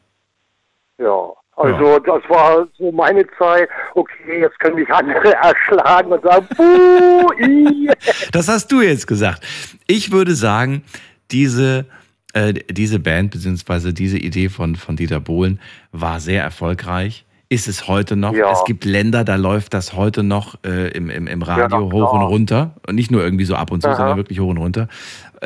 [0.98, 2.00] Ja, also ja.
[2.00, 3.68] das war so meine Zeit.
[3.94, 7.32] Okay, jetzt können mich andere erschlagen und sagen, Buh,
[8.32, 9.42] Das hast du jetzt gesagt.
[9.86, 10.82] Ich würde sagen,
[11.30, 11.86] diese
[12.34, 15.58] Äh, diese Band beziehungsweise diese Idee von, von Dieter Bohlen
[15.92, 17.24] war sehr erfolgreich.
[17.48, 18.34] Ist es heute noch?
[18.34, 18.52] Ja.
[18.52, 22.12] Es gibt Länder, da läuft das heute noch äh, im, im, im Radio Ja, hoch
[22.12, 22.74] und runter.
[22.86, 23.96] Und nicht nur irgendwie so ab und zu, Aha.
[23.96, 24.88] sondern wirklich hoch und runter.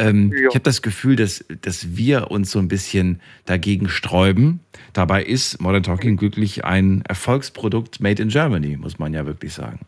[0.00, 0.48] Ähm, Ja.
[0.48, 4.60] Ich habe das Gefühl, dass, dass wir uns so ein bisschen dagegen sträuben.
[4.92, 9.80] Dabei ist Modern Talking glücklich ein Erfolgsprodukt made in Germany, muss man ja wirklich sagen.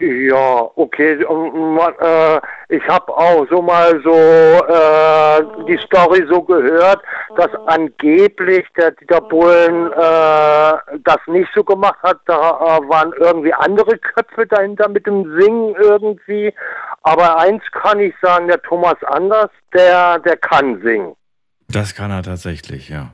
[0.00, 1.18] Ja, okay.
[1.28, 2.40] man, äh,
[2.70, 7.02] ich habe auch so mal so äh, die Story so gehört,
[7.36, 12.18] dass angeblich der Dieter Bohlen äh, das nicht so gemacht hat.
[12.24, 16.54] Da äh, waren irgendwie andere Köpfe dahinter mit dem Singen irgendwie.
[17.02, 21.14] Aber eins kann ich sagen, der Thomas Anders, der, der kann singen.
[21.68, 23.10] Das kann er tatsächlich, ja.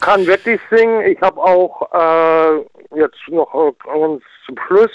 [0.00, 1.00] kann wirklich singen.
[1.06, 2.58] Ich habe auch äh,
[2.94, 4.90] jetzt noch äh, ganz zum Schluss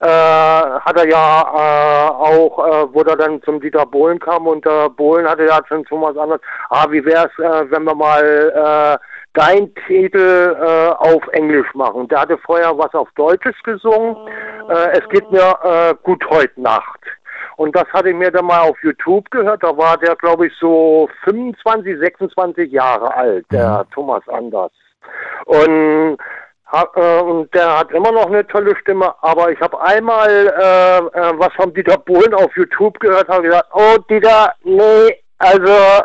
[0.00, 4.64] äh, hat er ja äh, auch, äh, wo er dann zum Dieter Bohlen kam und
[4.64, 6.40] der Bohlen hatte ja schon Thomas Anders,
[6.70, 9.04] ah, wie wär's, äh, wenn wir mal äh,
[9.34, 12.08] dein Titel äh, auf Englisch machen.
[12.08, 14.16] Der hatte vorher was auf Deutsches gesungen.
[14.68, 17.00] Äh, es geht mir äh, gut heute Nacht.
[17.56, 19.62] Und das hatte ich mir dann mal auf YouTube gehört.
[19.62, 24.72] Da war der, glaube ich, so 25, 26 Jahre alt, der Thomas Anders.
[25.46, 26.16] Und,
[26.74, 29.14] ha- äh, und der hat immer noch eine tolle Stimme.
[29.22, 33.68] Aber ich habe einmal äh, äh, was vom Dieter Bohlen auf YouTube gehört, habe gesagt,
[33.72, 36.02] oh Dieter, nee, also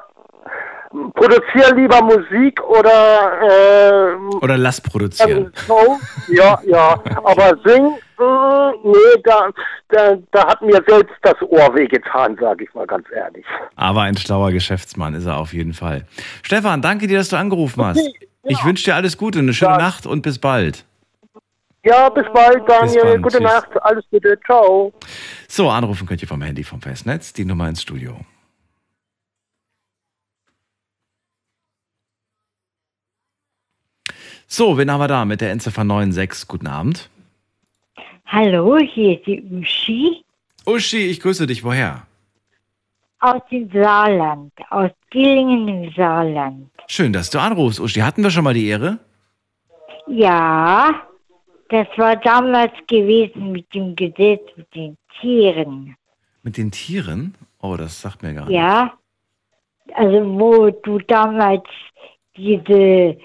[1.13, 5.51] produziere lieber Musik oder äh, Oder lass produzieren.
[5.67, 5.97] so,
[6.29, 9.49] ja, ja, aber sing, äh, nee, da,
[9.89, 13.45] da, da hat mir selbst das Ohr wehgetan, sage ich mal ganz ehrlich.
[13.75, 16.05] Aber ein schlauer Geschäftsmann ist er auf jeden Fall.
[16.41, 18.01] Stefan, danke dir, dass du angerufen hast.
[18.43, 20.85] Ich wünsche dir alles Gute, eine schöne Nacht und bis bald.
[21.83, 23.03] Ja, bis bald, Daniel.
[23.03, 23.43] bald, Gute tschüss.
[23.43, 24.93] Nacht, alles Gute, ciao.
[25.47, 28.19] So, anrufen könnt ihr vom Handy vom Festnetz, die Nummer ins Studio.
[34.47, 36.47] So, wen haben wir da mit der Endziffer 96?
[36.47, 37.09] Guten Abend.
[38.25, 40.23] Hallo, hier ist die Uschi
[40.65, 41.63] Uschi, ich grüße dich.
[41.63, 42.05] Woher?
[43.19, 46.71] aus dem Saarland, aus Dillingen im Saarland.
[46.91, 47.99] Schön, dass du anrufst, Uschi.
[47.99, 48.97] Hatten wir schon mal die Ehre?
[50.07, 51.03] Ja,
[51.69, 55.95] das war damals gewesen mit dem Gesetz mit den Tieren.
[56.41, 57.35] Mit den Tieren?
[57.61, 58.55] Oh, das sagt mir gar nicht.
[58.55, 58.97] Ja,
[59.93, 61.65] also wo du damals
[62.35, 63.15] diese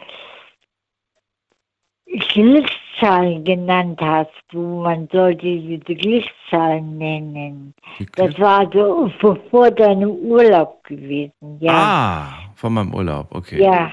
[2.34, 7.74] Glückszahlen genannt hast, wo man sollte diese Glückszahlen nennen.
[8.16, 9.10] Das war so
[9.50, 11.72] vor deinem Urlaub gewesen, ja.
[11.72, 13.62] Ah, von meinem Urlaub, okay.
[13.62, 13.92] Ja,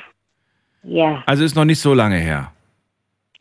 [0.83, 1.23] ja.
[1.25, 2.53] Also ist noch nicht so lange her.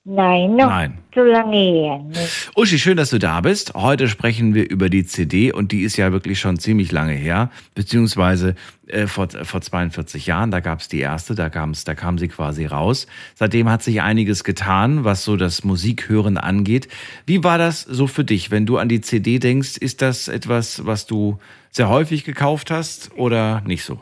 [0.02, 0.98] Nein, noch Nein.
[1.15, 1.98] so lange her.
[1.98, 2.51] Nicht.
[2.57, 3.74] Uschi, schön, dass du da bist.
[3.74, 7.48] Heute sprechen wir über die CD und die ist ja wirklich schon ziemlich lange her,
[7.77, 8.57] beziehungsweise
[8.89, 12.27] äh, vor, vor 42 Jahren, da gab es die erste, da, kam's, da kam sie
[12.27, 13.07] quasi raus.
[13.36, 16.89] Seitdem hat sich einiges getan, was so das Musikhören angeht.
[17.24, 19.77] Wie war das so für dich, wenn du an die CD denkst?
[19.77, 21.39] Ist das etwas, was du
[21.70, 24.01] sehr häufig gekauft hast oder nicht so?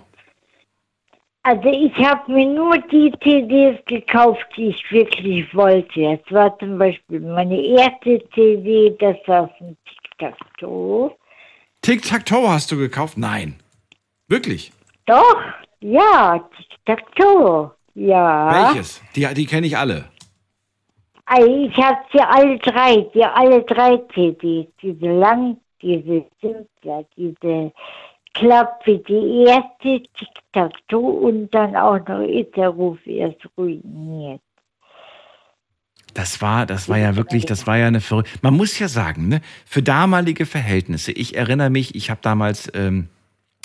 [1.43, 6.19] Also ich habe mir nur die CDs gekauft, die ich wirklich wollte.
[6.19, 11.11] Das war zum Beispiel meine erste CD, das war von Tic-Tac-Toe.
[11.83, 13.17] Tic-Tac-Toe hast du gekauft?
[13.17, 13.57] Nein.
[14.27, 14.73] Wirklich?
[15.07, 15.43] Doch,
[15.81, 17.71] ja, Tic-Tac-Toe.
[17.95, 18.73] Ja.
[18.75, 19.03] Welches?
[19.17, 20.05] Die, die kenne ich alle.
[21.37, 27.73] Ich habe sie alle drei, die alle drei CDs, diese lang, diese Simpler, diese
[28.39, 34.41] Klappe, die erste Tic-Tac-Toe und dann auch noch ist der Ruf erst ruiniert.
[36.15, 38.39] Das war, das war ja wirklich, das war ja eine verrückte.
[38.43, 41.13] Man muss ja sagen, ne, für damalige Verhältnisse.
[41.13, 43.09] Ich erinnere mich, ich habe damals, ähm,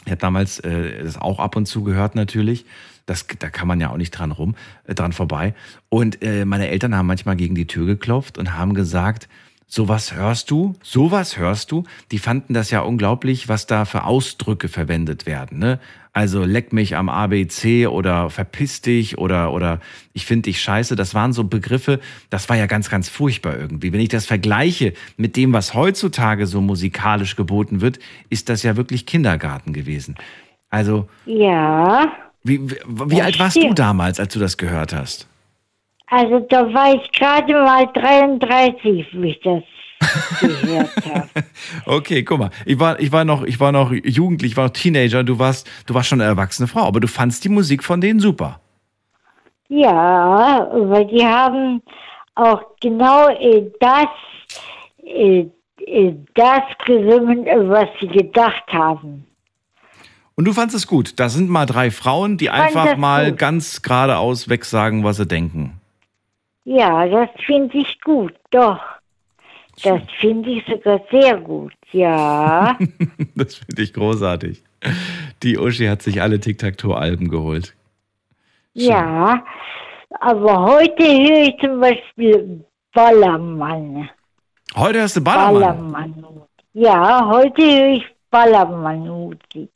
[0.06, 2.66] ich habe damals äh, das auch ab und zu gehört natürlich.
[3.06, 4.56] Das, da kann man ja auch nicht dran rum,
[4.86, 5.54] äh, dran vorbei.
[5.90, 9.30] Und äh, meine Eltern haben manchmal gegen die Tür geklopft und haben gesagt,
[9.74, 11.84] sowas hörst du, sowas hörst du.
[12.12, 15.58] Die fanden das ja unglaublich, was da für Ausdrücke verwendet werden.
[15.58, 15.80] Ne?
[16.12, 19.80] Also leck mich am ABC oder verpiss dich oder, oder
[20.14, 20.95] ich finde dich scheiße.
[20.95, 23.91] Das waren so Begriffe, das war ja ganz, ganz furchtbar irgendwie.
[23.91, 27.98] Wenn ich das vergleiche mit dem, was heutzutage so musikalisch geboten wird,
[28.30, 30.14] ist das ja wirklich Kindergarten gewesen.
[30.70, 32.14] Also, Ja,
[32.44, 35.28] wie, wie, wie alt warst du damals, als du das gehört hast?
[36.14, 39.64] Also da war ich gerade mal 33, wie ich das
[40.40, 41.30] gehört habe.
[41.85, 44.73] Okay, guck mal, ich war, ich war noch, ich war noch jugendlich, ich war noch
[44.73, 47.99] Teenager, du warst, du warst schon eine erwachsene Frau, aber du fandst die Musik von
[47.99, 48.60] denen super.
[49.69, 51.81] Ja, weil die haben
[52.35, 54.07] auch genau äh, das,
[55.03, 55.48] äh,
[55.80, 59.26] äh, das gesungen, was sie gedacht haben.
[60.35, 61.19] Und du fandest es gut.
[61.19, 63.40] Da sind mal drei Frauen, die einfach mal gut.
[63.40, 65.80] ganz geradeaus wegsagen, was sie denken.
[66.65, 68.80] Ja, das finde ich gut, doch.
[69.84, 72.77] Das finde ich sogar sehr gut, ja.
[73.35, 74.64] Das finde ich großartig.
[75.41, 77.76] Die Uschi hat sich alle Tic-Tac-Toe-Alben geholt.
[78.73, 79.44] ja.
[80.19, 82.64] Aber heute höre ich zum Beispiel
[82.94, 84.07] Ballermann.
[84.76, 85.91] Heute hast du Ballermann.
[85.91, 86.44] Ballermann.
[86.73, 89.72] Ja, heute höre ich Ballermann-Musik.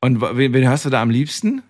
[0.00, 1.62] Und wen, wen hörst du da am liebsten?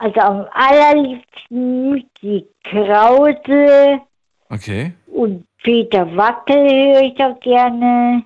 [0.00, 4.00] Also am allerliebsten Musik Krause
[4.48, 4.92] Okay.
[5.06, 8.24] und Peter Wackel höre ich auch gerne.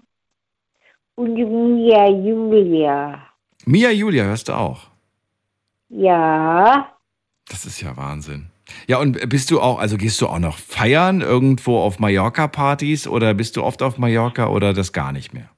[1.16, 3.26] Und Mia Julia.
[3.66, 4.82] Mia Julia hörst du auch.
[5.88, 6.88] Ja.
[7.48, 8.46] Das ist ja Wahnsinn.
[8.86, 13.34] Ja, und bist du auch, also gehst du auch noch feiern irgendwo auf Mallorca-Partys oder
[13.34, 15.48] bist du oft auf Mallorca oder das gar nicht mehr?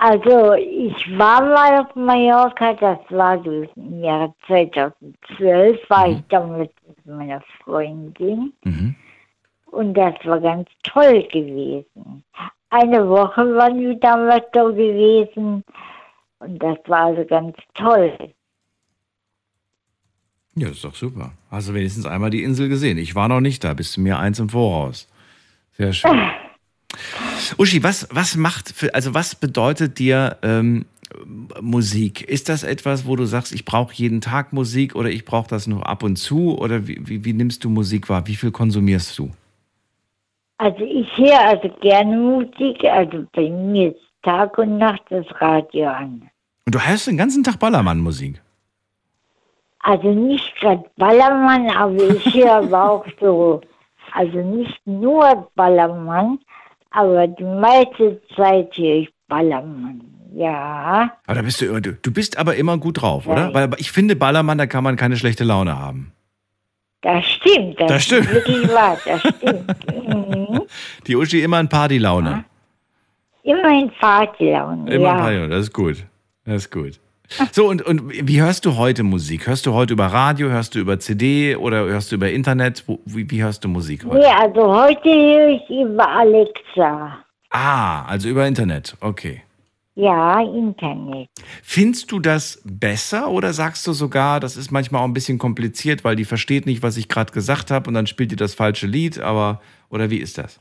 [0.00, 6.70] Also ich war mal auf Mallorca, das war so im Jahr 2012, war ich damals
[6.86, 8.94] mit meiner Freundin Mhm.
[9.66, 12.22] und das war ganz toll gewesen.
[12.70, 15.64] Eine Woche waren wir damals da gewesen
[16.38, 18.16] und das war also ganz toll.
[20.54, 21.32] Ja, das ist doch super.
[21.50, 22.98] Hast du wenigstens einmal die Insel gesehen?
[22.98, 25.08] Ich war noch nicht da, bist du mir eins im Voraus.
[25.72, 26.20] Sehr schön.
[27.56, 30.86] Uschi, was, was macht, für, also was bedeutet dir ähm,
[31.60, 32.22] Musik?
[32.22, 35.66] Ist das etwas, wo du sagst, ich brauche jeden Tag Musik oder ich brauche das
[35.66, 36.58] nur ab und zu?
[36.58, 38.26] Oder wie, wie, wie nimmst du Musik wahr?
[38.26, 39.30] Wie viel konsumierst du?
[40.58, 45.88] Also ich höre also gerne Musik, also bei mir ist Tag und Nacht das Radio
[45.88, 46.28] an.
[46.66, 48.42] Und du hörst den ganzen Tag Ballermann-Musik.
[49.80, 53.60] Also nicht gerade Ballermann, aber ich höre aber auch so,
[54.12, 56.40] also nicht nur Ballermann,
[56.90, 60.02] aber die meiste Zeit höre ich Ballermann.
[60.34, 63.52] Ja, Aber da bist du, immer- du, bist aber immer gut drauf, oder?
[63.54, 66.12] Weil ich finde, Ballermann, da kann man keine schlechte Laune haben.
[67.00, 67.80] das stimmt.
[67.80, 68.26] Das, Das stimmt.
[68.26, 69.66] Ist wirklich wahr, das stimmt.
[70.06, 70.60] mhm.
[71.06, 72.44] Die Uschi immer in Partylaune.
[74.00, 75.14] Partylaune, Immer in ja.
[75.14, 76.04] Partylaune, das ist gut.
[76.44, 77.00] Das ist gut.
[77.52, 79.46] So, und, und wie hörst du heute Musik?
[79.46, 82.84] Hörst du heute über Radio, hörst du über CD oder hörst du über Internet?
[83.04, 84.18] Wie, wie hörst du Musik heute?
[84.18, 87.18] Nee, also heute höre ich über Alexa.
[87.50, 89.42] Ah, also über Internet, okay.
[89.94, 91.28] Ja, Internet.
[91.62, 96.04] Findest du das besser oder sagst du sogar, das ist manchmal auch ein bisschen kompliziert,
[96.04, 98.86] weil die versteht nicht, was ich gerade gesagt habe und dann spielt die das falsche
[98.86, 99.60] Lied, aber
[99.90, 100.60] oder wie ist das?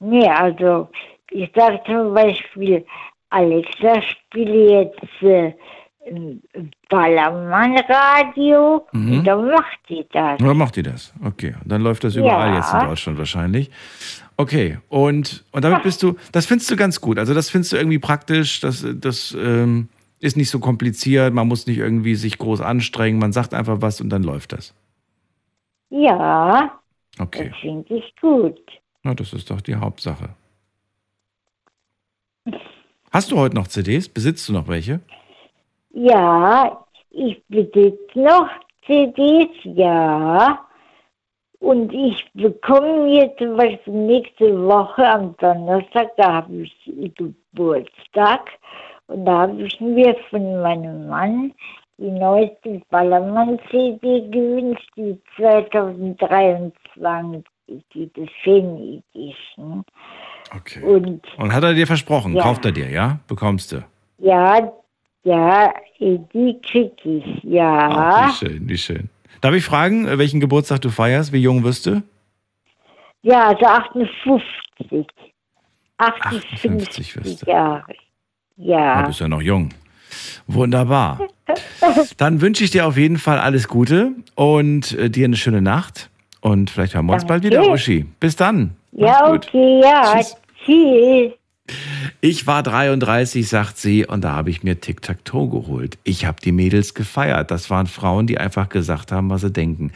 [0.00, 0.88] Nee, also
[1.30, 2.86] ich sage zum Beispiel,
[3.30, 5.52] Alexa, spiele jetzt äh,
[6.88, 9.12] Ballermann-Radio Mhm.
[9.18, 10.40] und dann macht die das.
[10.40, 11.12] Oder macht die das?
[11.24, 12.56] Okay, und dann läuft das überall Ja.
[12.56, 13.70] jetzt in Deutschland wahrscheinlich.
[14.36, 17.18] Okay, und, und damit bist du, das findest du ganz gut.
[17.18, 19.88] Also das findest du irgendwie praktisch, das, das ähm,
[20.20, 24.00] ist nicht so kompliziert, man muss nicht irgendwie sich groß anstrengen, man sagt einfach was
[24.00, 24.74] und dann läuft das.
[25.90, 26.78] Ja,
[27.18, 28.60] Okay, das finde ich gut.
[29.02, 30.28] na, das ist doch die Hauptsache.
[33.16, 34.10] Hast du heute noch CDs?
[34.10, 35.00] Besitzt du noch welche?
[35.94, 38.50] Ja, ich besitze noch
[38.84, 40.60] CDs, ja.
[41.58, 48.50] Und ich bekomme mir zum Beispiel nächste Woche am Donnerstag, da habe ich Geburtstag.
[49.06, 51.54] Und da habe ich mir von meinem Mann
[51.96, 57.42] die neueste Ballermann-CD gewünscht, die 2023,
[57.94, 59.86] die The Fan Edition.
[60.54, 60.82] Okay.
[60.82, 62.42] Und Und hat er dir versprochen, Ja.
[62.42, 63.18] kauft er dir, ja?
[63.28, 63.84] Bekommst du.
[64.18, 64.72] ja,
[65.24, 67.88] ja, die krieg ich, ja.
[67.90, 69.08] Ach, wie schön, wie schön.
[69.40, 71.32] Darf ich fragen, äh, welchen Geburtstag du feierst?
[71.32, 72.02] Wie jung wirst du?
[73.22, 75.06] Ja, also 58.
[75.98, 77.50] 58, 58 wirst du.
[77.50, 77.84] Jahre.
[78.56, 79.02] Du Ja.
[79.06, 79.70] bist ja noch jung.
[80.46, 81.20] Wunderbar.
[82.18, 86.10] Dann wünsche ich dir auf jeden Fall alles Gute und äh, dir eine schöne Nacht.
[86.40, 87.56] Und vielleicht hören wir uns bald Danke.
[87.60, 88.04] wieder, Uschi.
[88.20, 88.76] Bis dann.
[88.96, 90.14] Ja, okay, ja.
[90.14, 90.36] Tschüss.
[90.64, 91.32] Tschüss.
[92.20, 95.98] Ich war 33, sagt sie, und da habe ich mir Tic-Tac-Toe geholt.
[96.04, 97.50] Ich habe die Mädels gefeiert.
[97.50, 99.92] Das waren Frauen, die einfach gesagt haben, was sie denken.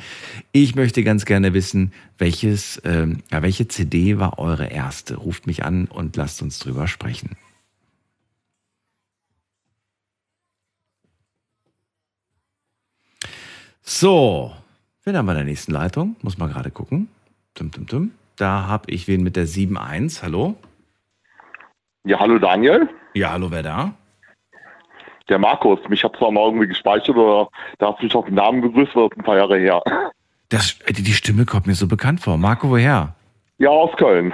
[0.53, 5.17] Ich möchte ganz gerne wissen, welches, ähm, ja, welche CD war eure erste?
[5.17, 7.37] Ruft mich an und lasst uns drüber sprechen.
[13.83, 14.53] So,
[15.05, 16.17] wen haben wir in der nächsten Leitung?
[16.23, 17.09] Muss mal gerade gucken.
[17.55, 18.11] Tum, tum, tum.
[18.37, 20.23] Da habe ich wen mit der 7.1.
[20.23, 20.57] Hallo?
[22.05, 22.89] Ja, hallo Daniel.
[23.15, 23.93] Ja, hallo, wer da?
[25.29, 25.79] Der Markus.
[25.89, 27.49] Mich hat zwar mal irgendwie gespeichert oder
[27.79, 29.83] da hast du mich auf den Namen war das ein paar Jahre her.
[30.49, 32.37] Das, die die Stimme kommt mir so bekannt vor.
[32.37, 33.15] Marco, woher?
[33.59, 34.33] Ja, aus Köln.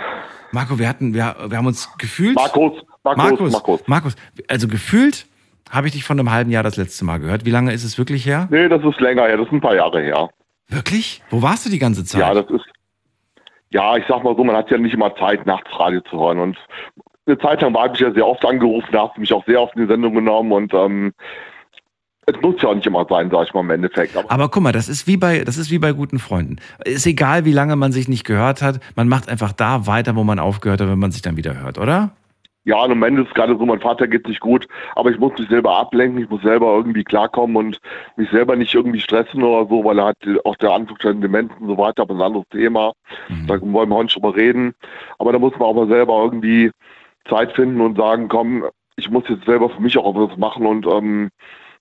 [0.53, 2.37] Marco, wir hatten, wir, wir haben uns gefühlt.
[2.37, 3.89] Markus, Markus, Markus, Markus.
[3.89, 4.17] Markus,
[4.49, 5.27] also gefühlt
[5.71, 7.45] habe ich dich von einem halben Jahr das letzte Mal gehört.
[7.45, 8.47] Wie lange ist es wirklich her?
[8.51, 10.31] Nee, das ist länger her, das ist ein paar Jahre her.
[10.69, 11.23] Wirklich?
[11.31, 12.21] Wo warst du die ganze Zeit?
[12.21, 12.65] Ja, das ist.
[13.71, 16.39] Ja, ich sag mal so, man hat ja nicht immer Zeit, nachts Radio zu hören.
[16.39, 16.57] Und
[17.27, 19.61] eine Zeit lang war ich ja sehr oft angerufen, da hast du mich auch sehr
[19.61, 21.13] oft in die Sendung genommen und ähm,
[22.27, 24.17] es muss ja auch nicht immer sein, sag ich mal im Endeffekt.
[24.17, 26.57] Aber, Aber guck mal, das ist wie bei, das ist wie bei guten Freunden.
[26.85, 30.25] Ist egal, wie lange man sich nicht gehört hat, man macht einfach da weiter, wo
[30.25, 32.11] man aufgehört hat, wenn man sich dann wieder hört, oder?
[32.67, 34.67] Ja, im Moment ist es gerade so, mein Vater geht nicht gut,
[34.97, 37.81] aber ich muss mich selber ablenken, ich muss selber irgendwie klarkommen und
[38.17, 41.69] mich selber nicht irgendwie stressen oder so, weil er hat auch der Anflugschein Demenz und
[41.69, 42.93] so weiter, aber ein anderes Thema.
[43.47, 44.75] Da wollen wir heute schon mal reden.
[45.19, 46.73] Aber da muss man auch mal selber irgendwie
[47.29, 48.65] Zeit finden und sagen, komm,
[48.97, 51.31] ich muss jetzt selber für mich auch was machen und ähm,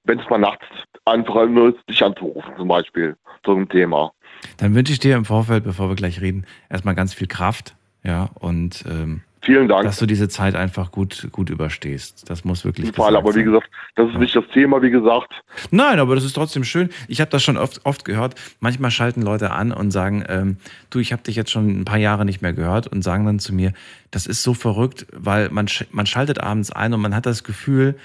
[0.03, 0.65] wenn es mal nachts
[1.05, 4.11] einfach nur ist, dich anzurufen zum Beispiel, so ein Thema.
[4.57, 8.29] Dann wünsche ich dir im Vorfeld, bevor wir gleich reden, erstmal ganz viel Kraft, ja,
[8.35, 9.83] und ähm, Vielen Dank.
[9.83, 12.29] dass du diese Zeit einfach gut, gut überstehst.
[12.29, 15.31] Das muss wirklich Fall, aber wie gesagt, das ist nicht das Thema, wie gesagt.
[15.71, 16.89] Nein, aber das ist trotzdem schön.
[17.07, 18.35] Ich habe das schon oft, oft gehört.
[18.59, 20.57] Manchmal schalten Leute an und sagen, ähm,
[20.89, 23.39] du, ich habe dich jetzt schon ein paar Jahre nicht mehr gehört und sagen dann
[23.39, 23.71] zu mir,
[24.11, 27.43] das ist so verrückt, weil man, sch- man schaltet abends ein und man hat das
[27.43, 27.95] Gefühl,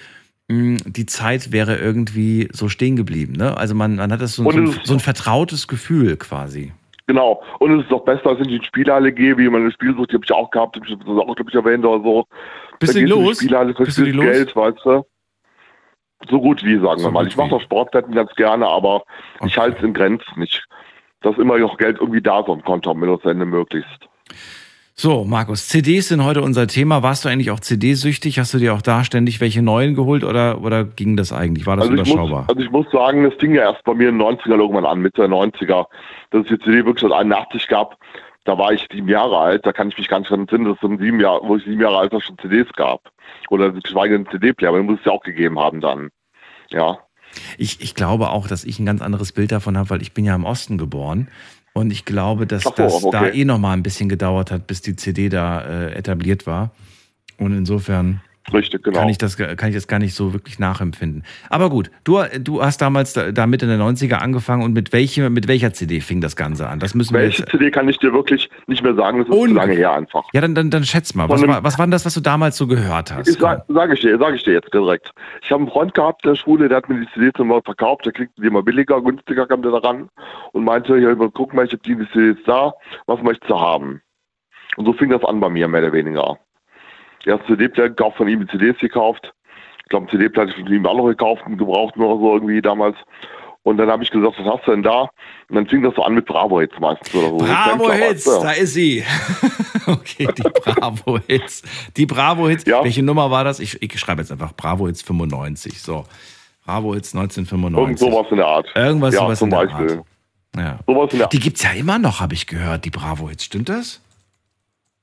[0.48, 3.32] mh, die Zeit wäre irgendwie so stehen geblieben.
[3.34, 3.56] Ne?
[3.56, 6.72] Also man, man hat das so, so, ein, so ein vertrautes Gefühl quasi.
[7.10, 7.42] Genau.
[7.58, 9.72] Und es ist doch besser, als wenn ich in die Spielhalle gehe, wie man eine
[9.72, 12.24] Spielsucht, die habe ich auch gehabt, hab ich das auch, glaube ich, erwähnt oder so.
[12.78, 13.38] Bist du die los?
[13.38, 14.26] Die Spielhalle, Bist du die los?
[14.26, 15.04] Geld, weißt du.
[16.28, 17.26] So gut wie, sagen So wir mal.
[17.26, 19.02] Ich mache doch Sportwetten ganz gerne, aber
[19.44, 20.64] ich halte es in Grenzen nicht.
[21.22, 24.08] Dass immer noch Geld irgendwie da so am Konto haben, wenn das Ende möglichst.
[24.94, 27.02] So, Markus, CDs sind heute unser Thema.
[27.02, 28.38] Warst du eigentlich auch CD-süchtig?
[28.38, 31.66] Hast du dir auch da ständig welche neuen geholt oder, oder ging das eigentlich?
[31.66, 32.40] War das Also überschaubar?
[32.40, 34.84] muss, also ich muss sagen, das fing ja erst bei mir in den 90er irgendwann
[34.84, 35.86] an, Mitte der 90er,
[36.30, 37.96] dass es die CD wirklich seit 81 gab.
[38.44, 40.84] Da war ich sieben Jahre alt, da kann ich mich ganz dran erinnern, dass es
[40.84, 43.10] um sieben Jahre, wo ich sieben Jahre alt war, schon CDs gab.
[43.48, 46.10] Oder geschweige denn CD-Player, aber den muss es ja auch gegeben haben dann.
[46.70, 46.98] Ja.
[47.58, 50.24] Ich, ich glaube auch, dass ich ein ganz anderes Bild davon habe, weil ich bin
[50.24, 51.28] ja im Osten geboren.
[51.72, 53.40] Und ich glaube, dass Ach das da okay.
[53.40, 56.72] eh noch mal ein bisschen gedauert hat, bis die CD da äh, etabliert war.
[57.38, 58.20] Und insofern
[58.52, 58.98] Richtig, genau.
[58.98, 61.24] kann, ich das, kann ich das gar nicht so wirklich nachempfinden.
[61.48, 65.30] Aber gut, du, du hast damals da, da Mitte der 90er angefangen und mit, welche,
[65.30, 66.78] mit welcher CD fing das Ganze an?
[66.80, 67.50] Das müssen wir Welche jetzt.
[67.50, 70.24] CD kann ich dir wirklich nicht mehr sagen, das ist zu lange her einfach.
[70.32, 71.28] Ja, dann, dann, dann schätz mal.
[71.28, 73.28] Was war, was war denn das, was du damals so gehört hast?
[73.28, 75.10] Ich sag, sag ich dir, sag ich dir jetzt direkt.
[75.42, 78.12] Ich habe einen Freund gehabt, der Schwule, der hat mir die CDs immer verkauft, der
[78.12, 80.08] kriegte die immer billiger, günstiger kam der daran
[80.52, 82.72] und meinte, ja, guck mal, ich habe die CDs da,
[83.06, 84.00] was möchtest du haben?
[84.76, 86.38] Und so fing das an bei mir, mehr oder weniger.
[87.24, 89.32] Er hat CD-Player gekauft, von ihm die CDs gekauft.
[89.78, 92.96] Ich glaube, CD-Player von ihm auch noch gekauft, einen gebrauchten oder so irgendwie damals.
[93.62, 95.02] Und dann habe ich gesagt, was hast du denn da?
[95.48, 97.36] Und dann fing das so an mit Bravo Hits meistens oder so.
[97.36, 98.40] Bravo Hits, du?
[98.40, 99.04] da ist sie.
[99.86, 101.62] okay, die Bravo Hits.
[101.96, 102.64] Die Bravo Hits.
[102.66, 103.60] Welche Nummer war das?
[103.60, 105.82] Ich, ich schreibe jetzt einfach Bravo Hits 95.
[105.82, 106.04] So.
[106.64, 107.80] Bravo Hits 1995.
[107.80, 108.66] Irgend sowas in der Art.
[108.74, 109.90] Irgendwas ja, sowas in der Beispiel.
[109.90, 110.06] Art.
[110.56, 110.78] Ja.
[110.86, 113.44] Sowas in der Die gibt's ja immer noch, habe ich gehört, die Bravo Hits.
[113.44, 114.00] Stimmt das?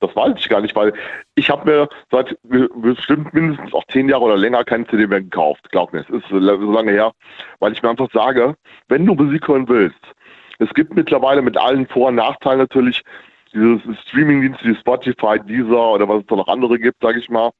[0.00, 0.92] Das weiß ich gar nicht, weil
[1.34, 5.68] ich habe mir seit bestimmt mindestens auch zehn Jahre oder länger keine CD mehr gekauft.
[5.70, 7.12] Glaub mir, es ist so lange her,
[7.58, 8.54] weil ich mir einfach sage,
[8.88, 9.98] wenn du Musik hören willst,
[10.60, 13.02] es gibt mittlerweile mit allen Vor- und Nachteilen natürlich
[13.52, 17.50] dieses Streamingdienste wie Spotify, Deezer oder was es da noch andere gibt, sage ich mal.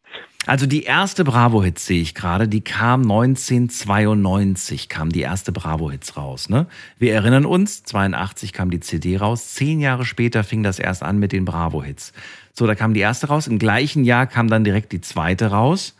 [0.47, 6.49] Also die erste Bravo-Hits sehe ich gerade, die kam 1992, kam die erste Bravo-Hits raus.
[6.49, 6.67] Ne?
[6.99, 11.19] Wir erinnern uns, 82 kam die CD raus, zehn Jahre später fing das erst an
[11.19, 12.13] mit den Bravo-Hits.
[12.55, 15.97] So, da kam die erste raus, im gleichen Jahr kam dann direkt die zweite raus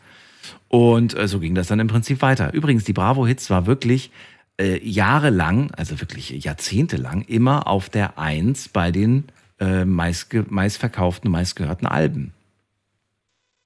[0.69, 2.55] und äh, so ging das dann im Prinzip weiter.
[2.55, 4.11] Übrigens, die Bravo-Hits war wirklich
[4.59, 9.25] äh, jahrelang, also wirklich jahrzehntelang, immer auf der Eins bei den
[9.61, 12.33] äh, meistverkauften, meistgehörten Alben.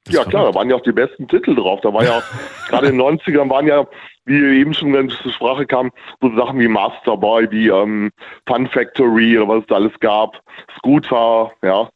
[0.09, 1.81] ja klar, da waren ja auch die besten Titel drauf.
[1.83, 2.23] Da war ja,
[2.69, 3.87] gerade in den 90ern waren ja,
[4.25, 5.91] wie eben schon wenn es zur Sprache kam,
[6.21, 8.11] so Sachen wie Masterboy, wie ähm,
[8.47, 10.41] Fun Factory oder was es da alles gab,
[10.79, 11.89] Scooter, ja.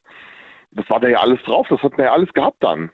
[0.73, 2.91] Das war da ja alles drauf, das hat man ja alles gehabt dann.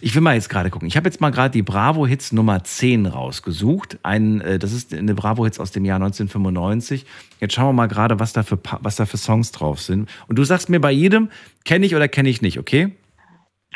[0.00, 0.86] Ich will mal jetzt gerade gucken.
[0.88, 3.98] Ich habe jetzt mal gerade die Bravo Hits Nummer 10 rausgesucht.
[4.02, 7.04] Ein, äh, das ist eine Bravo Hits aus dem Jahr 1995.
[7.40, 10.08] Jetzt schauen wir mal gerade, was da für was da für Songs drauf sind.
[10.28, 11.30] Und du sagst mir bei jedem,
[11.64, 12.92] kenne ich oder kenne ich nicht, okay?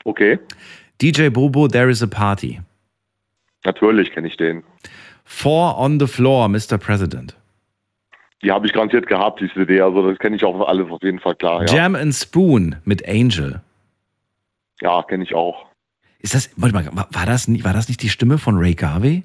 [0.04, 0.38] Okay.
[1.02, 2.60] DJ Bobo, There is a Party.
[3.64, 4.62] Natürlich kenne ich den.
[5.24, 6.78] Four on the Floor, Mr.
[6.78, 7.36] President.
[8.42, 11.18] Die habe ich garantiert gehabt, die CD, also das kenne ich auch alles auf jeden
[11.18, 11.66] Fall klar.
[11.66, 13.60] Ja, Jam and Spoon mit Angel.
[14.80, 15.66] ja kenne ich auch.
[16.26, 19.22] Ist das, warte mal, war, das, nicht- war das nicht die Stimme von Ray Garvey?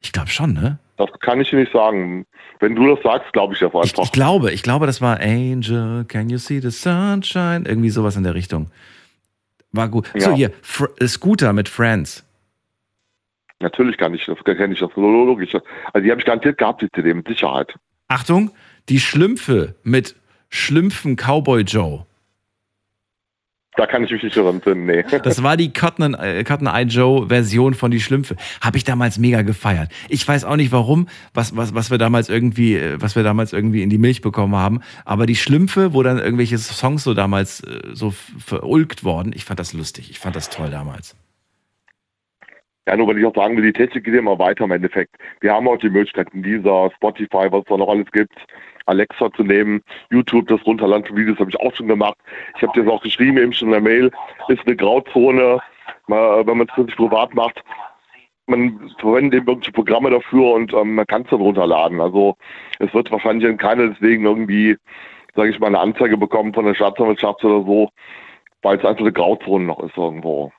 [0.00, 0.78] Ich glaube schon, ne?
[0.98, 2.26] Das kann ich dir nicht sagen.
[2.60, 4.02] Wenn du das sagst, glaube ich das einfach.
[4.04, 7.64] Ich glaube, ich glaube, das war Angel, can you see the sunshine?
[7.66, 8.70] Irgendwie sowas in der Richtung.
[9.72, 10.10] War gut.
[10.14, 10.36] So, Ja.
[10.36, 12.22] hier, Fr äh, Scooter mit Friends.
[13.60, 15.54] Natürlich kann ich das, kenne ich das logisch.
[15.54, 17.74] Also die habe ich garantiert gehabt, die CD, mit Sicherheit.
[18.08, 18.50] Achtung,
[18.90, 20.16] die Schlümpfe mit
[20.50, 22.04] Schlümpfen Cowboy Joe.
[23.78, 25.04] Da kann ich mich nicht dran finden, nee.
[25.22, 28.34] Das war die Cotton, äh, Cotton Eye Joe Version von Die Schlümpfe.
[28.60, 29.88] Habe ich damals mega gefeiert.
[30.08, 33.52] Ich weiß auch nicht warum, was, was, was wir damals irgendwie, äh, was wir damals
[33.52, 34.80] irgendwie in die Milch bekommen haben.
[35.04, 39.60] Aber die Schlümpfe, wo dann irgendwelche Songs so damals äh, so verulgt worden, ich fand
[39.60, 40.10] das lustig.
[40.10, 41.14] Ich fand das toll damals.
[42.88, 45.14] Ja, nur weil ich auch sagen will, die Technik geht immer weiter im Endeffekt.
[45.40, 48.34] Wir haben auch die Möglichkeiten, dieser Spotify, was es da noch alles gibt,
[48.88, 52.16] Alexa zu nehmen, YouTube, das Runterladen von Videos habe ich auch schon gemacht.
[52.56, 54.10] Ich habe das auch geschrieben, eben schon in der Mail,
[54.48, 55.60] ist eine Grauzone,
[56.06, 57.62] wenn man es wirklich privat macht.
[58.46, 62.00] Man verwendet eben irgendwelche Programme dafür und ähm, man kann es dann runterladen.
[62.00, 62.34] Also
[62.78, 64.76] es wird wahrscheinlich keiner deswegen irgendwie,
[65.34, 67.90] sage ich mal, eine Anzeige bekommen von der Staatsanwaltschaft oder so,
[68.62, 70.50] weil es einfach eine Grauzone noch ist irgendwo.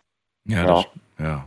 [0.46, 0.66] Ja, ja.
[0.66, 0.88] Das,
[1.18, 1.46] ja.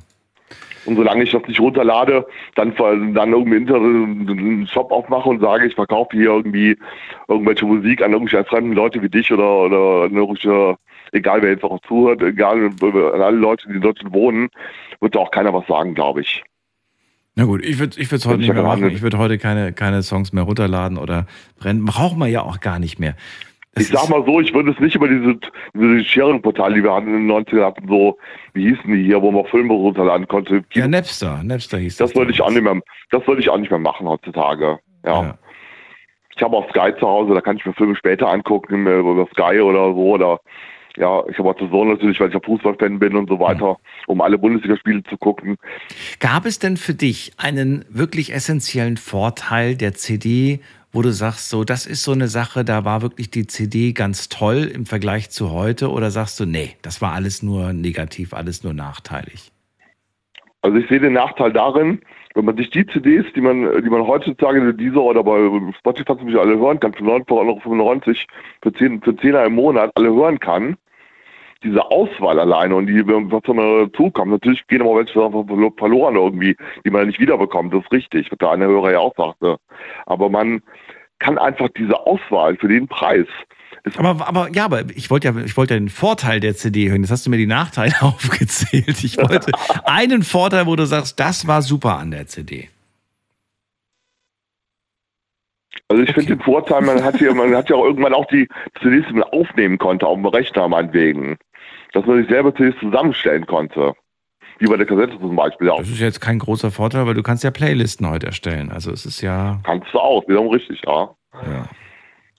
[0.84, 2.74] Und solange ich das nicht runterlade, dann,
[3.14, 6.76] dann irgendwie einen Shop aufmache und sage, ich verkaufe hier irgendwie
[7.28, 10.76] irgendwelche Musik an irgendwelche fremden Leute wie dich oder, oder irgendwelche,
[11.12, 14.48] egal wer jetzt auch zuhört, egal an alle Leute, die dort wohnen,
[15.00, 16.42] wird da auch keiner was sagen, glaube ich.
[17.34, 18.90] Na gut, ich würde ich es heute nicht mehr machen.
[18.90, 21.26] Ich würde heute keine, keine Songs mehr runterladen oder
[21.58, 21.84] brennen.
[21.84, 23.14] Braucht man ja auch gar nicht mehr.
[23.78, 25.38] Ich sag mal so, ich würde es nicht über diese,
[25.74, 28.18] diese Sharing-Portale, die wir hatten in den 90ern, hatten, so,
[28.52, 30.62] wie hießen die hier, wo man Filme runterladen konnte.
[30.74, 32.10] Ja, Napster, Napster hieß das.
[32.10, 32.78] Das würde ich auch nicht mehr,
[33.10, 34.78] das würde ich auch nicht mehr machen heutzutage.
[35.06, 35.22] Ja.
[35.22, 35.38] ja.
[36.36, 39.60] Ich habe auch Sky zu Hause, da kann ich mir Filme später angucken, über Sky
[39.60, 40.40] oder so, oder,
[40.96, 44.20] ja, ich habe auch Sohn natürlich, weil ich ja Fußballfan bin und so weiter, um
[44.20, 45.56] alle Bundesligaspiele zu gucken.
[46.20, 50.60] Gab es denn für dich einen wirklich essentiellen Vorteil der CD
[50.92, 54.28] wo du sagst, so, das ist so eine Sache, da war wirklich die CD ganz
[54.28, 55.90] toll im Vergleich zu heute?
[55.90, 59.50] Oder sagst du, nee, das war alles nur negativ, alles nur nachteilig?
[60.60, 62.00] Also ich sehe den Nachteil darin,
[62.34, 65.38] wenn man sich die CDs, die man, die man heutzutage in dieser oder bei
[65.78, 67.60] Spotify zum Beispiel alle hören kann, für 9,95 Euro
[68.62, 70.76] für 10, für 10 im Monat alle hören kann,
[71.62, 75.12] diese Auswahl alleine und die, was dann dazu kommt, natürlich gehen immer welche
[75.76, 79.14] verloren irgendwie, die man nicht wiederbekommt, das ist richtig, was der eine Hörer ja auch
[79.16, 79.56] sagte.
[80.06, 80.62] Aber man
[81.18, 83.26] kann einfach diese Auswahl für den Preis.
[83.96, 87.02] Aber, aber ja, aber ich wollte ja, ich wollte ja den Vorteil der CD hören.
[87.02, 89.02] Jetzt hast du mir die Nachteile aufgezählt.
[89.02, 89.52] Ich wollte
[89.84, 92.68] einen Vorteil, wo du sagst, das war super an der CD.
[95.88, 96.20] Also ich okay.
[96.20, 98.48] finde den Vorteil, man hat ja, man hat ja auch irgendwann auch die
[98.80, 101.36] CDs, die man aufnehmen konnte, auf dem Rechner meinetwegen
[101.92, 103.94] dass man sich selber CDs zusammenstellen konnte.
[104.58, 105.78] Wie bei der Kassette zum Beispiel auch.
[105.78, 108.70] Das ist jetzt kein großer Vorteil, weil du kannst ja Playlisten heute erstellen.
[108.70, 109.58] Also es ist ja.
[109.64, 111.10] Kannst du auch, wiederum richtig, ja.
[111.34, 111.68] ja.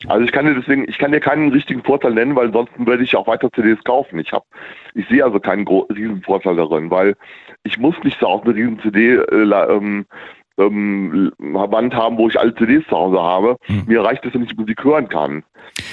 [0.08, 3.04] Also ich kann dir deswegen, ich kann dir keinen richtigen Vorteil nennen, weil sonst werde
[3.04, 4.20] ich auch weiter CDs kaufen.
[4.20, 4.46] Ich habe,
[4.96, 7.16] ich sehe also keinen riesen Vorteil darin, weil
[7.64, 10.06] ich muss nicht so auf eine riesen CD äh, ähm,
[10.58, 13.58] ähm, Wand haben, wo ich alle CDs zu Hause habe.
[13.64, 13.84] Hm.
[13.88, 15.44] Mir reicht es, wenn ich Musik hören kann.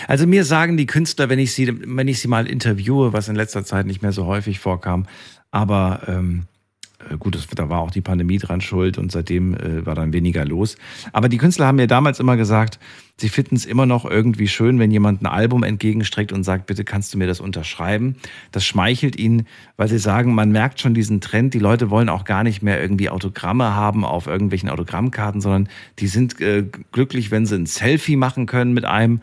[0.08, 3.36] Also mir sagen die Künstler, wenn ich sie, wenn ich sie mal interviewe, was in
[3.36, 5.06] letzter Zeit nicht mehr so häufig vorkam,
[5.50, 6.49] aber ähm, äh,
[7.18, 10.44] gut, das, da war auch die Pandemie dran schuld und seitdem äh, war dann weniger
[10.44, 10.76] los.
[11.12, 12.78] Aber die Künstler haben mir damals immer gesagt,
[13.16, 16.84] sie finden es immer noch irgendwie schön, wenn jemand ein Album entgegenstreckt und sagt, bitte
[16.84, 18.16] kannst du mir das unterschreiben.
[18.52, 19.46] Das schmeichelt ihnen,
[19.76, 22.80] weil sie sagen, man merkt schon diesen Trend, die Leute wollen auch gar nicht mehr
[22.80, 25.68] irgendwie Autogramme haben auf irgendwelchen Autogrammkarten, sondern
[25.98, 29.20] die sind äh, glücklich, wenn sie ein Selfie machen können mit einem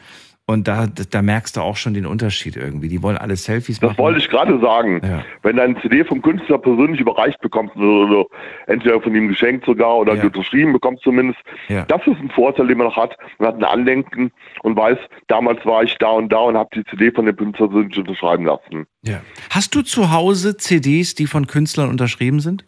[0.50, 2.88] und da, da merkst du auch schon den Unterschied irgendwie.
[2.88, 3.92] Die wollen alle Selfies machen.
[3.92, 5.02] Das wollte ich gerade sagen.
[5.04, 5.22] Ja.
[5.44, 8.26] Wenn du eine CD vom Künstler persönlich überreicht bekommst, oder,
[8.66, 10.24] entweder von ihm geschenkt sogar oder ja.
[10.24, 11.38] unterschrieben bekommst zumindest,
[11.68, 11.84] ja.
[11.84, 13.18] das ist ein Vorteil, den man noch hat.
[13.40, 14.32] Man hat ein Andenken
[14.64, 14.98] und weiß,
[15.28, 18.46] damals war ich da und da und habe die CD von dem Künstler persönlich unterschreiben
[18.46, 18.88] lassen.
[19.02, 19.20] Ja.
[19.50, 22.64] Hast du zu Hause CDs, die von Künstlern unterschrieben sind?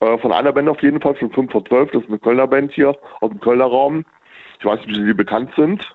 [0.00, 2.48] Äh, von einer Band auf jeden Fall, von 5 vor 12, das ist eine Kölner
[2.48, 4.04] Band hier aus dem Kölner Raum.
[4.58, 5.88] Ich weiß nicht, wie sie bekannt sind.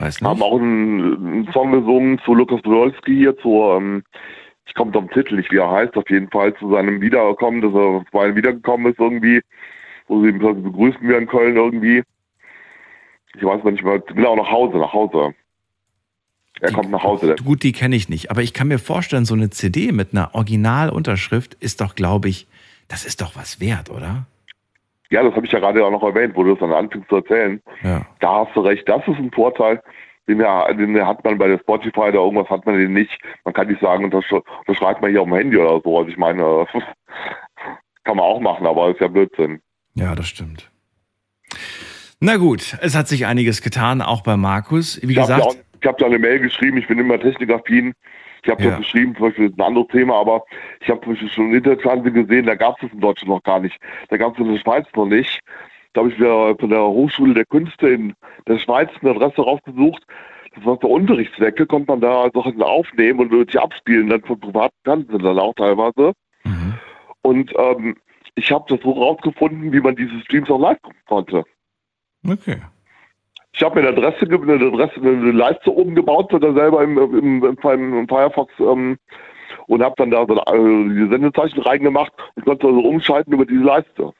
[0.00, 0.28] Weiß nicht.
[0.28, 4.02] Haben auch einen, einen Song gesungen zu Lukas Podolski hier, zur, ähm,
[4.66, 7.74] ich komme zum Titel nicht, wie er heißt, auf jeden Fall zu seinem Wiederkommen, dass
[7.74, 9.42] er zwei wiedergekommen ist irgendwie,
[10.08, 12.02] wo sie ihn begrüßen wir in Köln irgendwie.
[13.36, 15.34] Ich weiß nicht mehr, genau, nach Hause, nach Hause.
[16.60, 17.36] Er die, kommt nach Hause.
[17.44, 18.30] Gut, die kenne ich nicht.
[18.30, 22.46] Aber ich kann mir vorstellen, so eine CD mit einer Originalunterschrift ist doch, glaube ich,
[22.88, 24.26] das ist doch was wert, oder?
[25.10, 27.16] Ja, das habe ich ja gerade auch noch erwähnt, wo du das dann anfängst zu
[27.16, 27.60] erzählen.
[27.82, 28.06] Ja.
[28.20, 29.82] Da hast du recht, das ist ein Vorteil,
[30.28, 33.18] den, den hat man bei der Spotify oder irgendwas hat man den nicht.
[33.44, 34.24] Man kann nicht sagen, das,
[34.66, 35.98] das schreibt man hier auf dem Handy oder so.
[35.98, 36.66] Also ich meine,
[38.04, 39.60] kann man auch machen, aber ist ja Blödsinn.
[39.94, 40.70] Ja, das stimmt.
[42.20, 45.00] Na gut, es hat sich einiges getan, auch bei Markus.
[45.02, 45.42] Wie ich gesagt.
[45.42, 47.94] Hab auch, ich habe da eine Mail geschrieben, ich bin immer technikaffin.
[48.42, 48.76] Ich habe Ja.
[48.78, 50.44] geschrieben, zum Beispiel das ist ein anderes Thema, aber
[50.80, 53.60] ich habe zum Beispiel schon Internetfernsehen gesehen, da gab es das in Deutschland noch gar
[53.60, 53.78] nicht.
[54.08, 55.40] Da gab es in der Schweiz noch nicht.
[55.92, 58.14] Da habe ich mir von der Hochschule der Künste in
[58.46, 60.04] der Schweiz eine Adresse rausgesucht.
[60.54, 64.74] Das war für Unterrichtszwecke, konnte man da Sachen aufnehmen und wirklich abspielen, dann von privaten
[64.84, 66.12] Fernsehen dann auch teilweise.
[67.22, 67.96] Und ähm,
[68.34, 71.44] ich habe das so rausgefunden, wie man diese Streams auch live gucken konnte.
[72.26, 72.56] Okay.
[73.52, 77.44] Ich habe mir eine Adresse, eine Adresse, eine Leiste oben gebaut, da selber im, im,
[77.44, 78.96] im, im Firefox ähm,
[79.66, 83.62] und habe dann da so äh, die Sendezeichen reingemacht und konnte also umschalten über diese
[83.62, 84.12] Leiste.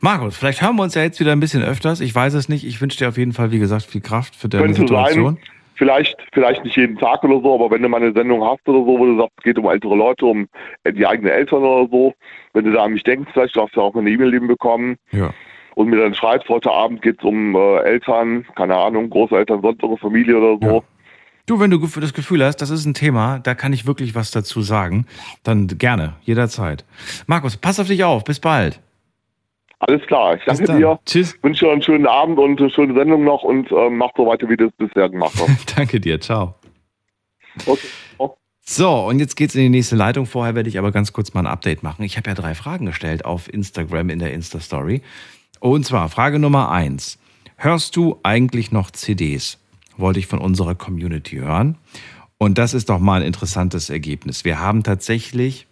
[0.00, 2.00] Markus, vielleicht hören wir uns ja jetzt wieder ein bisschen öfters.
[2.00, 2.64] Ich weiß es nicht.
[2.64, 5.34] Ich wünsche dir auf jeden Fall, wie gesagt, viel Kraft für deine Könnte Situation.
[5.36, 5.44] sein,
[5.74, 8.78] vielleicht, vielleicht nicht jeden Tag oder so, aber wenn du mal eine Sendung hast oder
[8.78, 10.48] so, wo du sagst, es geht um ältere Leute, um
[10.84, 12.14] äh, die eigenen Eltern oder so,
[12.52, 14.96] wenn du da an mich denkst, vielleicht darfst du auch eine E-Mail eben bekommen.
[15.10, 15.32] Ja.
[15.74, 20.00] Und mir dann schreibst, heute Abend geht es um äh, Eltern, keine Ahnung, Großeltern, sonst
[20.00, 20.84] Familie oder so.
[21.46, 24.30] Du, wenn du das Gefühl hast, das ist ein Thema, da kann ich wirklich was
[24.30, 25.06] dazu sagen,
[25.42, 26.84] dann gerne, jederzeit.
[27.26, 28.22] Markus, pass auf dich auf.
[28.24, 28.80] Bis bald.
[29.80, 31.00] Alles klar, ich danke dir.
[31.04, 31.36] Tschüss.
[31.42, 34.48] Wünsche dir einen schönen Abend und eine schöne Sendung noch und ähm, mach so weiter,
[34.48, 35.76] wie du es bisher gemacht hast.
[35.76, 36.20] Danke dir.
[36.20, 36.54] Ciao.
[37.66, 37.88] Okay.
[38.64, 40.24] So, und jetzt geht's in die nächste Leitung.
[40.24, 42.04] Vorher werde ich aber ganz kurz mal ein Update machen.
[42.04, 45.02] Ich habe ja drei Fragen gestellt auf Instagram in der Insta-Story.
[45.62, 47.18] Und zwar Frage Nummer eins.
[47.54, 49.58] Hörst du eigentlich noch CDs?
[49.96, 51.78] Wollte ich von unserer Community hören.
[52.36, 54.44] Und das ist doch mal ein interessantes Ergebnis.
[54.44, 55.68] Wir haben tatsächlich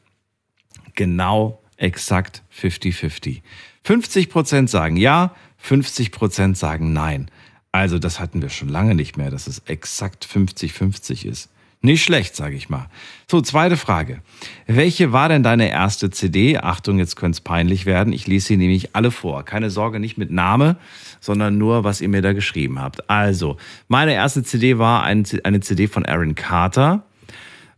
[0.94, 3.42] genau exakt 50-50.
[3.82, 7.28] 50 Prozent sagen ja, 50 Prozent sagen nein.
[7.72, 11.49] Also das hatten wir schon lange nicht mehr, dass es exakt 50-50 ist.
[11.82, 12.88] Nicht schlecht, sage ich mal.
[13.26, 14.20] So, zweite Frage.
[14.66, 16.58] Welche war denn deine erste CD?
[16.58, 18.12] Achtung, jetzt könnte es peinlich werden.
[18.12, 19.44] Ich lese sie nämlich alle vor.
[19.44, 20.76] Keine Sorge, nicht mit Name,
[21.20, 23.08] sondern nur, was ihr mir da geschrieben habt.
[23.08, 23.56] Also,
[23.88, 27.04] meine erste CD war ein, eine CD von Aaron Carter.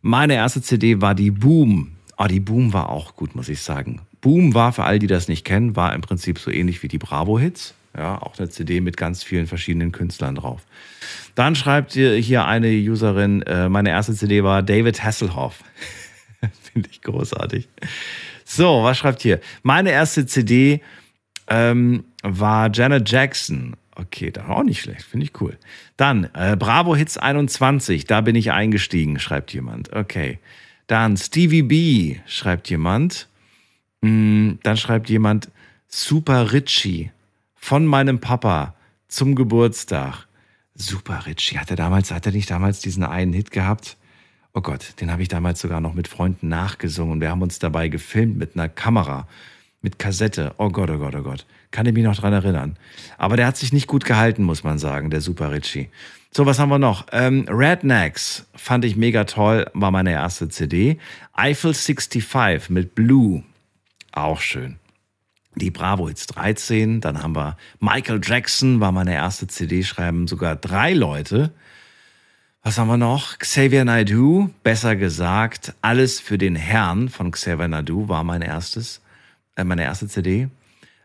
[0.00, 1.92] Meine erste CD war die Boom.
[2.16, 4.00] Ah, die Boom war auch gut, muss ich sagen.
[4.20, 6.98] Boom war, für all die das nicht kennen, war im Prinzip so ähnlich wie die
[6.98, 7.74] Bravo-Hits.
[7.96, 10.62] Ja, auch eine CD mit ganz vielen verschiedenen Künstlern drauf.
[11.34, 15.62] Dann schreibt hier eine Userin, äh, meine erste CD war David Hasselhoff.
[16.72, 17.68] Finde ich großartig.
[18.44, 19.40] So, was schreibt hier?
[19.62, 20.80] Meine erste CD
[21.48, 23.76] ähm, war Janet Jackson.
[23.94, 25.58] Okay, war auch nicht schlecht, finde ich cool.
[25.98, 29.92] Dann äh, Bravo Hits 21, da bin ich eingestiegen, schreibt jemand.
[29.92, 30.38] Okay.
[30.86, 33.28] Dann Stevie B, schreibt jemand.
[34.00, 35.50] Mm, dann schreibt jemand
[35.88, 37.10] Super Richie
[37.62, 38.74] von meinem Papa
[39.06, 40.26] zum Geburtstag.
[40.74, 41.58] Super Richie.
[41.58, 43.96] Hat er damals, hat er nicht damals diesen einen Hit gehabt?
[44.52, 47.86] Oh Gott, den habe ich damals sogar noch mit Freunden nachgesungen wir haben uns dabei
[47.88, 49.28] gefilmt mit einer Kamera,
[49.80, 50.54] mit Kassette.
[50.58, 51.46] Oh Gott, oh Gott, oh Gott.
[51.70, 52.76] Kann ich mich noch dran erinnern.
[53.16, 55.88] Aber der hat sich nicht gut gehalten, muss man sagen, der Super Richie.
[56.32, 57.06] So, was haben wir noch?
[57.12, 60.98] Ähm, Rednecks fand ich mega toll, war meine erste CD.
[61.32, 63.44] Eiffel 65 mit Blue,
[64.10, 64.80] auch schön.
[65.54, 70.56] Die Bravo Hits 13, dann haben wir Michael Jackson, war meine erste CD, schreiben sogar
[70.56, 71.52] drei Leute.
[72.62, 73.38] Was haben wir noch?
[73.38, 79.02] Xavier Naidoo, besser gesagt, Alles für den Herrn von Xavier Naidoo war mein erstes,
[79.56, 80.48] äh, meine erste CD.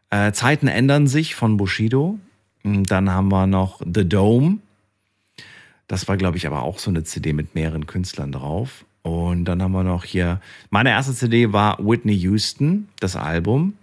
[0.09, 2.19] Äh, Zeiten ändern sich von Bushido.
[2.63, 4.59] Dann haben wir noch The Dome.
[5.87, 8.85] Das war, glaube ich, aber auch so eine CD mit mehreren Künstlern drauf.
[9.01, 13.73] Und dann haben wir noch hier, meine erste CD war Whitney Houston, das Album.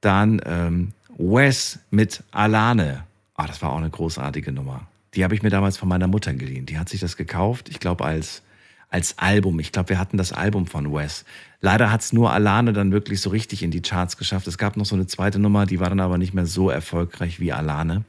[0.00, 3.04] Dann ähm, Wes mit Alane.
[3.34, 4.88] Ah, das war auch eine großartige Nummer.
[5.14, 6.66] Die habe ich mir damals von meiner Mutter geliehen.
[6.66, 8.42] Die hat sich das gekauft, ich glaube, als,
[8.88, 9.58] als Album.
[9.60, 11.24] Ich glaube, wir hatten das Album von Wes.
[11.60, 14.46] Leider hat es nur Alane dann wirklich so richtig in die Charts geschafft.
[14.46, 17.40] Es gab noch so eine zweite Nummer, die war dann aber nicht mehr so erfolgreich
[17.40, 18.04] wie Alane.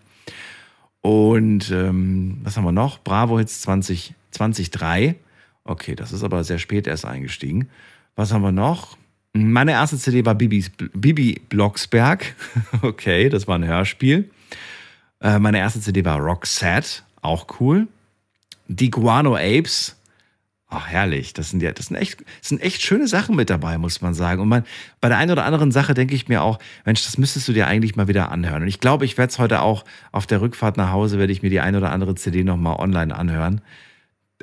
[1.01, 2.99] Und ähm, was haben wir noch?
[2.99, 5.15] Bravo Hits 20, 2003.
[5.63, 7.69] Okay, das ist aber sehr spät erst eingestiegen.
[8.15, 8.97] Was haben wir noch?
[9.33, 12.35] Meine erste CD war Bibis, Bibi Blocksberg.
[12.81, 14.29] Okay, das war ein Hörspiel.
[15.21, 17.87] Äh, meine erste CD war Roxette, auch cool.
[18.67, 19.95] Die Guano Apes.
[20.73, 21.33] Ach, herrlich.
[21.33, 24.13] Das sind ja, das sind echt, das sind echt schöne Sachen mit dabei, muss man
[24.13, 24.41] sagen.
[24.41, 24.65] Und man,
[25.01, 27.67] bei der einen oder anderen Sache denke ich mir auch, Mensch, das müsstest du dir
[27.67, 28.63] eigentlich mal wieder anhören.
[28.63, 29.83] Und ich glaube, ich werde es heute auch
[30.13, 33.13] auf der Rückfahrt nach Hause, werde ich mir die eine oder andere CD nochmal online
[33.13, 33.61] anhören.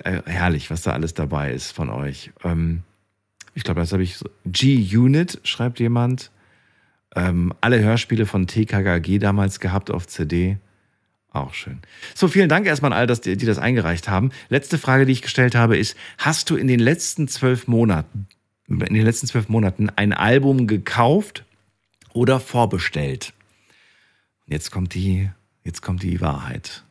[0.04, 2.30] Äh, herrlich, was da alles dabei ist von euch.
[2.44, 2.82] Ähm,
[3.58, 4.16] ich glaube, das habe ich.
[4.16, 4.28] So.
[4.46, 6.30] G-Unit, schreibt jemand.
[7.16, 10.58] Ähm, alle Hörspiele von TKKG damals gehabt auf CD.
[11.32, 11.80] Auch schön.
[12.14, 14.30] So, vielen Dank erstmal an all das, die, die das eingereicht haben.
[14.48, 18.28] Letzte Frage, die ich gestellt habe, ist: Hast du in den letzten zwölf Monaten,
[18.68, 21.44] in den letzten zwölf Monaten ein Album gekauft
[22.12, 23.32] oder vorbestellt?
[24.46, 25.30] Und jetzt kommt die,
[25.64, 26.84] jetzt kommt die Wahrheit.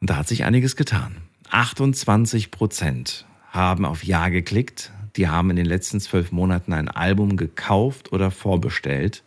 [0.00, 1.16] Und da hat sich einiges getan.
[1.50, 4.92] 28 Prozent haben auf Ja geklickt.
[5.16, 9.22] Die haben in den letzten zwölf Monaten ein Album gekauft oder vorbestellt.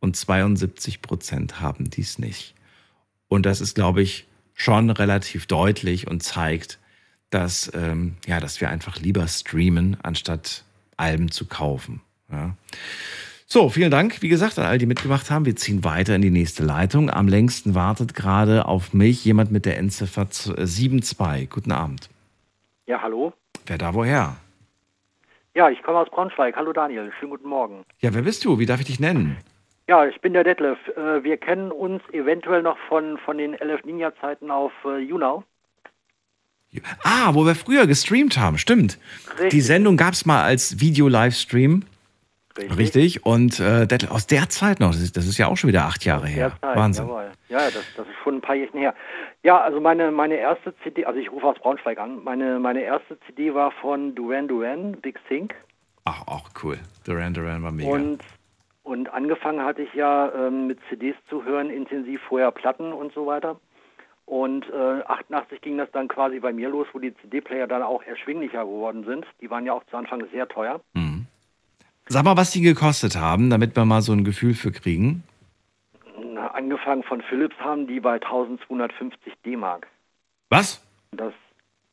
[0.00, 2.54] Und 72 Prozent haben dies nicht.
[3.28, 6.78] Und das ist, glaube ich, schon relativ deutlich und zeigt,
[7.30, 10.64] dass, ähm, ja, dass wir einfach lieber streamen, anstatt
[10.96, 12.00] Alben zu kaufen.
[12.30, 12.56] Ja.
[13.46, 15.44] So, vielen Dank, wie gesagt, an all die mitgemacht haben.
[15.44, 17.10] Wir ziehen weiter in die nächste Leitung.
[17.10, 21.50] Am längsten wartet gerade auf mich jemand mit der Endziffer 72.
[21.50, 22.08] Guten Abend.
[22.86, 23.32] Ja, hallo.
[23.66, 24.36] Wer da woher?
[25.54, 26.54] Ja, ich komme aus Braunschweig.
[26.56, 27.84] Hallo Daniel, schönen guten Morgen.
[27.98, 28.58] Ja, wer bist du?
[28.58, 29.36] Wie darf ich dich nennen?
[29.88, 30.78] Ja, ich bin der Detlef.
[30.96, 35.42] Äh, Wir kennen uns eventuell noch von, von den LF Ninja-Zeiten auf äh, YouNow.
[37.02, 39.00] Ah, wo wir früher gestreamt haben, stimmt.
[39.32, 39.50] Richtig.
[39.50, 41.82] Die Sendung gab es mal als Video-Livestream.
[42.68, 42.78] Richtig.
[42.78, 43.26] Richtig.
[43.26, 46.04] Und äh, aus der Zeit noch, das ist, das ist ja auch schon wieder acht
[46.04, 46.52] Jahre her.
[46.62, 47.06] Derzeit, Wahnsinn.
[47.06, 47.30] Jawohl.
[47.48, 48.94] Ja, das, das ist schon ein paar Jährchen her.
[49.42, 53.18] Ja, also meine, meine erste CD, also ich rufe aus Braunschweig an, meine, meine erste
[53.20, 55.54] CD war von Duran Duran, Big Think.
[56.04, 56.78] Ach, auch cool.
[57.06, 57.90] Duran Duran war mega.
[57.90, 58.20] Und,
[58.82, 63.26] und angefangen hatte ich ja ähm, mit CDs zu hören, intensiv vorher Platten und so
[63.26, 63.58] weiter.
[64.26, 68.02] Und äh, 88 ging das dann quasi bei mir los, wo die CD-Player dann auch
[68.04, 69.26] erschwinglicher geworden sind.
[69.40, 70.80] Die waren ja auch zu Anfang sehr teuer.
[72.12, 75.22] Sag mal, was die gekostet haben, damit wir mal so ein Gefühl für kriegen.
[76.34, 79.86] Na, angefangen von Philips haben die bei 1250 D-Mark.
[80.48, 80.84] Was?
[81.12, 81.32] Das,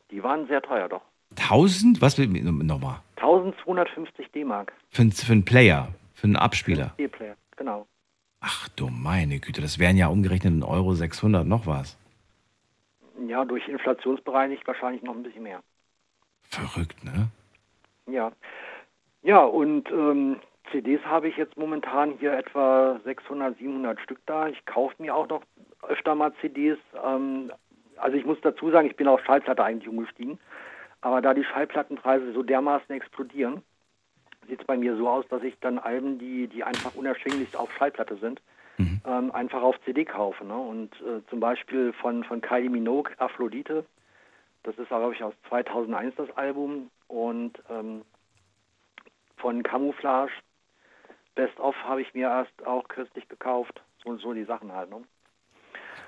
[0.10, 1.04] die waren sehr teuer doch.
[1.38, 2.02] 1000?
[2.02, 2.28] Was will
[2.64, 3.00] nochmal?
[3.18, 4.74] 1250 D-Mark.
[4.90, 6.94] Für, einen- für einen Player, für einen Abspieler.
[6.98, 7.86] CD-Player, genau.
[8.40, 11.96] Ach du meine Güte, das wären ja umgerechnet in Euro 600 noch was.
[13.28, 15.62] Ja, durch inflationsbereinigt wahrscheinlich noch ein bisschen mehr.
[16.42, 17.28] Verrückt, ne?
[18.12, 18.32] Ja.
[19.24, 20.40] Ja, und ähm,
[20.72, 24.48] CDs habe ich jetzt momentan hier etwa 600, 700 Stück da.
[24.48, 25.44] Ich kaufe mir auch noch
[25.88, 26.78] öfter mal CDs.
[27.06, 27.52] Ähm,
[27.98, 30.40] also ich muss dazu sagen, ich bin auf Schallplatte eigentlich umgestiegen.
[31.02, 33.62] Aber da die Schallplattenpreise so dermaßen explodieren,
[34.48, 37.72] sieht es bei mir so aus, dass ich dann Alben, die, die einfach unerschwinglich auf
[37.74, 38.42] Schallplatte sind,
[39.06, 40.46] ähm, einfach auf CD kaufe.
[40.46, 40.58] Ne?
[40.58, 43.86] Und äh, zum Beispiel von, von Kylie Minogue, Aphrodite,
[44.64, 46.90] das ist, glaube ich, aus 2001 das Album.
[47.08, 48.02] Und ähm,
[49.38, 50.32] von Camouflage,
[51.36, 53.82] Best of habe ich mir erst auch kürzlich gekauft.
[54.04, 54.90] So, so die Sachen halt.
[54.90, 54.98] Ne?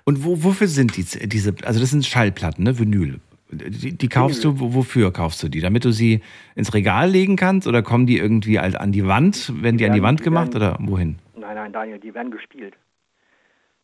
[0.06, 2.80] Und wo, wofür sind die, diese, also das sind Schallplatten, ne?
[2.80, 3.20] Vinyl.
[3.52, 5.60] Die, die kaufst du, wo- wofür kaufst du die?
[5.60, 6.22] Damit du sie
[6.56, 9.52] ins Regal legen kannst oder kommen die irgendwie halt an die Wand?
[9.64, 11.18] Werden die an die werden- Wand die gemacht werden- oder wohin?
[11.36, 12.76] Nein, nein, Daniel, die werden gespielt.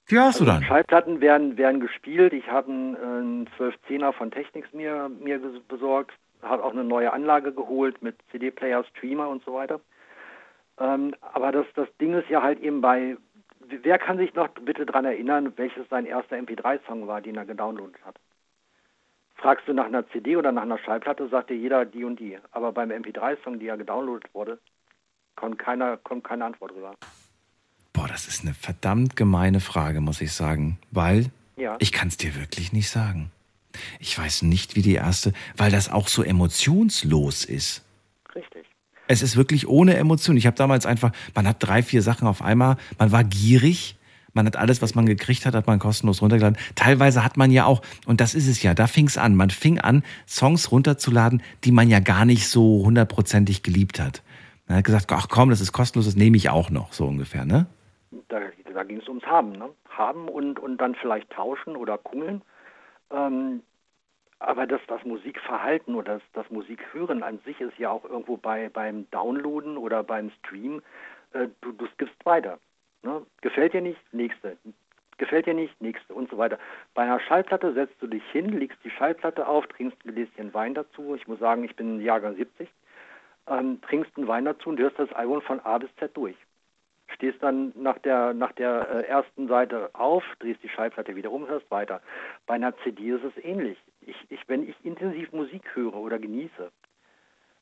[0.08, 0.64] Wie hast du Also dann?
[0.64, 2.32] Schallplatten werden, werden gespielt.
[2.34, 6.14] Ich habe einen, äh, einen 1210er von Technics mir, mir besorgt,
[6.46, 9.80] habe auch eine neue Anlage geholt mit CD-Player, Streamer und so weiter.
[10.80, 13.18] Ähm, aber das, das Ding ist ja halt eben bei,
[13.60, 18.04] wer kann sich noch bitte daran erinnern, welches sein erster MP3-Song war, den er gedownloadet
[18.06, 18.16] hat?
[19.36, 22.38] Fragst du nach einer CD oder nach einer Schallplatte, sagt dir jeder die und die.
[22.52, 24.60] Aber beim MP3-Song, der gedownloadet wurde,
[25.36, 26.96] kommt, keiner, kommt keine Antwort rüber.
[27.94, 30.80] Boah, das ist eine verdammt gemeine Frage, muss ich sagen.
[30.92, 31.78] Weil Ja.
[31.80, 33.32] ich kann es dir wirklich nicht sagen.
[34.00, 37.84] Ich weiß nicht, wie die erste, weil das auch so emotionslos ist.
[38.36, 38.66] Richtig.
[39.08, 40.38] Es ist wirklich ohne Emotion.
[40.38, 43.98] Ich habe damals einfach, man hat drei, vier Sachen auf einmal, man war gierig,
[44.36, 46.58] man hat alles, was man gekriegt hat, hat man kostenlos runtergeladen.
[46.76, 49.50] Teilweise hat man ja auch, und das ist es ja, da fing es an, man
[49.50, 54.24] fing an, Songs runterzuladen, die man ja gar nicht so hundertprozentig geliebt hat.
[54.68, 57.46] Man hat gesagt, ach komm, das ist kostenlos, das nehme ich auch noch, so ungefähr,
[57.46, 57.68] ne?
[58.28, 58.40] Da,
[58.74, 59.70] da ging es ums Haben, ne?
[59.90, 62.42] Haben und, und dann vielleicht tauschen oder kungeln.
[63.12, 63.62] Ähm,
[64.40, 68.70] aber das, das Musikverhalten oder das, das Musikhören an sich ist ja auch irgendwo bei,
[68.70, 70.82] beim Downloaden oder beim Stream,
[71.34, 72.60] äh, du, du skippst weiter.
[73.04, 73.26] Ne?
[73.42, 74.00] Gefällt dir nicht?
[74.14, 74.58] Nächste.
[75.18, 75.80] Gefällt dir nicht?
[75.82, 76.60] Nächste und so weiter.
[76.94, 80.74] Bei einer Schallplatte setzt du dich hin, legst die Schallplatte auf, trinkst ein Gläschen Wein
[80.74, 81.16] dazu.
[81.16, 82.70] Ich muss sagen, ich bin Jahrgang 70.
[83.48, 86.36] Ähm, trinkst einen Wein dazu und hörst das Album von A bis Z durch
[87.16, 91.48] stehst dann nach der nach der äh, ersten Seite auf, drehst die Schallplatte wieder um,
[91.48, 92.02] hörst weiter.
[92.46, 93.78] Bei einer CD ist es ähnlich.
[94.02, 96.72] Ich, ich, wenn ich intensiv Musik höre oder genieße,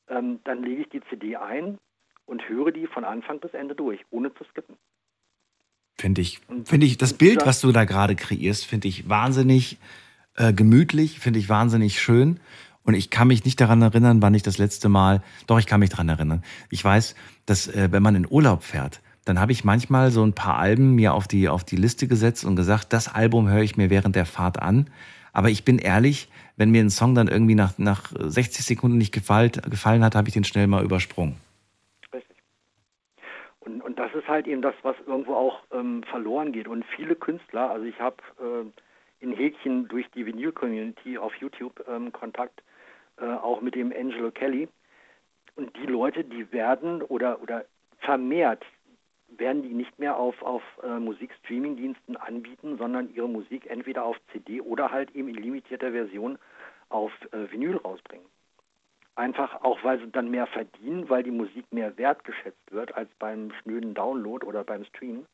[0.10, 1.80] ähm, dann lege ich die CD ein
[2.26, 4.76] und höre die von Anfang bis Ende durch, ohne zu skippen.
[5.96, 9.78] Finde ich, finde ich, das Bild, was du da gerade kreierst, finde ich wahnsinnig
[10.36, 12.40] äh, gemütlich, finde ich wahnsinnig schön.
[12.84, 15.80] Und ich kann mich nicht daran erinnern, wann ich das letzte Mal, doch, ich kann
[15.80, 16.44] mich daran erinnern.
[16.70, 17.16] Ich weiß,
[17.46, 20.96] dass äh, wenn man in Urlaub fährt, dann habe ich manchmal so ein paar Alben
[20.96, 24.16] mir auf die, auf die Liste gesetzt und gesagt, das Album höre ich mir während
[24.16, 24.90] der Fahrt an.
[25.32, 29.14] Aber ich bin ehrlich, wenn mir ein Song dann irgendwie nach, nach 60 Sekunden nicht
[29.14, 31.38] gefallen, gefallen hat, habe ich den schnell mal übersprungen.
[33.62, 36.68] Und, und das ist halt eben das, was irgendwo auch ähm, verloren geht.
[36.68, 42.12] Und viele Künstler, also ich habe äh, in Häkchen durch die Vinyl-Community auf YouTube ähm,
[42.12, 42.62] Kontakt
[43.18, 44.68] äh, auch mit dem Angelo Kelly.
[45.56, 47.64] Und die Leute, die werden oder, oder
[48.00, 48.66] vermehrt
[49.38, 54.62] werden die nicht mehr auf, auf äh, Musikstreaming-Diensten anbieten, sondern ihre Musik entweder auf CD
[54.62, 56.38] oder halt eben in limitierter Version
[56.90, 58.26] auf äh, Vinyl rausbringen.
[59.16, 63.52] Einfach auch, weil sie dann mehr verdienen, weil die Musik mehr wertgeschätzt wird als beim
[63.62, 65.26] schnöden Download oder beim Stream.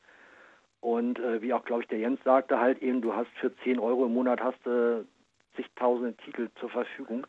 [0.82, 3.80] Und äh, wie auch, glaube ich, der Jens sagte, halt eben, du hast für 10
[3.80, 5.06] Euro im Monat hast du
[5.56, 7.26] zigtausende Titel zur Verfügung.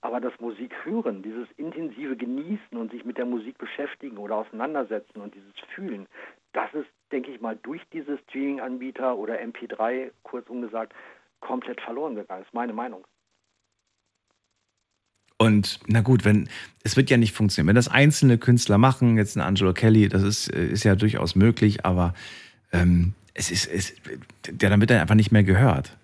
[0.00, 5.20] Aber das Musik hören, dieses intensive Genießen und sich mit der Musik beschäftigen oder auseinandersetzen
[5.20, 6.06] und dieses Fühlen,
[6.52, 10.94] das ist, denke ich mal, durch diese Streaming-Anbieter oder MP3, kurzum gesagt,
[11.40, 12.40] komplett verloren gegangen.
[12.40, 13.04] Das ist meine Meinung.
[15.38, 16.48] Und na gut, wenn
[16.82, 17.68] es wird ja nicht funktionieren.
[17.68, 21.84] Wenn das einzelne Künstler machen, jetzt ein Angelo Kelly, das ist, ist ja durchaus möglich,
[21.84, 22.12] aber
[22.72, 23.94] ähm, es ist, es,
[24.60, 25.96] ja, dann wird er einfach nicht mehr gehört.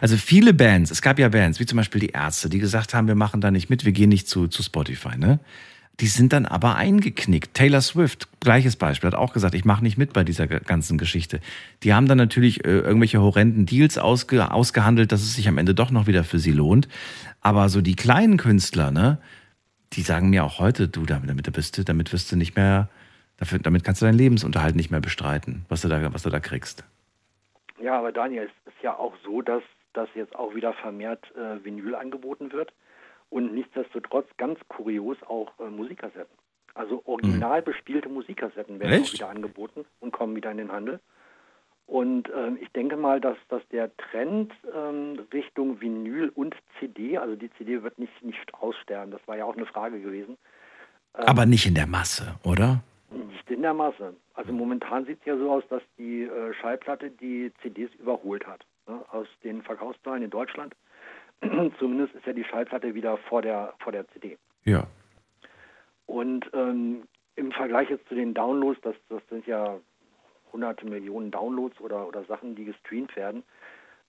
[0.00, 3.08] Also viele Bands, es gab ja Bands, wie zum Beispiel die Ärzte, die gesagt haben,
[3.08, 5.40] wir machen da nicht mit, wir gehen nicht zu, zu Spotify, ne?
[6.00, 7.54] Die sind dann aber eingeknickt.
[7.54, 11.40] Taylor Swift, gleiches Beispiel, hat auch gesagt, ich mache nicht mit bei dieser ganzen Geschichte.
[11.82, 15.74] Die haben dann natürlich äh, irgendwelche horrenden Deals ausge, ausgehandelt, dass es sich am Ende
[15.74, 16.86] doch noch wieder für sie lohnt.
[17.40, 19.18] Aber so die kleinen Künstler, ne,
[19.94, 22.90] die sagen mir auch heute, du, damit, damit bist du, damit wirst du nicht mehr,
[23.38, 26.40] dafür, damit kannst du deinen Lebensunterhalt nicht mehr bestreiten, was du da, was du da
[26.40, 26.84] kriegst.
[27.82, 29.62] Ja, aber Daniel, es ist ja auch so, dass,
[29.96, 32.72] dass jetzt auch wieder vermehrt äh, Vinyl angeboten wird
[33.30, 36.36] und nichtsdestotrotz ganz kurios auch äh, Musikkassetten.
[36.74, 39.08] Also original bespielte Musikkassetten werden Echt?
[39.08, 41.00] auch wieder angeboten und kommen wieder in den Handel.
[41.86, 47.36] Und ähm, ich denke mal, dass, dass der Trend ähm, Richtung Vinyl und CD, also
[47.36, 50.36] die CD wird nicht, nicht aussterben, das war ja auch eine Frage gewesen.
[51.16, 52.82] Ähm, Aber nicht in der Masse, oder?
[53.10, 54.14] Nicht in der Masse.
[54.34, 58.66] Also momentan sieht es ja so aus, dass die äh, Schallplatte die CDs überholt hat.
[58.86, 60.74] Aus den Verkaufszahlen in Deutschland.
[61.78, 64.38] Zumindest ist ja die Schallplatte wieder vor der, vor der CD.
[64.64, 64.86] Ja.
[66.06, 67.02] Und ähm,
[67.34, 69.78] im Vergleich jetzt zu den Downloads, das, das sind ja
[70.52, 73.42] hunderte Millionen Downloads oder, oder Sachen, die gestreamt werden.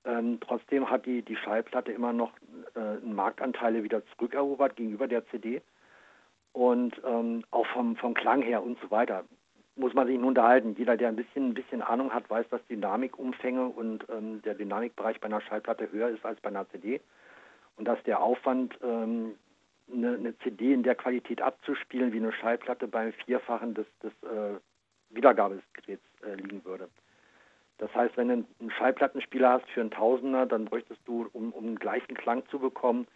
[0.06, 2.32] Ähm, trotzdem hat die, die Schallplatte immer noch
[2.76, 5.62] äh, Marktanteile wieder zurückerobert gegenüber der CD.
[6.54, 9.26] Und ähm, auch vom, vom Klang her und so weiter
[9.78, 10.76] muss man sich nur unterhalten.
[10.78, 15.20] Jeder, der ein bisschen, ein bisschen Ahnung hat, weiß, dass Dynamikumfänge und ähm, der Dynamikbereich
[15.20, 17.00] bei einer Schallplatte höher ist als bei einer CD.
[17.78, 19.36] Und dass der Aufwand, ähm,
[19.92, 24.60] eine, eine CD in der Qualität abzuspielen, wie eine Schallplatte beim Vierfachen des, des äh,
[25.10, 26.90] Wiedergabegeräts äh, liegen würde.
[27.78, 31.66] Das heißt, wenn du einen Schallplattenspieler hast für einen Tausender, dann bräuchtest du, um, um
[31.66, 33.08] den gleichen Klang zu bekommen,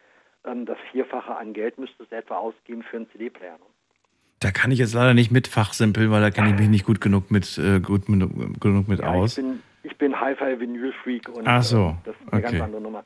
[0.46, 3.60] ähm, das Vierfache an Geld müsstest du etwa ausgeben für einen CD-Player.
[4.42, 7.00] Da kann ich jetzt leider nicht mit fachsimpeln, weil da kenne ich mich nicht gut
[7.00, 8.28] genug mit, äh, gut mit,
[8.60, 9.38] genug mit Ja, aus.
[9.38, 12.52] ich bin, ich bin Hi-Fi-Vinyl-Freak und Ach so, äh, das ist eine okay.
[12.58, 13.04] ganz andere Nummer.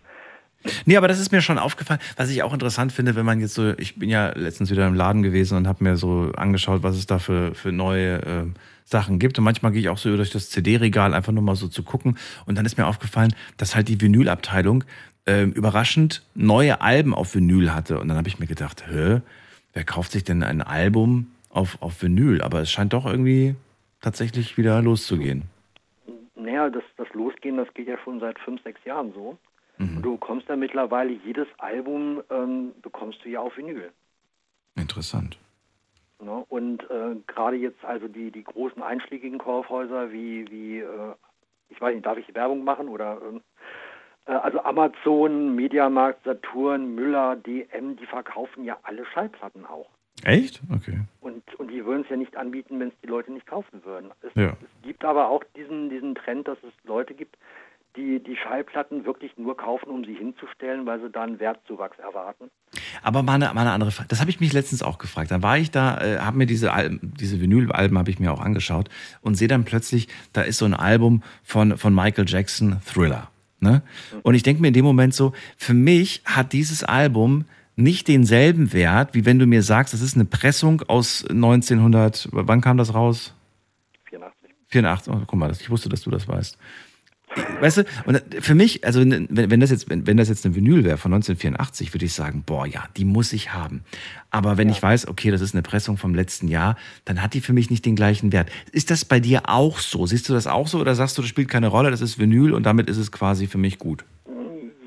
[0.85, 1.99] Nee, aber das ist mir schon aufgefallen.
[2.15, 4.95] Was ich auch interessant finde, wenn man jetzt so, ich bin ja letztens wieder im
[4.95, 8.53] Laden gewesen und habe mir so angeschaut, was es da für, für neue ähm,
[8.85, 9.37] Sachen gibt.
[9.37, 12.17] Und manchmal gehe ich auch so durch das CD-Regal einfach nur mal so zu gucken.
[12.45, 14.85] Und dann ist mir aufgefallen, dass halt die Vinylabteilung
[15.27, 17.99] ähm, überraschend neue Alben auf Vinyl hatte.
[17.99, 19.21] Und dann habe ich mir gedacht, hä,
[19.75, 22.41] wer kauft sich denn ein Album auf, auf Vinyl?
[22.41, 23.55] Aber es scheint doch irgendwie
[24.01, 25.43] tatsächlich wieder loszugehen.
[26.35, 29.37] Naja, das, das Losgehen, das geht ja schon seit fünf, sechs Jahren so.
[29.77, 29.97] Mhm.
[29.97, 33.91] Und du bekommst ja mittlerweile jedes Album, ähm, bekommst du ja auf Vinyl.
[34.75, 35.37] Interessant.
[36.21, 36.45] Ne?
[36.49, 41.13] Und äh, gerade jetzt also die, die großen einschlägigen Kaufhäuser wie, wie äh,
[41.69, 43.54] ich weiß nicht, darf ich Werbung machen oder ähm, äh,
[44.33, 49.89] also Amazon, Mediamarkt, Saturn, Müller, DM, die verkaufen ja alle Schallplatten auch.
[50.23, 50.61] Echt?
[50.73, 50.99] Okay.
[51.21, 54.11] Und, und die würden es ja nicht anbieten, wenn es die Leute nicht kaufen würden.
[54.21, 54.49] Es, Ja.
[54.61, 57.35] es gibt aber auch diesen, diesen Trend, dass es Leute gibt,
[57.95, 62.49] die die Schallplatten wirklich nur kaufen, um sie hinzustellen, weil sie da einen Wertzuwachs erwarten.
[63.03, 64.09] Aber mal eine, mal eine andere Frage.
[64.09, 65.31] Das habe ich mich letztens auch gefragt.
[65.31, 68.41] Dann war ich da, äh, habe mir diese Alben, diese Vinylalben habe ich mir auch
[68.41, 68.89] angeschaut
[69.21, 73.29] und sehe dann plötzlich, da ist so ein Album von, von Michael Jackson, Thriller.
[73.65, 73.81] Ne?
[74.23, 78.71] Und ich denke mir in dem Moment so, für mich hat dieses Album nicht denselben
[78.71, 82.93] Wert, wie wenn du mir sagst, das ist eine Pressung aus 1900, wann kam das
[82.93, 83.33] raus?
[84.05, 84.49] 84.
[84.69, 86.57] 84, oh, guck mal, ich wusste, dass du das weißt.
[87.59, 90.55] Weißt du, und für mich, also wenn, wenn das jetzt, wenn, wenn das jetzt eine
[90.55, 93.81] Vinyl wäre von 1984, würde ich sagen, boah, ja, die muss ich haben.
[94.29, 96.75] Aber wenn ich weiß, okay, das ist eine Pressung vom letzten Jahr,
[97.05, 98.49] dann hat die für mich nicht den gleichen Wert.
[98.71, 100.05] Ist das bei dir auch so?
[100.05, 102.53] Siehst du das auch so oder sagst du, das spielt keine Rolle, das ist Vinyl
[102.53, 104.03] und damit ist es quasi für mich gut?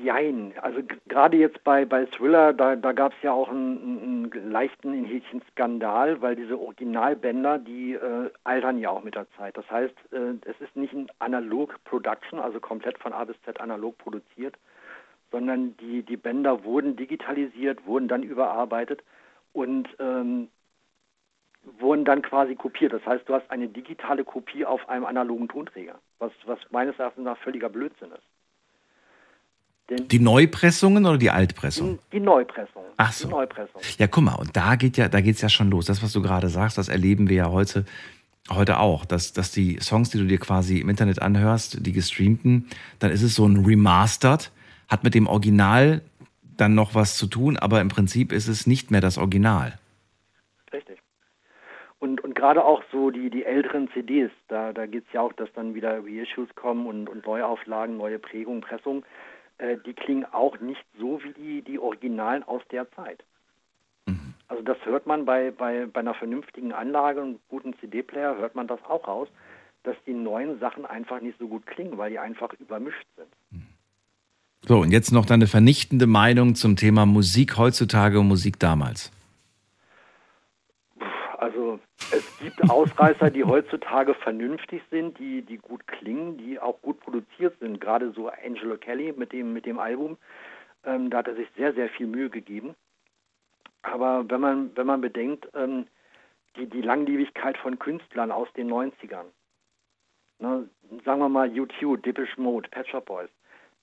[0.09, 0.53] Jein.
[0.63, 4.91] Also gerade jetzt bei, bei Thriller, da, da gab es ja auch einen, einen leichten
[4.91, 9.55] in Häkchen Skandal, weil diese Originalbänder, die äh, altern ja auch mit der Zeit.
[9.55, 13.99] Das heißt, äh, es ist nicht ein Analog-Production, also komplett von A bis Z analog
[13.99, 14.55] produziert,
[15.29, 19.03] sondern die, die Bänder wurden digitalisiert, wurden dann überarbeitet
[19.53, 20.49] und ähm,
[21.77, 22.93] wurden dann quasi kopiert.
[22.93, 27.25] Das heißt, du hast eine digitale Kopie auf einem analogen Tonträger, was, was meines Erachtens
[27.25, 28.38] nach völliger Blödsinn ist.
[29.89, 31.99] Die Neupressungen oder die Altpressung?
[32.11, 32.83] Die Neupressung.
[32.97, 33.27] Ach so.
[33.27, 33.81] Die Neupressung.
[33.97, 35.85] Ja, guck mal, und da geht ja, da geht's ja schon los.
[35.85, 37.85] Das, was du gerade sagst, das erleben wir ja heute,
[38.51, 42.67] heute auch, dass, dass die Songs, die du dir quasi im Internet anhörst, die gestreamten,
[42.99, 44.51] dann ist es so ein Remastered,
[44.87, 46.01] hat mit dem Original
[46.57, 49.79] dann noch was zu tun, aber im Prinzip ist es nicht mehr das Original.
[50.71, 50.99] Richtig.
[51.99, 55.33] Und, und gerade auch so die, die älteren CDs, da, da geht es ja auch,
[55.33, 59.03] dass dann wieder Reissues kommen und, und Neuauflagen, neue Prägungen, Pressungen
[59.59, 63.23] äh, die klingen auch nicht so wie die, die Originalen aus der Zeit.
[64.05, 64.33] Mhm.
[64.47, 68.67] Also das hört man bei, bei, bei einer vernünftigen Anlage und guten CD-Player, hört man
[68.67, 69.27] das auch raus,
[69.83, 73.29] dass die neuen Sachen einfach nicht so gut klingen, weil die einfach übermischt sind.
[73.51, 73.67] Mhm.
[74.67, 79.11] So, und jetzt noch deine vernichtende Meinung zum Thema Musik heutzutage und Musik damals.
[81.39, 81.79] Also
[82.11, 87.57] es gibt Ausreißer, die heutzutage vernünftig sind, die, die gut klingen, die auch gut produziert
[87.61, 87.79] sind.
[87.79, 90.17] Gerade so Angelo Kelly mit dem, mit dem Album,
[90.83, 92.75] ähm, da hat er sich sehr, sehr viel Mühe gegeben.
[93.83, 95.87] Aber wenn man, wenn man bedenkt, ähm,
[96.57, 99.27] die, die Langlebigkeit von Künstlern aus den 90ern,
[100.39, 100.69] ne,
[101.05, 103.29] sagen wir mal U2, Depeche Mode, Pet Shop Boys,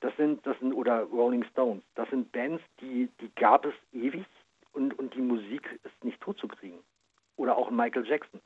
[0.01, 4.27] das sind, das sind, oder Rolling Stones, das sind Bands, die, die gab es ewig
[4.75, 6.81] und, und die Musik ist nicht totzukriegen
[7.37, 8.41] oder auch Michael Jackson.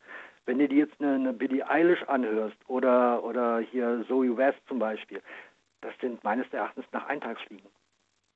[0.46, 4.78] Wenn du dir jetzt eine, eine Billie Eilish anhörst oder, oder hier Zoe West zum
[4.78, 5.20] Beispiel,
[5.80, 7.68] das sind meines Erachtens nach Eintagsfliegen.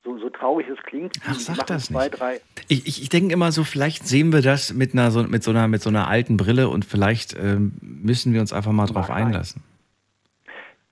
[0.05, 2.21] So, so traurig es klingt, Ach, sag das zwei, nicht.
[2.21, 2.41] drei.
[2.69, 5.51] Ich, ich, ich denke immer so, vielleicht sehen wir das mit einer so, mit so,
[5.51, 9.11] einer, mit so einer alten Brille und vielleicht ähm, müssen wir uns einfach mal drauf
[9.11, 9.63] einlassen.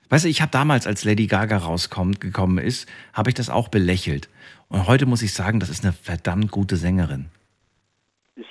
[0.08, 4.28] Weißt du, ich habe damals, als Lady Gaga rausgekommen ist, habe ich das auch belächelt.
[4.68, 7.26] Und heute muss ich sagen, das ist eine verdammt gute Sängerin.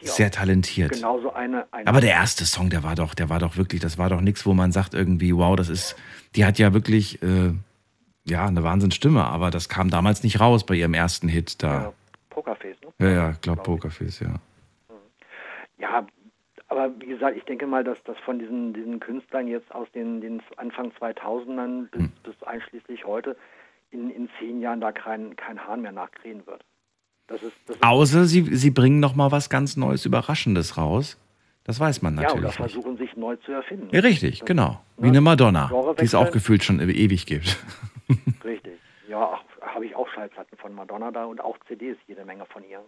[0.02, 0.94] Sehr talentiert.
[0.94, 3.98] Genauso eine, eine Aber der erste Song, der war doch, der war doch wirklich, das
[3.98, 5.96] war doch nichts, wo man sagt irgendwie, wow, das ist,
[6.36, 7.52] die hat ja wirklich, äh,
[8.26, 11.74] ja, eine Wahnsinnsstimme, aber das kam damals nicht raus bei ihrem ersten Hit da.
[11.74, 11.94] Ja,
[12.30, 13.08] Pokerface, ne?
[13.08, 14.36] Ja, ja, ich glaube Pokerface, ja.
[15.78, 16.06] Ja,
[16.68, 20.22] aber wie gesagt, ich denke mal, dass das von diesen, diesen Künstlern jetzt aus den,
[20.22, 22.12] den Anfang 2000ern bis, hm.
[22.24, 23.36] bis einschließlich heute
[23.90, 26.64] in, in zehn Jahren da kein, kein Hahn mehr nachkrähen wird.
[27.28, 31.18] Das ist, das ist Außer sie, sie bringen noch mal was ganz Neues, Überraschendes raus.
[31.64, 32.42] Das weiß man natürlich.
[32.42, 33.88] Ja, oder versuchen sich neu zu erfinden.
[33.92, 34.82] Ja, richtig, das, genau.
[34.98, 37.58] Wie eine Madonna, die es auch gefühlt schon ewig gibt.
[38.44, 38.74] Richtig.
[39.08, 42.80] Ja, habe ich auch Schallplatten von Madonna da und auch CDs, jede Menge von ihr.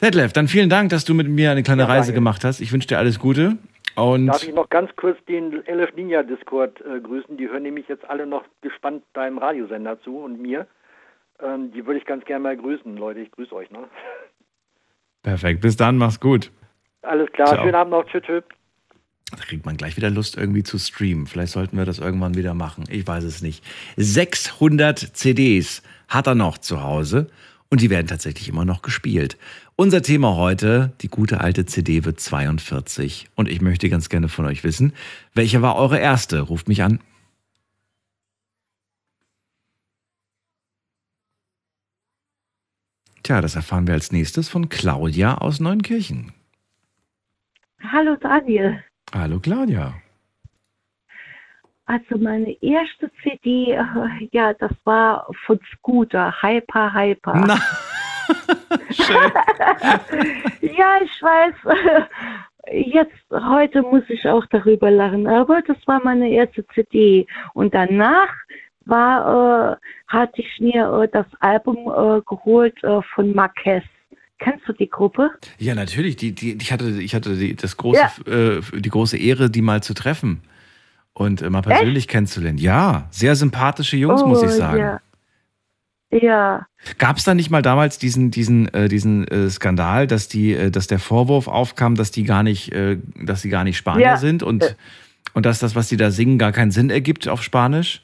[0.00, 2.60] Detlef, dann vielen Dank, dass du mit mir eine kleine ja, Reise gemacht hast.
[2.60, 3.58] Ich wünsche dir alles Gute.
[3.96, 7.36] Und Darf ich noch ganz kurz den LF Ninja Discord äh, grüßen?
[7.36, 10.66] Die hören nämlich jetzt alle noch gespannt deinem Radiosender zu und mir.
[11.42, 13.20] Ähm, die würde ich ganz gerne mal grüßen, Leute.
[13.20, 13.70] Ich grüße euch.
[13.70, 13.78] Ne?
[15.22, 15.60] Perfekt.
[15.60, 15.96] Bis dann.
[15.96, 16.50] Mach's gut.
[17.02, 17.48] Alles klar.
[17.48, 17.62] Ciao.
[17.62, 18.04] Schönen Abend noch.
[18.06, 18.22] Tschüss.
[18.22, 18.44] tschüss.
[19.30, 21.26] Da kriegt man gleich wieder Lust, irgendwie zu streamen.
[21.26, 22.84] Vielleicht sollten wir das irgendwann wieder machen.
[22.90, 23.64] Ich weiß es nicht.
[23.96, 27.28] 600 CDs hat er noch zu Hause
[27.68, 29.38] und die werden tatsächlich immer noch gespielt.
[29.76, 33.28] Unser Thema heute, die gute alte CD wird 42.
[33.36, 34.92] Und ich möchte ganz gerne von euch wissen,
[35.32, 36.40] welche war eure erste?
[36.40, 36.98] Ruft mich an.
[43.22, 46.32] Tja, das erfahren wir als nächstes von Claudia aus Neunkirchen.
[47.82, 48.82] Hallo Daniel.
[49.12, 49.94] Hallo Claudia.
[51.86, 53.84] Also meine erste CD, äh,
[54.30, 57.34] ja, das war von Scooter, Hyper Hyper.
[57.46, 57.60] Na.
[60.60, 61.54] Ja, ich weiß.
[62.72, 67.26] Jetzt, heute muss ich auch darüber lachen, aber das war meine erste CD.
[67.54, 68.28] Und danach
[68.86, 69.76] war, äh,
[70.08, 73.84] hatte ich mir äh, das Album äh, geholt äh, von Marquez.
[74.38, 75.30] Kennst du die Gruppe?
[75.58, 76.16] Ja, natürlich.
[76.16, 78.32] Die, die, ich hatte, ich hatte die, das große, ja.
[78.32, 80.42] äh, die große Ehre, die mal zu treffen
[81.12, 82.10] und äh, mal persönlich Echt?
[82.10, 82.58] kennenzulernen.
[82.58, 84.78] Ja, sehr sympathische Jungs, oh, muss ich oh, sagen.
[84.78, 85.00] Ja.
[86.12, 86.66] Ja.
[86.98, 90.70] Gab es da nicht mal damals diesen, diesen, äh, diesen äh, Skandal, dass die, äh,
[90.70, 94.16] dass der Vorwurf aufkam, dass die gar nicht, äh, dass sie gar nicht Spanier ja.
[94.16, 94.76] sind und,
[95.34, 98.02] und dass das, was die da singen, gar keinen Sinn ergibt auf Spanisch?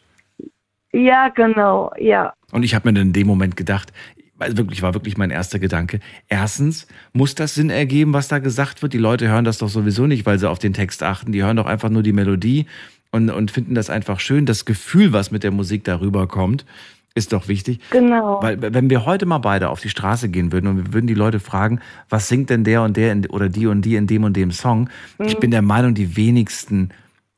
[0.97, 2.32] Ja, genau, ja.
[2.52, 3.93] Und ich habe mir in dem Moment gedacht,
[4.39, 6.01] also wirklich war wirklich mein erster Gedanke.
[6.28, 8.93] Erstens muss das Sinn ergeben, was da gesagt wird.
[8.93, 11.32] Die Leute hören das doch sowieso nicht, weil sie auf den Text achten.
[11.32, 12.66] Die hören doch einfach nur die Melodie
[13.12, 14.47] und, und finden das einfach schön.
[14.47, 16.64] Das Gefühl, was mit der Musik darüber kommt,
[17.14, 17.81] ist doch wichtig.
[17.90, 18.43] Genau.
[18.43, 21.14] Weil wenn wir heute mal beide auf die Straße gehen würden und wir würden die
[21.14, 24.24] Leute fragen, was singt denn der und der in, oder die und die in dem
[24.24, 24.90] und dem Song?
[25.18, 25.27] Mhm.
[25.27, 26.90] Ich bin der Meinung, die wenigsten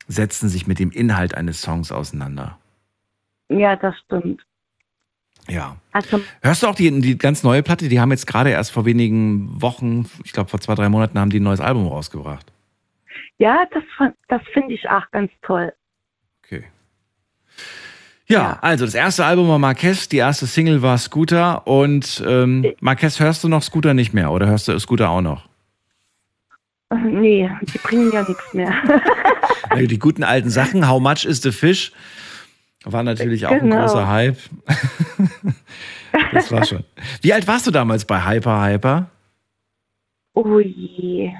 [0.09, 2.59] setzen sich mit dem Inhalt eines Songs auseinander.
[3.49, 4.43] Ja, das stimmt.
[5.49, 5.77] Ja.
[5.93, 7.89] Also, Hörst du auch die, die ganz neue Platte?
[7.89, 11.31] Die haben jetzt gerade erst vor wenigen Wochen, ich glaube vor zwei, drei Monaten, haben
[11.31, 12.53] die ein neues Album rausgebracht.
[13.39, 15.73] ja, das, das finde ich auch ganz toll.
[16.45, 16.65] Okay.
[18.27, 23.19] Ja, also das erste Album war Marquez, die erste Single war Scooter und ähm, Marquez
[23.21, 25.49] hörst du noch Scooter nicht mehr oder hörst du Scooter auch noch?
[26.91, 28.73] Äh, Nee, die bringen ja nichts mehr.
[29.75, 31.93] Ja, Die guten alten Sachen, How Much is the Fish,
[32.85, 33.81] war natürlich auch ein Genau.
[33.83, 34.39] großer Hype.
[36.33, 36.85] das war schon.
[37.23, 39.11] Wie alt warst du damals bei Hyper Hyper?
[40.35, 41.33] oh je.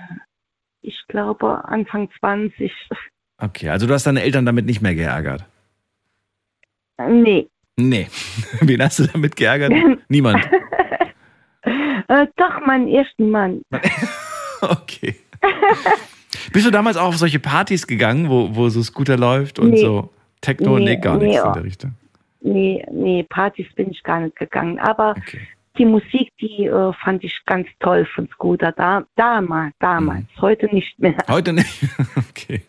[0.83, 2.73] Ich glaube Anfang 20.
[3.39, 5.45] Okay, also du hast deine Eltern damit nicht mehr geärgert.
[7.09, 7.49] Nee.
[7.77, 8.09] Nee.
[8.61, 9.73] Wen hast du damit geärgert?
[10.09, 10.45] Niemand.
[11.63, 13.63] Äh, doch, meinen ersten Mann.
[14.61, 15.15] Okay.
[16.53, 19.81] Bist du damals auch auf solche Partys gegangen, wo, wo so Scooter läuft und Nee.
[19.83, 20.11] so
[20.41, 20.79] Techno?
[20.79, 21.95] Nee, Nee, gar nee, nichts in der Richtung.
[22.41, 24.79] Nee, nee, Partys bin ich gar nicht gegangen.
[24.79, 25.15] Aber
[25.77, 28.73] die Musik, die äh, fand ich ganz toll von Scooter.
[28.73, 30.25] Da, damals, damals.
[30.37, 30.41] Mhm.
[30.41, 31.17] Heute nicht mehr.
[31.29, 31.85] Heute nicht.
[32.31, 32.63] Okay.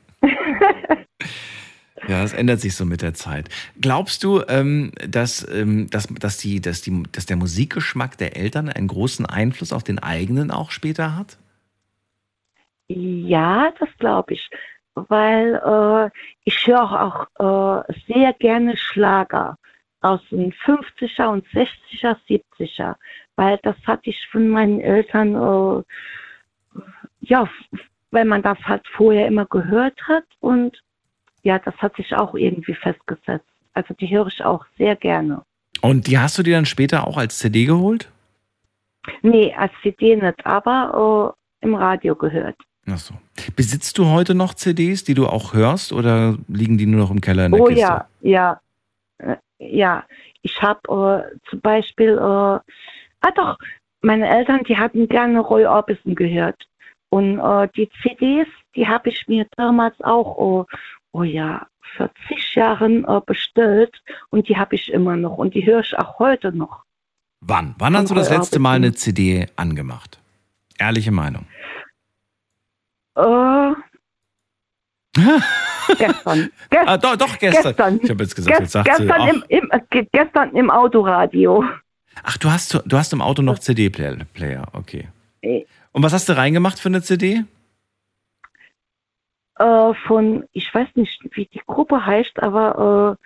[2.07, 3.49] Ja, das ändert sich so mit der Zeit.
[3.79, 8.69] Glaubst du, ähm, dass, ähm, dass, dass, die, dass, die, dass der Musikgeschmack der Eltern
[8.69, 11.37] einen großen Einfluss auf den eigenen auch später hat?
[12.87, 14.49] Ja, das glaube ich.
[15.07, 16.09] Weil äh,
[16.43, 19.57] ich höre auch äh, sehr gerne Schlager
[20.01, 22.95] aus den 50er und 60er, 70er.
[23.35, 26.81] Weil das hatte ich von meinen Eltern, äh,
[27.21, 27.49] ja,
[28.11, 30.81] weil man das halt vorher immer gehört hat und
[31.43, 33.45] ja, das hat sich auch irgendwie festgesetzt.
[33.73, 35.43] Also die höre ich auch sehr gerne.
[35.81, 38.11] Und die hast du dir dann später auch als CD geholt?
[39.21, 42.57] Nee, als CD nicht, aber äh, im Radio gehört.
[42.87, 43.13] Ach so.
[43.55, 47.21] Besitzt du heute noch CDs, die du auch hörst, oder liegen die nur noch im
[47.21, 47.81] Keller in der Oh Kiste?
[47.81, 48.59] ja, ja,
[49.19, 50.03] Äh, ja.
[50.41, 50.79] Ich habe
[51.29, 52.61] äh, zum Beispiel, äh, ah
[53.35, 53.57] doch,
[54.01, 56.65] meine Eltern, die hatten gerne Roy Orbison gehört.
[57.09, 60.65] Und äh, die CDs, die habe ich mir damals auch, oh,
[61.11, 65.65] oh ja, vor zig Jahren äh, bestellt und die habe ich immer noch und die
[65.65, 66.83] höre ich auch heute noch.
[67.41, 67.75] Wann?
[67.79, 70.19] Wann hast du das letzte Mal eine CD angemacht?
[70.77, 71.45] Ehrliche Meinung.
[73.19, 73.73] Äh,
[75.97, 76.49] gestern.
[76.69, 77.63] Gest Ah, doch, doch, gestern.
[77.75, 77.99] Gestern.
[78.03, 79.27] Ich habe jetzt gesagt, jetzt sagt sie, gestern, ach.
[79.33, 81.63] im, im, äh, ge- gestern im Autoradio.
[82.23, 85.07] Ach, du hast, du hast im Auto noch CD-Player, Player, okay.
[85.91, 87.43] Und was hast du reingemacht für eine CD?
[89.57, 93.17] äh, von, ich weiß nicht, wie die Gruppe heißt, aber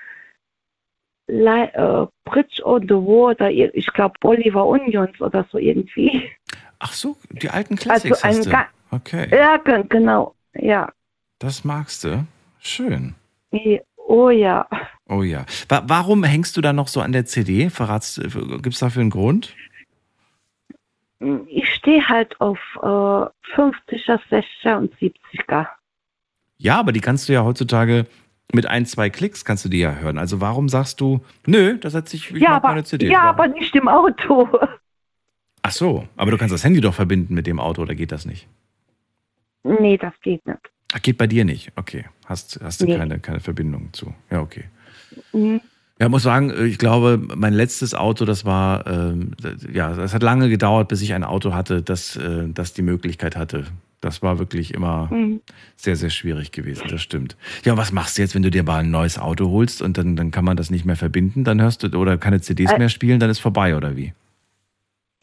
[1.27, 6.29] äh, Li äh, Bridge on the Water, ich glaube Oliver Onions oder so irgendwie.
[6.79, 10.91] Ach so, die alten Classics Also ein Okay, Ja, ge- genau, ja.
[11.39, 12.25] das magst du.
[12.59, 13.15] Schön.
[14.07, 14.67] Oh ja.
[15.09, 15.45] Oh ja.
[15.69, 17.69] Wa warum hängst du da noch so an der CD?
[17.69, 19.55] Verratst, gibt es dafür einen Grund?
[21.47, 22.85] Ich stehe halt auf äh,
[23.55, 25.67] 50er, 60er und 70er.
[26.57, 28.05] Ja, aber die kannst du ja heutzutage
[28.53, 30.17] mit ein, zwei Klicks kannst du die ja hören.
[30.17, 33.07] Also warum sagst du, nö, da setze ich, ich ja, aber, meine CD.
[33.07, 33.29] ja, Warum?
[33.29, 34.49] aber nicht im Auto.
[35.61, 38.25] Ach so, aber du kannst das Handy doch verbinden mit dem Auto, oder geht das
[38.25, 38.47] nicht?
[39.64, 40.60] Nee, das geht nicht.
[40.94, 41.72] Ach, geht bei dir nicht.
[41.76, 42.98] Okay, hast, hast du Nee.
[42.98, 44.14] keine, keine Verbindung zu.
[44.30, 44.65] Ja, okay.
[45.34, 45.61] Mhm.
[45.99, 49.31] Ja, muss sagen, äh, ich glaube, mein letztes Auto, das war, ähm,
[49.72, 53.35] ja, es hat lange gedauert, bis ich ein Auto hatte, das, äh, das die Möglichkeit
[53.35, 53.65] hatte.
[54.02, 55.40] Das war wirklich immer Mhm.
[55.77, 57.38] sehr, sehr schwierig gewesen, das stimmt.
[57.64, 60.15] Ja, was machst du jetzt, wenn du dir mal ein neues Auto holst und dann,
[60.15, 62.80] dann kann man das nicht mehr verbinden, dann hörst du, oder keine CDs Äh.
[62.80, 64.14] mehr spielen, dann ist vorbei, oder wie?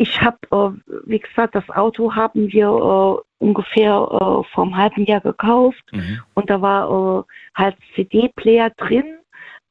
[0.03, 0.71] Ich habe, äh,
[1.05, 6.23] wie gesagt, das Auto haben wir äh, ungefähr äh, vor einem halben Jahr gekauft Mhm.
[6.33, 7.23] und da war äh,
[7.55, 9.19] halt CD-Player drin,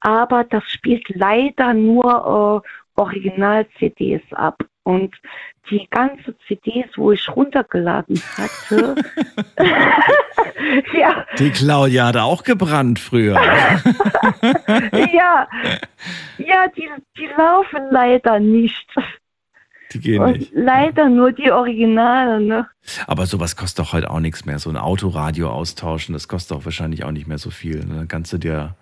[0.02, 4.58] aber das spielt leider nur äh, Original-CDs ab.
[4.84, 5.16] Und
[5.72, 8.96] die ganze CDs, wo ich runtergeladen hatte,
[10.94, 13.34] ja, Die Claudia hat auch gebrannt früher.
[15.12, 15.48] ja,
[16.38, 18.88] ja, die, die laufen leider nicht.
[19.92, 20.52] Die gehen Und nicht.
[20.54, 22.68] leider nur die Originale, ne?
[23.08, 24.60] Aber sowas kostet doch heute auch nichts mehr.
[24.60, 27.84] So ein Autoradio austauschen, das kostet doch wahrscheinlich auch nicht mehr so viel.
[27.86, 27.96] ne?
[27.96, 28.76] Dann kannst du dir,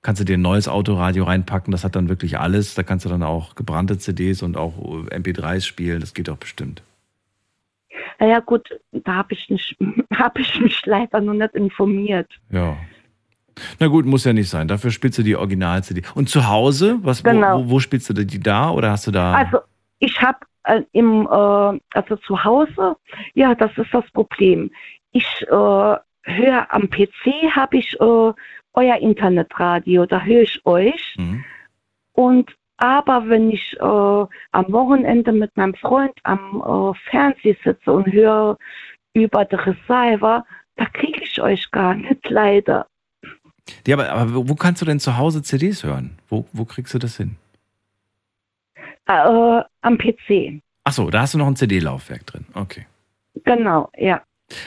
[0.00, 2.74] kannst du dir ein neues Autoradio reinpacken, das hat dann wirklich alles.
[2.74, 6.82] Da kannst du dann auch gebrannte CDs und auch MP3s spielen, das geht doch bestimmt.
[8.18, 9.76] Naja gut, da habe ich, nicht-
[10.14, 12.30] hab ich mich leider noch nicht informiert.
[12.50, 12.76] Ja.
[13.80, 14.68] Na gut, muss ja nicht sein.
[14.68, 16.02] Dafür spielst du die Original-CD.
[16.14, 17.58] Und zu Hause, was, Genau.
[17.60, 19.34] wo, wo, wo spielst du die da oder hast du da?
[19.34, 19.58] Also
[19.98, 22.96] ich habe äh, im, äh, also zu Hause,
[23.34, 24.70] ja, das ist das Problem.
[25.12, 28.32] Ich äh, höre am PC, habe ich äh,
[28.74, 31.16] euer Internetradio, da höre ich euch.
[31.18, 31.44] Mhm.
[32.12, 38.06] Und Aber wenn ich äh, am Wochenende mit meinem Freund am äh, Fernseh sitze und
[38.12, 38.56] höre
[39.14, 40.44] über die Receiver,
[40.76, 42.86] da kriege ich euch gar nicht, leider.
[43.86, 46.18] Ja, aber, aber wo kannst du denn zu Hause CDs hören?
[46.28, 47.36] Wo, wo kriegst du das hin?
[49.08, 50.60] Äh, am PC.
[50.84, 52.44] Ach so, da hast du noch ein CD-Laufwerk drin.
[52.54, 52.86] Okay.
[53.44, 54.22] Genau, ja.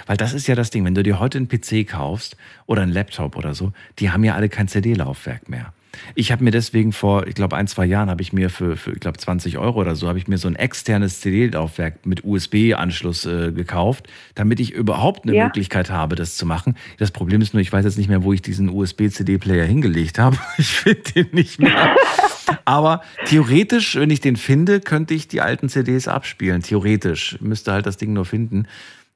[0.05, 2.37] Weil das ist ja das Ding, wenn du dir heute einen PC kaufst
[2.67, 5.73] oder einen Laptop oder so, die haben ja alle kein CD-Laufwerk mehr.
[6.15, 8.93] Ich habe mir deswegen vor, ich glaube, ein, zwei Jahren habe ich mir für, für
[8.93, 13.25] ich glaube, 20 Euro oder so, habe ich mir so ein externes CD-Laufwerk mit USB-Anschluss
[13.25, 15.45] äh, gekauft, damit ich überhaupt eine Ja.
[15.45, 16.77] Möglichkeit habe, das zu machen.
[16.97, 20.37] Das Problem ist nur, ich weiß jetzt nicht mehr, wo ich diesen USB-CD-Player hingelegt habe.
[20.57, 21.95] Ich finde den nicht mehr.
[22.65, 26.61] Aber theoretisch, wenn ich den finde, könnte ich die alten CDs abspielen.
[26.61, 27.37] Theoretisch.
[27.41, 28.67] Müsste halt das Ding nur finden.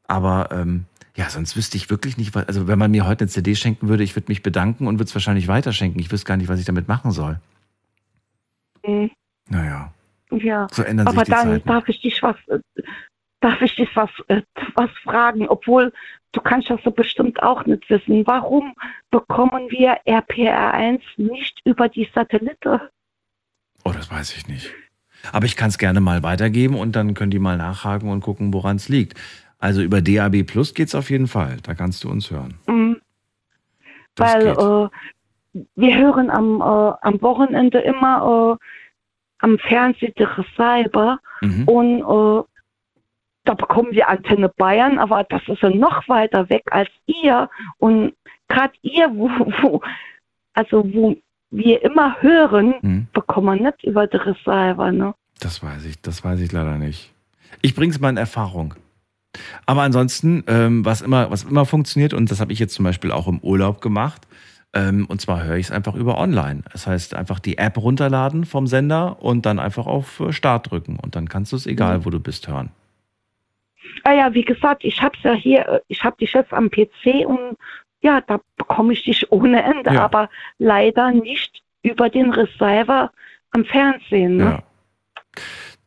[0.08, 0.86] Aber ähm,
[1.16, 3.88] ja, sonst wüsste ich wirklich nicht, was, also wenn man mir heute eine CD schenken
[3.88, 6.00] würde, ich würde mich bedanken und würde es wahrscheinlich weiterschenken.
[6.00, 7.40] Ich wüsste gar nicht, was ich damit machen soll.
[8.86, 9.12] Mhm.
[9.50, 9.94] Naja.
[10.32, 10.68] Ja.
[10.72, 11.68] So ändern sich Aber die dann Zeiten.
[11.68, 12.60] darf ich dich was, äh,
[13.40, 14.42] darf ich dich was, äh,
[14.76, 15.94] was fragen, obwohl
[16.34, 18.28] du kannst das so bestimmt auch nicht wissen.
[18.28, 18.74] Warum
[19.12, 22.90] bekommen wir RPR1 nicht über die Satellite?
[23.86, 24.72] Oh, das weiß ich nicht.
[25.32, 28.54] Aber ich kann es gerne mal weitergeben und dann können die mal nachhaken und gucken,
[28.54, 29.18] woran es liegt.
[29.60, 31.58] Also über DAB Plus geht es auf jeden Fall.
[31.64, 32.56] Da kannst du uns hören.
[32.68, 32.98] Mhm.
[34.18, 34.90] Weil äh,
[35.76, 38.66] wir hören am, äh, am Wochenende immer äh,
[39.40, 41.68] am Fernsehen die Receiver Mhm.
[41.68, 42.44] und äh,
[43.44, 47.50] da bekommen wir Antenne Bayern, aber das ist ja noch weiter weg als ihr.
[47.78, 48.14] Und
[48.48, 49.30] gerade ihr, wo,
[49.62, 49.82] wo,
[50.54, 51.16] also wo
[51.56, 53.08] wir immer hören, Mhm.
[53.14, 54.92] bekommen wir nicht über die Receiver.
[54.92, 55.14] Ne?
[55.40, 57.14] Das weiß ich, das weiß ich leider nicht.
[57.62, 58.74] Ich bringe es mal in Erfahrung.
[59.66, 63.12] Aber ansonsten, ähm, was, immer, was immer funktioniert, und das habe ich jetzt zum Beispiel
[63.12, 64.22] auch im Urlaub gemacht,
[64.74, 66.62] ähm, und zwar höre ich es einfach über online.
[66.72, 70.98] Das heißt, einfach die App runterladen vom Sender und dann einfach auf äh, Start drücken.
[71.02, 72.70] Und dann kannst du es, egal wo du bist, hören.
[74.04, 77.26] Ah ja, wie gesagt, ich hab's ja hier, äh, ich hab dich jetzt am PC
[77.26, 77.58] und
[78.06, 80.04] ja, da bekomme ich dich ohne Ende, Ja.
[80.06, 80.30] aber
[80.60, 83.12] leider nicht über den Receiver
[83.52, 84.38] am Fernsehen.
[84.38, 84.44] Ne?
[84.44, 84.64] Ja.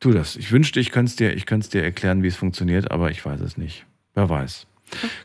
[0.01, 0.37] Tu das.
[0.37, 3.41] Ich wünschte, ich könnte es dir, ich dir erklären, wie es funktioniert, aber ich weiß
[3.41, 3.85] es nicht.
[4.15, 4.67] Wer weiß.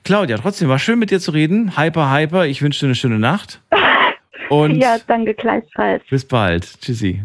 [0.03, 1.77] Claudia, trotzdem war schön mit dir zu reden.
[1.77, 2.45] Hyper, hyper.
[2.45, 3.61] Ich wünsche dir eine schöne Nacht.
[4.49, 6.03] Und ja, danke gleichfalls.
[6.09, 6.79] bis bald.
[6.81, 7.23] Tschüssi.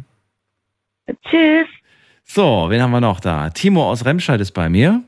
[1.29, 1.67] Tschüss.
[2.25, 3.51] So, wen haben wir noch da?
[3.51, 5.03] Timo aus Remscheid ist bei mir.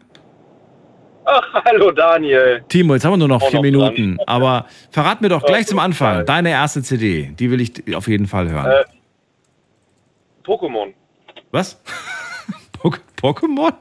[1.33, 2.63] Ach, hallo Daniel.
[2.69, 3.95] Timo, jetzt haben wir nur noch Auch vier noch dran.
[3.95, 4.19] Minuten.
[4.27, 7.31] Aber verrat mir doch gleich auf zum Anfang deine erste CD.
[7.39, 8.67] Die will ich auf jeden Fall hören.
[8.67, 8.85] Äh,
[10.45, 10.93] Pokémon.
[11.53, 11.81] Was?
[12.83, 13.73] Pok- Pokémon?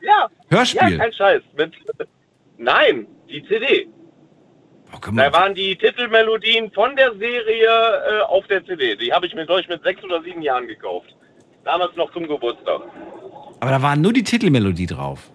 [0.00, 0.28] Ja.
[0.50, 0.92] Hörspiel?
[0.92, 1.42] Ja, kein Scheiß.
[1.56, 1.72] Mit,
[2.58, 3.88] nein, die CD.
[5.14, 8.94] Da waren die Titelmelodien von der Serie äh, auf der CD.
[8.96, 11.14] Die habe ich mir, glaube ich, mit sechs oder sieben Jahren gekauft.
[11.64, 12.82] Damals noch zum Geburtstag.
[13.60, 15.30] Aber da war nur die Titelmelodie drauf.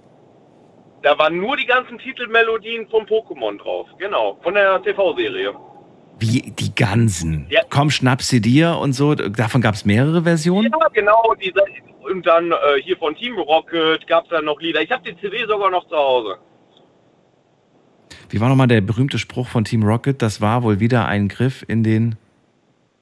[1.03, 3.87] Da waren nur die ganzen Titelmelodien von Pokémon drauf.
[3.97, 5.53] Genau, von der TV-Serie.
[6.19, 7.45] Wie die ganzen.
[7.49, 7.61] Ja.
[7.69, 9.13] Komm, schnapp sie dir und so.
[9.13, 10.71] Davon gab es mehrere Versionen?
[10.71, 11.35] Ja, genau.
[11.39, 11.61] Diese,
[12.09, 14.81] und dann äh, hier von Team Rocket gab es dann noch Lieder.
[14.81, 16.37] Ich habe die CD sogar noch zu Hause.
[18.29, 20.21] Wie war nochmal der berühmte Spruch von Team Rocket?
[20.21, 22.15] Das war wohl wieder ein Griff in den.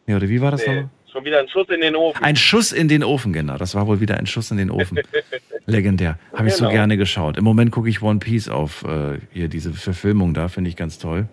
[0.08, 0.90] Ja, oder wie war das Nee, nochmal?
[1.16, 2.24] Schon wieder ein Schuss in den Ofen.
[2.24, 3.58] Ein Schuss in den Ofen, genau.
[3.58, 5.00] Das war wohl wieder ein Schuss in den Ofen.
[5.66, 6.18] Legendär.
[6.34, 6.72] Habe ich so Genau.
[6.72, 7.38] gerne geschaut.
[7.38, 11.00] Im Moment gucke ich One Piece auf äh, hier diese Verfilmung da, finde ich ganz
[11.00, 11.28] toll.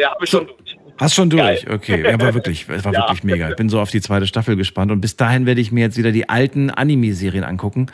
[0.00, 0.58] Ja, habe ich schon durch.
[0.98, 2.02] Hast schon durch, okay.
[2.02, 3.02] Ja, war wirklich, es war Ja.
[3.02, 3.48] wirklich mega.
[3.50, 5.96] Ich bin so auf die zweite Staffel gespannt und bis dahin werde ich mir jetzt
[5.96, 7.86] wieder die alten Anime-Serien angucken,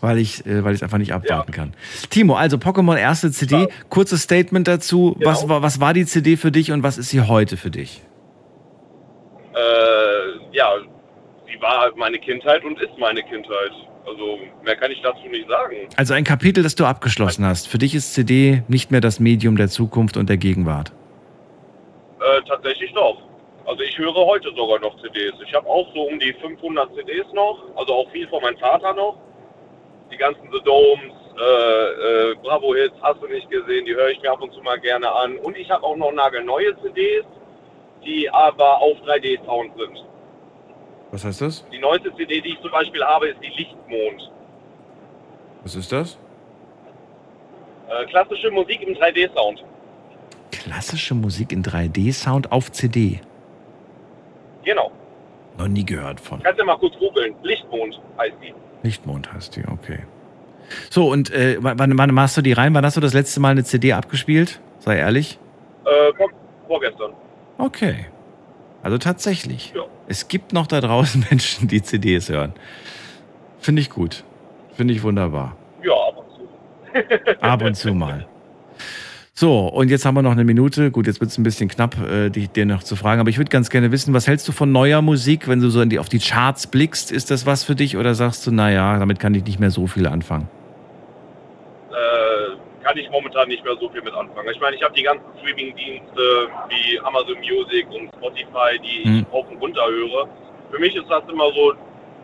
[0.00, 1.74] weil ich äh, weil ich es einfach nicht abwarten kann.
[2.10, 5.16] Timo, also Pokémon erste CD, kurzes Statement dazu.
[5.24, 5.54] Was, Genau.
[5.54, 8.02] war, was war die CD für dich und was ist sie heute für dich?
[9.58, 10.72] Äh, ja,
[11.46, 13.72] sie war meine Kindheit und ist meine Kindheit.
[14.06, 15.88] Also mehr kann ich dazu nicht sagen.
[15.96, 17.68] Also ein Kapitel, das du abgeschlossen hast.
[17.68, 20.92] Für dich ist CD nicht mehr das Medium der Zukunft und der Gegenwart.
[22.20, 23.18] Äh, tatsächlich doch.
[23.66, 25.34] Also ich höre heute sogar noch CDs.
[25.46, 28.94] Ich habe auch so um die 500 CDs noch, also auch viel von meinem Vater
[28.94, 29.18] noch.
[30.10, 34.22] Die ganzen The Domes, äh, äh, Bravo Hits, hast du nicht gesehen, die höre ich
[34.22, 35.36] mir ab und zu mal gerne an.
[35.36, 37.26] Und ich habe auch noch nagelneue CDs,
[38.04, 40.04] die aber auf 3D-Sound sind.
[41.10, 41.64] Was heißt das?
[41.72, 44.30] Die neueste CD, die ich zum Beispiel habe, ist die Lichtmond.
[45.62, 46.18] Was ist das?
[47.88, 49.64] Äh, klassische Musik im 3D-Sound.
[50.50, 53.20] Klassische Musik in 3D-Sound auf CD.
[54.64, 54.92] Genau.
[55.56, 56.42] Noch nie gehört von.
[56.42, 57.34] Kannst du mal kurz googeln.
[57.42, 58.54] Lichtmond heißt die.
[58.82, 60.00] Lichtmond heißt die, okay.
[60.90, 62.74] So, und äh, wann, wann machst du die rein?
[62.74, 64.60] Wann hast du das letzte Mal eine CD abgespielt?
[64.78, 65.38] Sei ehrlich.
[65.84, 66.28] Äh, vor,
[66.66, 67.12] vorgestern.
[67.58, 68.06] Okay.
[68.82, 69.72] Also tatsächlich.
[69.74, 69.82] Ja.
[70.06, 72.54] Es gibt noch da draußen Menschen, die CDs hören.
[73.58, 74.24] Finde ich gut.
[74.74, 75.56] Finde ich wunderbar.
[75.82, 77.40] Ja, ab und zu.
[77.42, 78.26] ab und zu mal.
[79.34, 80.90] So, und jetzt haben wir noch eine Minute.
[80.90, 83.20] Gut, jetzt wird es ein bisschen knapp, äh, dich, dir noch zu fragen.
[83.20, 85.84] Aber ich würde ganz gerne wissen, was hältst du von neuer Musik, wenn du so
[85.84, 87.12] die, auf die Charts blickst?
[87.12, 89.86] Ist das was für dich oder sagst du, naja, damit kann ich nicht mehr so
[89.86, 90.48] viel anfangen?
[92.88, 94.48] Kann ich momentan nicht mehr so viel mit anfangen.
[94.50, 99.18] Ich meine, ich habe die ganzen Streaming-Dienste wie Amazon Music und Spotify, die hm.
[99.18, 100.26] ich hoch und runter höre.
[100.70, 101.74] Für mich ist das immer so,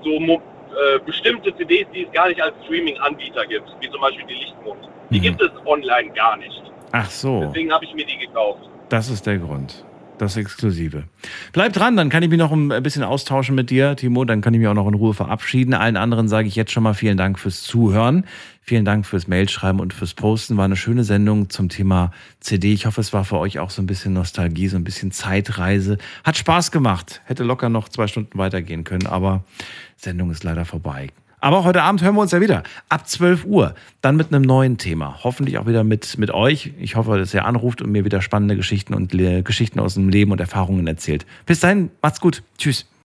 [0.03, 4.37] so äh, bestimmte CDs, die es gar nicht als Streaming-Anbieter gibt, wie zum Beispiel die
[4.37, 4.89] Lichtmund.
[5.11, 5.23] Die hm.
[5.23, 6.63] gibt es online gar nicht.
[6.93, 7.41] Ach so.
[7.41, 8.63] Deswegen habe ich mir die gekauft.
[8.89, 9.85] Das ist der Grund.
[10.19, 11.05] Das Exklusive.
[11.53, 14.25] Bleib dran, dann kann ich mich noch ein bisschen austauschen mit dir, Timo.
[14.25, 15.75] Dann kann ich mich auch noch in Ruhe verabschieden.
[15.75, 18.25] Allen anderen sage ich jetzt schon mal vielen Dank fürs Zuhören.
[18.63, 20.57] Vielen Dank fürs Mailschreiben und fürs Posten.
[20.57, 22.73] War eine schöne Sendung zum Thema CD.
[22.73, 25.99] Ich hoffe, es war für euch auch so ein bisschen Nostalgie, so ein bisschen Zeitreise.
[26.23, 27.21] Hat Spaß gemacht.
[27.25, 29.45] Hätte locker noch zwei Stunden weitergehen können, aber
[29.97, 31.09] Sendung ist leider vorbei.
[31.45, 32.63] Aber heute Abend hören wir uns ja wieder.
[32.89, 33.75] Ab 12 Uhr.
[34.01, 35.19] Dann mit einem neuen Thema.
[35.25, 36.73] Hoffentlich auch wieder mit, mit euch.
[36.81, 40.09] Ich hoffe, dass ihr anruft und mir wieder spannende Geschichten und Le Geschichten aus dem
[40.09, 41.27] Leben und Erfahrungen erzählt.
[41.45, 42.43] Bis dahin, macht's gut.
[42.57, 42.87] Tschüss.